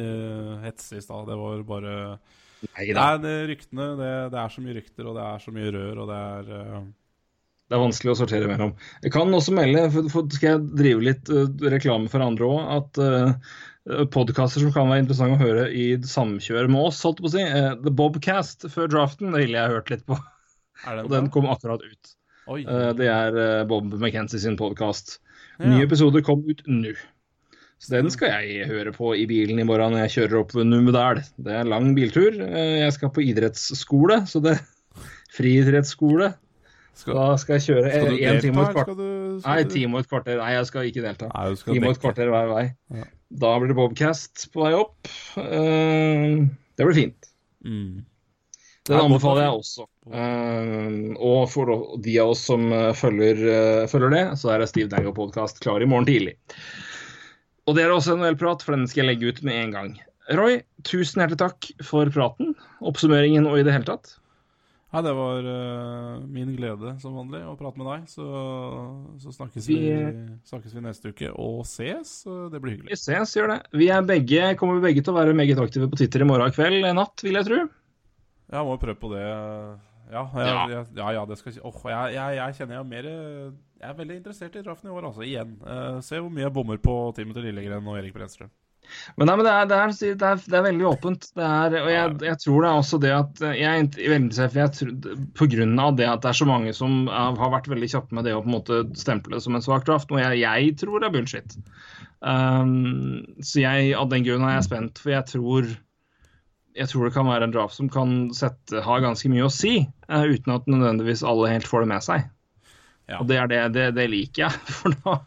[0.62, 1.26] hetse i stad.
[1.28, 1.96] Det var bare
[2.72, 5.74] Nei det er ryktene det, det er så mye rykter, og det er så mye
[5.74, 6.84] rør, og det er uh...
[7.64, 8.74] Det er vanskelig å sortere mellom.
[9.00, 12.58] Jeg kan også melde, for, for skal jeg drive litt uh, reklame for andre òg,
[12.74, 17.30] at uh, podkaster som kan være interessante å høre i samkjør med oss, holdt på
[17.30, 17.46] å si.
[17.46, 20.20] Uh, The Bobcast før draften, det ville jeg hørt litt på.
[20.84, 22.14] Er Og den kom akkurat ut.
[22.52, 25.18] Eh, det er eh, Bob McKenzie sin podkast.
[25.58, 25.70] Ja.
[25.70, 26.92] Nye episoder kom ut nå.
[27.82, 31.20] Så den skal jeg høre på i bilen i morgen når jeg kjører opp Numedal.
[31.36, 32.38] Det er lang biltur.
[32.46, 34.54] Eh, Jeg skal på idrettsskole, så det
[35.36, 36.30] Friidrettsskole.
[37.04, 38.98] Da skal jeg kjøre skal én time og et kvarter.
[39.42, 40.38] Nei, time og et kvarter.
[40.38, 41.28] Nei, jeg skal ikke delta.
[41.32, 42.64] Nei, skal Time og et kvarter hver vei.
[42.94, 43.06] Ja.
[43.44, 45.10] Da blir det Bobcast på vei opp.
[45.42, 46.44] Eh,
[46.78, 47.30] det blir fint.
[47.66, 48.04] Mm.
[48.86, 49.88] Den anbefaler jeg også.
[50.14, 51.74] Eh, og for
[52.04, 53.42] de av oss som følger,
[53.90, 56.36] følger det, så er Steve Dangle-podkast klar i morgen tidlig.
[57.66, 59.94] Og det er også NHL-prat, for den skal jeg legge ut med en gang.
[60.36, 62.54] Roy, tusen hjertelig takk for praten,
[62.84, 64.18] oppsummeringen og i det hele tatt.
[64.94, 68.04] Nei, det var uh, min glede som vanlig å prate med deg.
[68.12, 68.26] Så,
[69.24, 72.12] så snakkes, vi, Vi- snakkes vi neste uke og ses.
[72.52, 72.92] Det blir hyggelig.
[72.92, 73.58] Vi ses, gjør det.
[73.74, 76.78] Vi er begge, kommer begge til å være meget aktive på Twitter i morgen kveld,
[76.86, 77.58] i natt, vil jeg tro.
[78.54, 79.24] Ja, må prøve på det.
[80.14, 80.64] Ja, jeg, Ja.
[80.70, 83.06] jeg, ja, ja det skal Åh, jeg, jeg, jeg kjenner jeg har mer
[83.84, 85.24] Jeg er veldig interessert i draften i år, altså.
[85.26, 85.56] Igjen.
[85.60, 88.48] Uh, se hvor mye jeg bommer på Timothy Lillegren og Erik Brenstrøm.
[89.18, 91.28] Men, nei, men det, er, det, er, det, er, det er veldig åpent.
[91.36, 94.54] Det er, og jeg, jeg tror det er også det at jeg er veldig interessert,
[94.54, 97.54] for jeg tror, på grunn av det at det er så mange som er, har
[97.58, 100.12] vært veldig kjappe med det å på en måte stemple det som en svak draft,
[100.12, 101.56] noe jeg, jeg tror er bullshit.
[102.24, 105.74] Um, så jeg, av den grunn er jeg spent, for jeg tror
[106.74, 109.76] jeg tror det kan være en draft som kan sette, ha ganske mye å si,
[110.08, 112.30] uh, uten at nødvendigvis alle helt får det med seg.
[113.10, 113.18] Ja.
[113.20, 115.18] Og det, er det, det, det liker jeg, for da,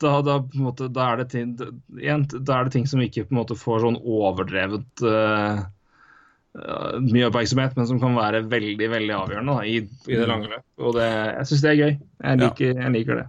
[0.00, 1.52] da, da, på en måte, da, er det ting,
[1.98, 5.58] igjen, da er det ting som ikke på en måte får sånn overdrevet eh,
[6.60, 10.48] eh, mye oppmerksomhet, men som kan være veldig veldig avgjørende da, i, i det lange
[10.48, 10.64] løp.
[10.80, 11.92] Og det, jeg syns det er gøy.
[12.00, 13.28] Jeg liker, jeg liker det.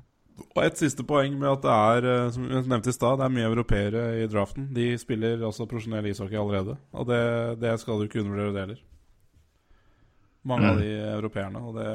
[0.51, 3.27] Og et siste poeng med at det er, eh, som jeg nevnte i stad, det
[3.27, 4.71] er mye europeere i draften.
[4.75, 6.77] De spiller også profesjonell ishockey allerede.
[6.95, 7.21] Og det,
[7.61, 8.81] det skal du ikke undervurdere det heller.
[10.47, 11.61] Mange av de europeerne.
[11.61, 11.87] Og det,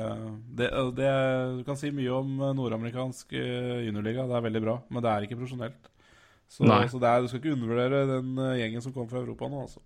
[0.61, 1.13] det, det
[1.59, 5.13] Du kan si mye om eh, nordamerikansk eh, juniorliga, det er veldig bra, men det
[5.13, 5.89] er ikke profesjonelt.
[6.47, 9.49] Så, så det er, du skal ikke undervurdere den eh, gjengen som kommer fra Europa
[9.51, 9.83] nå, altså.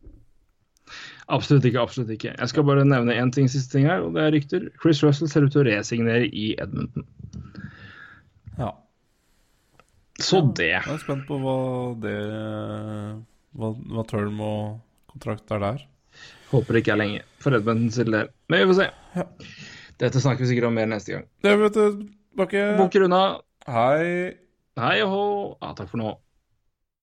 [1.30, 1.80] Absolutt ikke.
[1.80, 2.34] absolutt ikke.
[2.34, 4.68] Jeg skal bare nevne én ting, siste ting her, og det er rykter.
[4.82, 7.06] Chris Russell ser ut til å resignere i Edmonton.
[8.58, 8.74] Ja.
[10.20, 10.74] Så det.
[10.74, 11.56] Jeg er spent på hva
[12.02, 12.18] det
[13.56, 14.80] Hva, hva term og
[15.14, 15.86] kontrakt er der.
[16.50, 18.30] Håper det ikke er lenge for Edmonton del.
[18.50, 18.88] Men vi får se.
[19.14, 19.26] Ja.
[20.00, 21.28] Dette snakker vi sikkert om mer neste gang.
[21.44, 22.00] Det vet du,
[22.38, 22.64] Bakke.
[22.78, 23.22] Bukker unna.
[23.70, 24.34] Hei.
[24.80, 25.24] Hei og hå.
[25.60, 26.14] Ja, takk for nå.